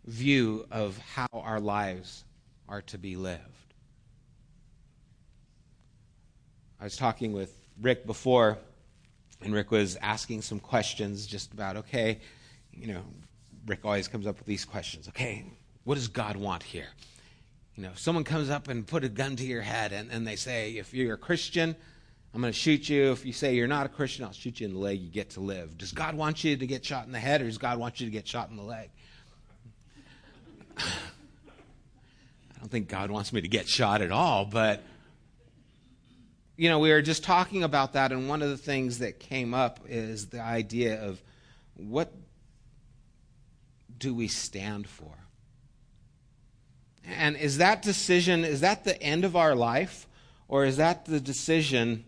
view 0.06 0.66
of 0.70 0.98
how 0.98 1.28
our 1.32 1.60
lives 1.60 2.24
are 2.68 2.82
to 2.82 2.98
be 2.98 3.16
lived. 3.16 3.40
I 6.80 6.84
was 6.84 6.96
talking 6.96 7.32
with 7.32 7.56
Rick 7.80 8.06
before 8.06 8.58
and 9.40 9.54
Rick 9.54 9.70
was 9.70 9.96
asking 9.96 10.42
some 10.42 10.60
questions 10.60 11.26
just 11.26 11.52
about, 11.52 11.76
okay, 11.76 12.20
you 12.72 12.88
know, 12.88 13.02
Rick 13.66 13.80
always 13.84 14.08
comes 14.08 14.26
up 14.26 14.38
with 14.38 14.46
these 14.46 14.64
questions. 14.64 15.08
Okay, 15.08 15.44
what 15.84 15.94
does 15.94 16.08
God 16.08 16.36
want 16.36 16.62
here? 16.62 16.88
You 17.76 17.84
know, 17.84 17.90
if 17.90 17.98
someone 17.98 18.24
comes 18.24 18.50
up 18.50 18.68
and 18.68 18.86
put 18.86 19.04
a 19.04 19.08
gun 19.08 19.36
to 19.36 19.44
your 19.44 19.62
head 19.62 19.92
and, 19.92 20.10
and 20.10 20.26
they 20.26 20.36
say, 20.36 20.72
if 20.72 20.94
you're 20.94 21.14
a 21.14 21.18
Christian, 21.18 21.76
I'm 22.34 22.40
going 22.40 22.52
to 22.52 22.58
shoot 22.58 22.88
you. 22.88 23.12
If 23.12 23.24
you 23.24 23.32
say 23.32 23.54
you're 23.54 23.68
not 23.68 23.86
a 23.86 23.88
Christian, 23.88 24.24
I'll 24.24 24.32
shoot 24.32 24.58
you 24.58 24.66
in 24.66 24.72
the 24.72 24.80
leg. 24.80 25.00
You 25.00 25.08
get 25.08 25.30
to 25.30 25.40
live. 25.40 25.78
Does 25.78 25.92
God 25.92 26.16
want 26.16 26.42
you 26.42 26.56
to 26.56 26.66
get 26.66 26.84
shot 26.84 27.06
in 27.06 27.12
the 27.12 27.18
head 27.20 27.40
or 27.40 27.44
does 27.44 27.58
God 27.58 27.78
want 27.78 28.00
you 28.00 28.06
to 28.06 28.10
get 28.10 28.26
shot 28.26 28.50
in 28.50 28.56
the 28.56 28.62
leg? 28.62 28.90
I 30.78 30.82
don't 32.58 32.70
think 32.70 32.88
God 32.88 33.12
wants 33.12 33.32
me 33.32 33.40
to 33.40 33.46
get 33.46 33.68
shot 33.68 34.02
at 34.02 34.10
all, 34.10 34.44
but 34.44 34.82
you 36.56 36.68
know, 36.68 36.80
we 36.80 36.90
were 36.90 37.02
just 37.02 37.24
talking 37.24 37.62
about 37.64 37.94
that, 37.94 38.12
and 38.12 38.28
one 38.28 38.40
of 38.40 38.48
the 38.48 38.56
things 38.56 38.98
that 38.98 39.18
came 39.18 39.54
up 39.54 39.80
is 39.88 40.28
the 40.28 40.40
idea 40.40 41.02
of 41.02 41.20
what 41.74 42.12
do 43.98 44.14
we 44.14 44.28
stand 44.28 44.88
for? 44.88 45.10
And 47.04 47.36
is 47.36 47.58
that 47.58 47.82
decision, 47.82 48.44
is 48.44 48.60
that 48.60 48.84
the 48.84 49.00
end 49.02 49.24
of 49.24 49.36
our 49.36 49.54
life? 49.54 50.06
Or 50.46 50.64
is 50.64 50.76
that 50.76 51.06
the 51.06 51.20
decision, 51.20 52.04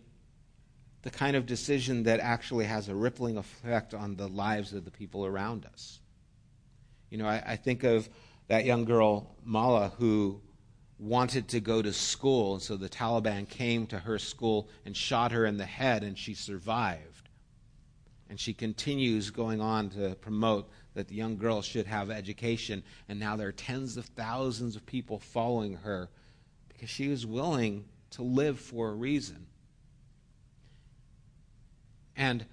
the 1.07 1.11
kind 1.13 1.37
of 1.37 1.47
decision 1.47 2.03
that 2.03 2.19
actually 2.19 2.65
has 2.65 2.89
a 2.89 2.95
rippling 2.95 3.37
effect 3.37 3.95
on 3.95 4.17
the 4.17 4.27
lives 4.27 4.73
of 4.73 4.85
the 4.85 4.91
people 4.91 5.25
around 5.25 5.65
us? 5.65 6.01
You 7.11 7.19
know, 7.19 7.27
I, 7.27 7.41
I 7.47 7.55
think 7.55 7.85
of 7.85 8.09
that 8.49 8.65
young 8.65 8.85
girl, 8.85 9.37
Mala, 9.45 9.93
who 9.99 10.41
wanted 10.99 11.47
to 11.47 11.61
go 11.61 11.81
to 11.81 11.93
school, 11.93 12.55
and 12.55 12.63
so 12.63 12.77
the 12.77 12.89
Taliban 12.89 13.49
came 13.49 13.87
to 13.87 14.01
her 14.01 14.19
school 14.19 14.69
and 14.85 14.97
shot 14.97 15.31
her 15.31 15.47
in 15.47 15.59
the 15.59 15.65
head, 15.65 16.03
and 16.03 16.19
she 16.19 16.35
survived. 16.35 17.29
And 18.29 18.41
she 18.41 18.53
continues 18.53 19.31
going 19.31 19.61
on 19.61 19.91
to 19.91 20.17
promote 20.17 20.69
that 20.95 21.07
the 21.07 21.15
young 21.15 21.37
girl 21.37 21.63
should 21.63 21.87
have 21.87 22.11
education, 22.11 22.83
and 23.09 23.21
now 23.21 23.37
there 23.37 23.47
are 23.47 23.53
tens 23.53 23.97
of 23.97 24.07
thousands 24.07 24.75
of 24.75 24.85
people 24.85 25.21
following 25.21 25.75
her 25.75 26.09
because 26.67 26.91
she 26.91 27.07
was 27.07 27.25
willing 27.25 27.85
to 28.11 28.25
live 28.25 28.59
for 28.59 28.89
a 28.89 28.95
reason. 28.95 29.47
And 32.17 32.47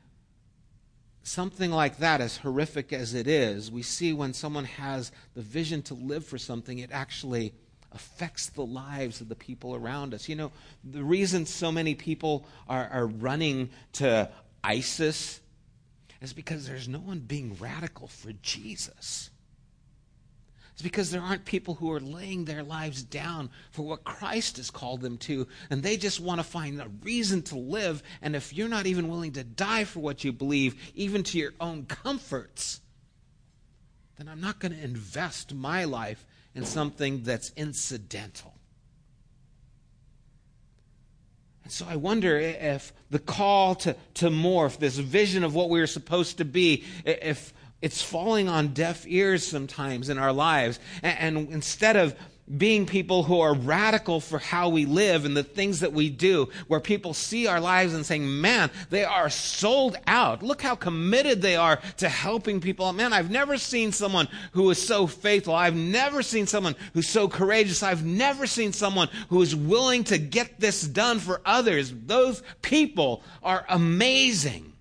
something 1.23 1.71
like 1.71 1.97
that, 1.97 2.21
as 2.21 2.37
horrific 2.37 2.91
as 2.91 3.13
it 3.13 3.27
is, 3.27 3.71
we 3.71 3.81
see 3.81 4.13
when 4.13 4.33
someone 4.33 4.65
has 4.65 5.11
the 5.33 5.41
vision 5.41 5.81
to 5.83 5.93
live 5.93 6.25
for 6.25 6.37
something, 6.37 6.79
it 6.79 6.91
actually 6.91 7.53
affects 7.93 8.47
the 8.49 8.65
lives 8.65 9.21
of 9.21 9.29
the 9.29 9.35
people 9.35 9.75
around 9.75 10.13
us. 10.13 10.27
You 10.27 10.35
know, 10.35 10.51
the 10.83 11.03
reason 11.03 11.45
so 11.45 11.71
many 11.71 11.95
people 11.95 12.45
are, 12.67 12.89
are 12.91 13.07
running 13.07 13.69
to 13.93 14.29
ISIS 14.63 15.39
is 16.21 16.33
because 16.33 16.67
there's 16.67 16.87
no 16.87 16.99
one 16.99 17.19
being 17.19 17.55
radical 17.59 18.07
for 18.07 18.31
Jesus. 18.41 19.29
It's 20.73 20.81
because 20.81 21.11
there 21.11 21.21
aren't 21.21 21.45
people 21.45 21.75
who 21.75 21.91
are 21.91 21.99
laying 21.99 22.45
their 22.45 22.63
lives 22.63 23.03
down 23.03 23.51
for 23.69 23.83
what 23.83 24.03
Christ 24.03 24.57
has 24.57 24.71
called 24.71 25.01
them 25.01 25.17
to, 25.19 25.47
and 25.69 25.83
they 25.83 25.97
just 25.97 26.19
want 26.19 26.39
to 26.39 26.43
find 26.43 26.81
a 26.81 26.89
reason 27.03 27.43
to 27.43 27.55
live. 27.55 28.01
And 28.23 28.35
if 28.35 28.51
you're 28.51 28.67
not 28.67 28.87
even 28.87 29.07
willing 29.07 29.33
to 29.33 29.43
die 29.43 29.83
for 29.83 29.99
what 29.99 30.23
you 30.23 30.33
believe, 30.33 30.75
even 30.95 31.21
to 31.23 31.37
your 31.37 31.53
own 31.59 31.85
comforts, 31.85 32.81
then 34.17 34.27
I'm 34.27 34.41
not 34.41 34.59
going 34.59 34.71
to 34.71 34.83
invest 34.83 35.53
my 35.53 35.83
life 35.83 36.25
in 36.55 36.65
something 36.65 37.21
that's 37.21 37.51
incidental. 37.55 38.55
And 41.63 41.71
so 41.71 41.85
I 41.87 41.95
wonder 41.95 42.37
if 42.37 42.93
the 43.09 43.19
call 43.19 43.75
to, 43.75 43.95
to 44.15 44.29
morph, 44.29 44.79
this 44.79 44.97
vision 44.97 45.43
of 45.43 45.55
what 45.55 45.69
we're 45.69 45.87
supposed 45.87 46.39
to 46.39 46.45
be, 46.45 46.83
if 47.05 47.53
it's 47.83 48.01
falling 48.01 48.47
on 48.47 48.69
deaf 48.69 49.03
ears 49.07 49.45
sometimes 49.45 50.07
in 50.07 50.17
our 50.17 50.31
lives. 50.31 50.79
And, 51.03 51.49
instead 51.49 51.97
of 51.97 52.15
being 52.57 52.85
people 52.85 53.23
who 53.23 53.41
are 53.41 53.53
radical 53.53 54.21
for 54.21 54.39
how 54.39 54.69
we 54.69 54.85
live 54.85 55.25
and 55.25 55.35
the 55.35 55.43
things 55.43 55.81
that 55.81 55.91
we 55.91 56.09
do, 56.09 56.47
where 56.67 56.79
people 56.79 57.13
see 57.13 57.45
our 57.45 57.59
lives 57.59 57.93
and 57.93 58.05
saying, 58.05 58.41
man, 58.41 58.71
they 58.89 59.03
are 59.03 59.29
sold 59.29 59.97
out. 60.07 60.41
Look 60.41 60.61
how 60.61 60.75
committed 60.75 61.41
they 61.41 61.57
are 61.57 61.81
to 61.97 62.07
helping 62.07 62.61
people. 62.61 62.91
Man, 62.93 63.11
I've 63.11 63.31
never 63.31 63.57
seen 63.57 63.91
someone 63.91 64.29
who 64.53 64.69
is 64.69 64.81
so 64.81 65.05
faithful. 65.05 65.53
I've 65.53 65.75
never 65.75 66.23
seen 66.23 66.47
someone 66.47 66.75
who's 66.93 67.09
so 67.09 67.27
courageous. 67.27 67.83
I've 67.83 68.05
never 68.05 68.47
seen 68.47 68.71
someone 68.71 69.09
who 69.27 69.41
is 69.41 69.53
willing 69.53 70.05
to 70.05 70.17
get 70.17 70.57
this 70.57 70.83
done 70.83 71.19
for 71.19 71.41
others. 71.45 71.93
Those 72.05 72.43
people 72.61 73.23
are 73.41 73.65
amazing. 73.67 74.72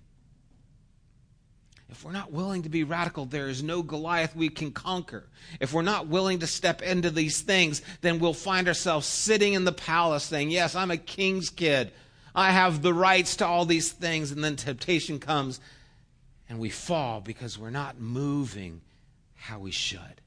If 2.03 2.07
we're 2.07 2.11
not 2.11 2.33
willing 2.33 2.63
to 2.63 2.69
be 2.69 2.83
radical, 2.83 3.23
there 3.23 3.47
is 3.47 3.63
no 3.63 3.81
Goliath 3.81 4.35
we 4.35 4.49
can 4.49 4.73
conquer. 4.73 5.23
If 5.61 5.71
we're 5.71 5.83
not 5.83 6.07
willing 6.07 6.39
to 6.39 6.47
step 6.47 6.81
into 6.81 7.09
these 7.09 7.39
things, 7.39 7.81
then 8.01 8.19
we'll 8.19 8.33
find 8.33 8.67
ourselves 8.67 9.07
sitting 9.07 9.53
in 9.53 9.63
the 9.63 9.71
palace 9.71 10.25
saying, 10.25 10.49
Yes, 10.51 10.75
I'm 10.75 10.91
a 10.91 10.97
king's 10.97 11.49
kid. 11.49 11.93
I 12.35 12.51
have 12.51 12.81
the 12.81 12.93
rights 12.93 13.37
to 13.37 13.47
all 13.47 13.63
these 13.63 13.93
things. 13.93 14.33
And 14.33 14.43
then 14.43 14.57
temptation 14.57 15.17
comes 15.17 15.61
and 16.49 16.59
we 16.59 16.69
fall 16.69 17.21
because 17.21 17.57
we're 17.57 17.69
not 17.69 18.01
moving 18.01 18.81
how 19.35 19.59
we 19.59 19.71
should. 19.71 20.19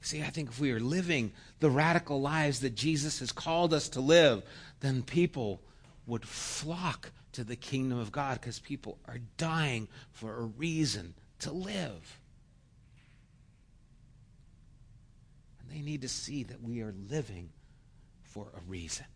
See, 0.00 0.22
I 0.22 0.30
think 0.30 0.50
if 0.50 0.60
we 0.60 0.70
are 0.70 0.78
living 0.78 1.32
the 1.58 1.70
radical 1.70 2.20
lives 2.20 2.60
that 2.60 2.76
Jesus 2.76 3.18
has 3.18 3.32
called 3.32 3.74
us 3.74 3.88
to 3.88 4.00
live, 4.00 4.44
then 4.78 5.02
people 5.02 5.60
would 6.06 6.24
flock 6.24 7.10
to 7.32 7.44
the 7.44 7.56
kingdom 7.56 7.98
of 7.98 8.12
God 8.12 8.40
because 8.40 8.58
people 8.58 8.98
are 9.08 9.18
dying 9.36 9.88
for 10.10 10.36
a 10.36 10.42
reason 10.42 11.14
to 11.40 11.52
live. 11.52 12.20
And 15.60 15.70
they 15.70 15.82
need 15.82 16.02
to 16.02 16.08
see 16.08 16.42
that 16.44 16.62
we 16.62 16.82
are 16.82 16.94
living 17.10 17.50
for 18.22 18.46
a 18.54 18.60
reason. 18.70 19.06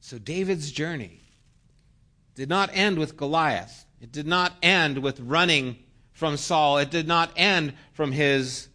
So 0.00 0.18
David's 0.18 0.70
journey 0.70 1.20
did 2.34 2.48
not 2.48 2.70
end 2.72 2.98
with 2.98 3.16
Goliath. 3.16 3.86
It 4.00 4.12
did 4.12 4.26
not 4.26 4.52
end 4.62 4.98
with 4.98 5.18
running 5.20 5.78
from 6.12 6.36
Saul. 6.36 6.78
It 6.78 6.90
did 6.90 7.08
not 7.08 7.30
end 7.36 7.72
from 7.92 8.12
his 8.12 8.68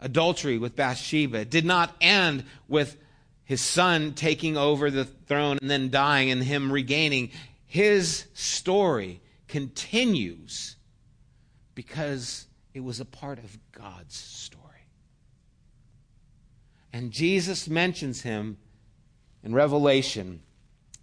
adultery 0.00 0.58
with 0.58 0.76
Bathsheba. 0.76 1.40
It 1.40 1.50
did 1.50 1.64
not 1.64 1.94
end 2.00 2.44
with 2.68 2.96
his 3.50 3.60
son 3.60 4.14
taking 4.14 4.56
over 4.56 4.92
the 4.92 5.04
throne 5.04 5.58
and 5.60 5.68
then 5.68 5.90
dying 5.90 6.30
and 6.30 6.40
him 6.40 6.70
regaining. 6.70 7.32
His 7.66 8.26
story 8.32 9.20
continues 9.48 10.76
because 11.74 12.46
it 12.74 12.84
was 12.84 13.00
a 13.00 13.04
part 13.04 13.40
of 13.40 13.58
God's 13.72 14.14
story. 14.14 14.86
And 16.92 17.10
Jesus 17.10 17.68
mentions 17.68 18.22
him 18.22 18.56
in 19.42 19.52
Revelation 19.52 20.42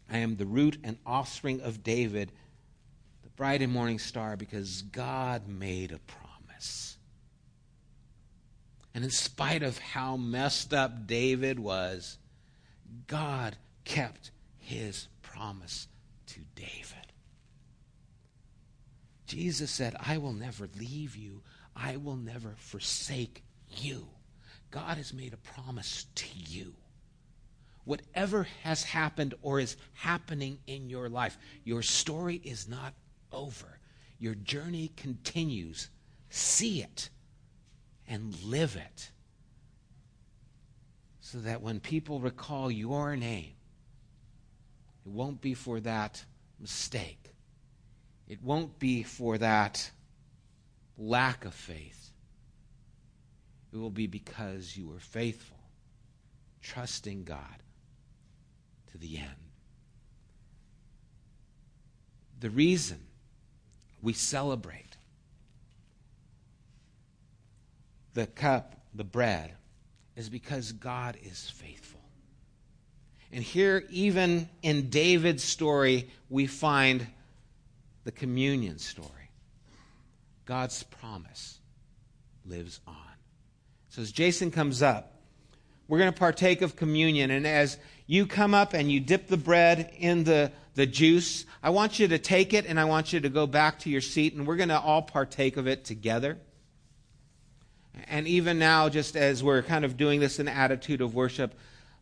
I 0.09 0.19
am 0.19 0.37
the 0.37 0.45
root 0.45 0.77
and 0.85 0.97
offspring 1.05 1.59
of 1.59 1.83
David, 1.83 2.31
the 3.23 3.29
bright 3.31 3.61
and 3.61 3.73
morning 3.73 3.99
star, 3.99 4.37
because 4.37 4.83
God 4.83 5.49
made 5.49 5.91
a 5.91 5.99
promise. 5.99 6.95
And 8.93 9.03
in 9.03 9.11
spite 9.11 9.63
of 9.63 9.77
how 9.79 10.15
messed 10.15 10.73
up 10.73 11.07
David 11.07 11.59
was, 11.59 12.17
God 13.05 13.57
kept 13.85 14.31
his 14.57 15.07
promise 15.21 15.87
to 16.27 16.39
David. 16.55 17.13
Jesus 19.25 19.69
said, 19.69 19.95
I 19.99 20.17
will 20.17 20.33
never 20.33 20.69
leave 20.79 21.15
you, 21.15 21.43
I 21.75 21.97
will 21.97 22.15
never 22.15 22.55
forsake 22.57 23.43
you. 23.69 24.07
God 24.71 24.97
has 24.97 25.13
made 25.13 25.33
a 25.33 25.37
promise 25.37 26.07
to 26.15 26.27
you. 26.35 26.73
Whatever 27.83 28.47
has 28.63 28.83
happened 28.83 29.33
or 29.41 29.59
is 29.59 29.77
happening 29.93 30.59
in 30.67 30.89
your 30.89 31.07
life, 31.07 31.37
your 31.63 31.81
story 31.81 32.41
is 32.43 32.67
not 32.67 32.93
over. 33.31 33.79
Your 34.19 34.35
journey 34.35 34.91
continues. 34.97 35.89
See 36.29 36.81
it 36.81 37.09
and 38.07 38.41
live 38.43 38.75
it 38.75 39.11
so 41.31 41.39
that 41.39 41.61
when 41.61 41.81
people 41.81 42.21
recall 42.21 42.71
your 42.71 43.17
name, 43.17 43.51
it 45.05 45.11
won't 45.11 45.41
be 45.41 45.53
for 45.53 45.81
that 45.81 46.23
mistake. 46.57 47.33
It 48.29 48.41
won't 48.41 48.79
be 48.79 49.03
for 49.03 49.37
that 49.37 49.91
lack 50.97 51.43
of 51.43 51.53
faith. 51.53 52.11
It 53.73 53.77
will 53.77 53.89
be 53.89 54.07
because 54.07 54.77
you 54.77 54.87
were 54.87 55.01
faithful, 55.01 55.57
trusting 56.61 57.25
God 57.25 57.61
to 58.93 58.97
the 58.97 59.17
end. 59.17 59.51
The 62.39 62.51
reason 62.51 62.99
we 64.01 64.13
celebrate 64.13 64.95
the 68.13 68.27
cup, 68.27 68.75
the 68.93 69.03
bread, 69.03 69.51
is 70.17 70.27
because 70.27 70.71
God 70.73 71.15
is 71.23 71.49
faithful. 71.49 72.01
And 73.31 73.43
here, 73.43 73.85
even 73.89 74.49
in 74.63 74.89
David's 74.89 75.43
story, 75.43 76.09
we 76.29 76.47
find 76.47 77.05
the 78.03 78.11
communion 78.11 78.79
story. 78.79 79.11
God's 80.45 80.81
promise 80.83 81.59
lives 82.45 82.79
on. 82.87 82.95
So 83.89 84.01
as 84.01 84.11
Jason 84.11 84.49
comes 84.49 84.81
up, 84.81 85.13
we're 85.87 85.99
going 85.99 86.11
to 86.11 86.17
partake 86.17 86.61
of 86.61 86.75
communion. 86.75 87.29
And 87.29 87.45
as 87.45 87.77
you 88.07 88.25
come 88.25 88.53
up 88.53 88.73
and 88.73 88.91
you 88.91 88.99
dip 88.99 89.27
the 89.27 89.37
bread 89.37 89.91
in 89.97 90.23
the, 90.23 90.51
the 90.73 90.85
juice, 90.85 91.45
I 91.61 91.69
want 91.69 91.99
you 91.99 92.07
to 92.07 92.17
take 92.17 92.53
it 92.53 92.65
and 92.65 92.79
I 92.79 92.85
want 92.85 93.13
you 93.13 93.19
to 93.19 93.29
go 93.29 93.45
back 93.45 93.79
to 93.79 93.89
your 93.89 94.01
seat 94.01 94.33
and 94.33 94.47
we're 94.47 94.55
going 94.55 94.69
to 94.69 94.79
all 94.79 95.01
partake 95.01 95.57
of 95.57 95.67
it 95.67 95.85
together. 95.85 96.37
And 98.07 98.27
even 98.27 98.59
now, 98.59 98.89
just 98.89 99.15
as 99.15 99.43
we're 99.43 99.61
kind 99.61 99.85
of 99.85 99.97
doing 99.97 100.19
this 100.19 100.39
in 100.39 100.47
attitude 100.47 101.01
of 101.01 101.15
worship, 101.15 101.53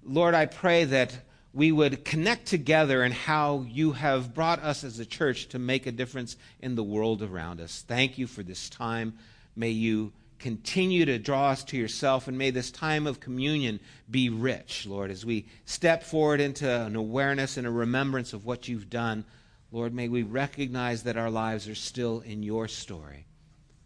Lord, 0.04 0.34
I 0.36 0.46
pray 0.46 0.84
that 0.86 1.18
we 1.54 1.72
would 1.72 2.04
connect 2.04 2.48
together 2.48 3.04
in 3.04 3.14
how 3.14 3.66
you 3.70 3.94
have 3.94 4.34
brought 4.34 4.62
us 4.62 4.84
as 4.84 5.00
a 5.00 5.06
church 5.06 5.48
to 5.50 5.60
make 5.60 5.88
a 5.88 5.92
difference 5.92 6.36
in 6.60 6.76
the 6.76 6.84
world 6.84 7.22
around 7.22 7.62
us. 7.62 7.84
Thank 7.88 8.18
you 8.18 8.28
for 8.28 8.44
this 8.44 8.70
time. 8.70 9.18
May 9.56 9.70
you 9.70 10.12
continue 10.38 11.06
to 11.06 11.18
draw 11.18 11.52
us 11.52 11.64
to 11.64 11.78
yourself, 11.78 12.28
and 12.28 12.38
may 12.38 12.52
this 12.52 12.72
time 12.72 13.08
of 13.08 13.22
communion 13.22 13.80
be 14.12 14.30
rich, 14.30 14.86
Lord, 14.86 15.10
as 15.10 15.26
we 15.26 15.46
step 15.64 16.04
forward 16.04 16.42
into 16.42 16.70
an 16.70 16.96
awareness 16.96 17.56
and 17.56 17.66
a 17.66 17.72
remembrance 17.72 18.34
of 18.34 18.46
what 18.46 18.68
you've 18.68 18.90
done. 18.90 19.24
Lord, 19.72 19.94
may 19.94 20.10
we 20.10 20.24
recognize 20.24 21.04
that 21.04 21.18
our 21.18 21.32
lives 21.32 21.68
are 21.70 21.76
still 21.76 22.20
in 22.20 22.44
your 22.44 22.68
story. 22.68 23.26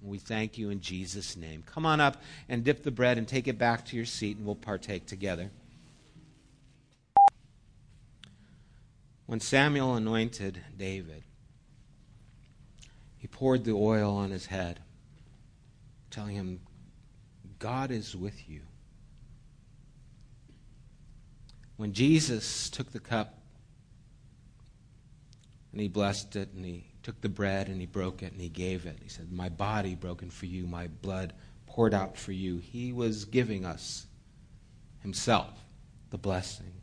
We 0.01 0.17
thank 0.17 0.57
you 0.57 0.69
in 0.69 0.79
Jesus' 0.79 1.35
name. 1.35 1.63
Come 1.65 1.85
on 1.85 1.99
up 1.99 2.21
and 2.47 2.63
dip 2.63 2.83
the 2.83 2.91
bread 2.91 3.17
and 3.17 3.27
take 3.27 3.47
it 3.47 3.57
back 3.57 3.85
to 3.87 3.95
your 3.95 4.05
seat, 4.05 4.37
and 4.37 4.45
we'll 4.45 4.55
partake 4.55 5.05
together. 5.05 5.51
When 9.25 9.39
Samuel 9.39 9.95
anointed 9.95 10.61
David, 10.77 11.23
he 13.17 13.27
poured 13.27 13.65
the 13.65 13.73
oil 13.73 14.15
on 14.15 14.31
his 14.31 14.47
head, 14.47 14.79
telling 16.09 16.35
him, 16.35 16.61
God 17.59 17.91
is 17.91 18.15
with 18.15 18.49
you. 18.49 18.61
When 21.75 21.93
Jesus 21.93 22.69
took 22.69 22.91
the 22.91 22.99
cup 22.99 23.37
and 25.71 25.79
he 25.79 25.87
blessed 25.87 26.35
it 26.35 26.49
and 26.55 26.65
he 26.65 26.88
took 27.03 27.21
the 27.21 27.29
bread 27.29 27.67
and 27.67 27.79
he 27.79 27.85
broke 27.85 28.23
it 28.23 28.31
and 28.31 28.41
he 28.41 28.49
gave 28.49 28.85
it. 28.85 28.99
He 29.01 29.09
said, 29.09 29.31
My 29.31 29.49
body 29.49 29.95
broken 29.95 30.29
for 30.29 30.45
you, 30.45 30.67
my 30.67 30.87
blood 30.87 31.33
poured 31.65 31.93
out 31.93 32.17
for 32.17 32.31
you. 32.31 32.57
He 32.57 32.91
was 32.91 33.25
giving 33.25 33.65
us 33.65 34.07
himself 35.01 35.63
the 36.09 36.17
blessing. 36.17 36.73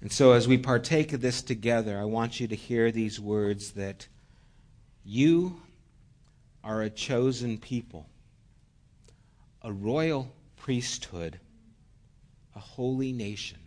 And 0.00 0.12
so, 0.12 0.32
as 0.32 0.46
we 0.46 0.58
partake 0.58 1.12
of 1.14 1.22
this 1.22 1.40
together, 1.40 1.98
I 1.98 2.04
want 2.04 2.38
you 2.38 2.46
to 2.48 2.54
hear 2.54 2.92
these 2.92 3.18
words 3.18 3.72
that 3.72 4.06
you 5.02 5.62
are 6.62 6.82
a 6.82 6.90
chosen 6.90 7.56
people, 7.56 8.06
a 9.62 9.72
royal 9.72 10.30
priesthood, 10.56 11.40
a 12.54 12.58
holy 12.58 13.12
nation, 13.12 13.58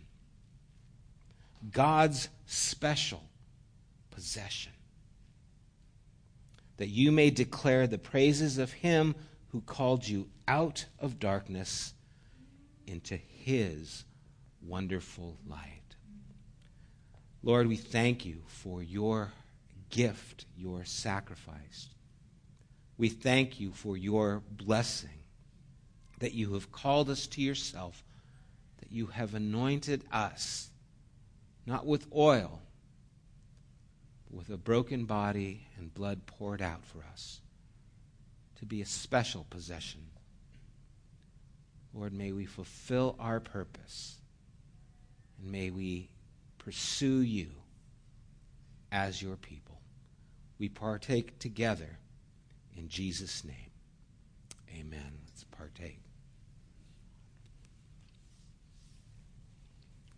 God's 1.72 2.28
special 2.46 3.22
possession 4.10 4.72
that 6.78 6.88
you 6.88 7.12
may 7.12 7.30
declare 7.30 7.86
the 7.86 7.98
praises 7.98 8.56
of 8.58 8.72
him 8.72 9.14
who 9.48 9.60
called 9.60 10.08
you 10.08 10.28
out 10.46 10.86
of 10.98 11.18
darkness 11.18 11.92
into 12.86 13.16
his 13.16 14.04
wonderful 14.62 15.36
light. 15.46 15.82
Lord, 17.42 17.66
we 17.66 17.76
thank 17.76 18.24
you 18.24 18.42
for 18.46 18.82
your 18.82 19.32
gift, 19.90 20.46
your 20.56 20.84
sacrifice. 20.84 21.88
We 22.96 23.08
thank 23.08 23.60
you 23.60 23.72
for 23.72 23.96
your 23.96 24.42
blessing, 24.50 25.22
that 26.18 26.34
you 26.34 26.54
have 26.54 26.72
called 26.72 27.10
us 27.10 27.26
to 27.28 27.40
yourself, 27.40 28.02
that 28.80 28.90
you 28.90 29.06
have 29.06 29.34
anointed 29.34 30.04
us, 30.12 30.70
not 31.64 31.86
with 31.86 32.06
oil, 32.14 32.60
with 34.30 34.50
a 34.50 34.56
broken 34.56 35.04
body 35.04 35.66
and 35.78 35.92
blood 35.94 36.26
poured 36.26 36.60
out 36.60 36.84
for 36.84 37.04
us, 37.12 37.40
to 38.56 38.66
be 38.66 38.82
a 38.82 38.86
special 38.86 39.46
possession. 39.48 40.00
Lord, 41.94 42.12
may 42.12 42.32
we 42.32 42.44
fulfill 42.44 43.16
our 43.18 43.40
purpose, 43.40 44.16
and 45.38 45.50
may 45.50 45.70
we 45.70 46.10
pursue 46.58 47.22
you 47.22 47.48
as 48.92 49.22
your 49.22 49.36
people. 49.36 49.80
We 50.58 50.68
partake 50.68 51.38
together 51.38 51.98
in 52.76 52.88
Jesus' 52.88 53.44
name. 53.44 53.70
Amen. 54.78 55.12
Let's 55.24 55.44
partake. 55.44 56.00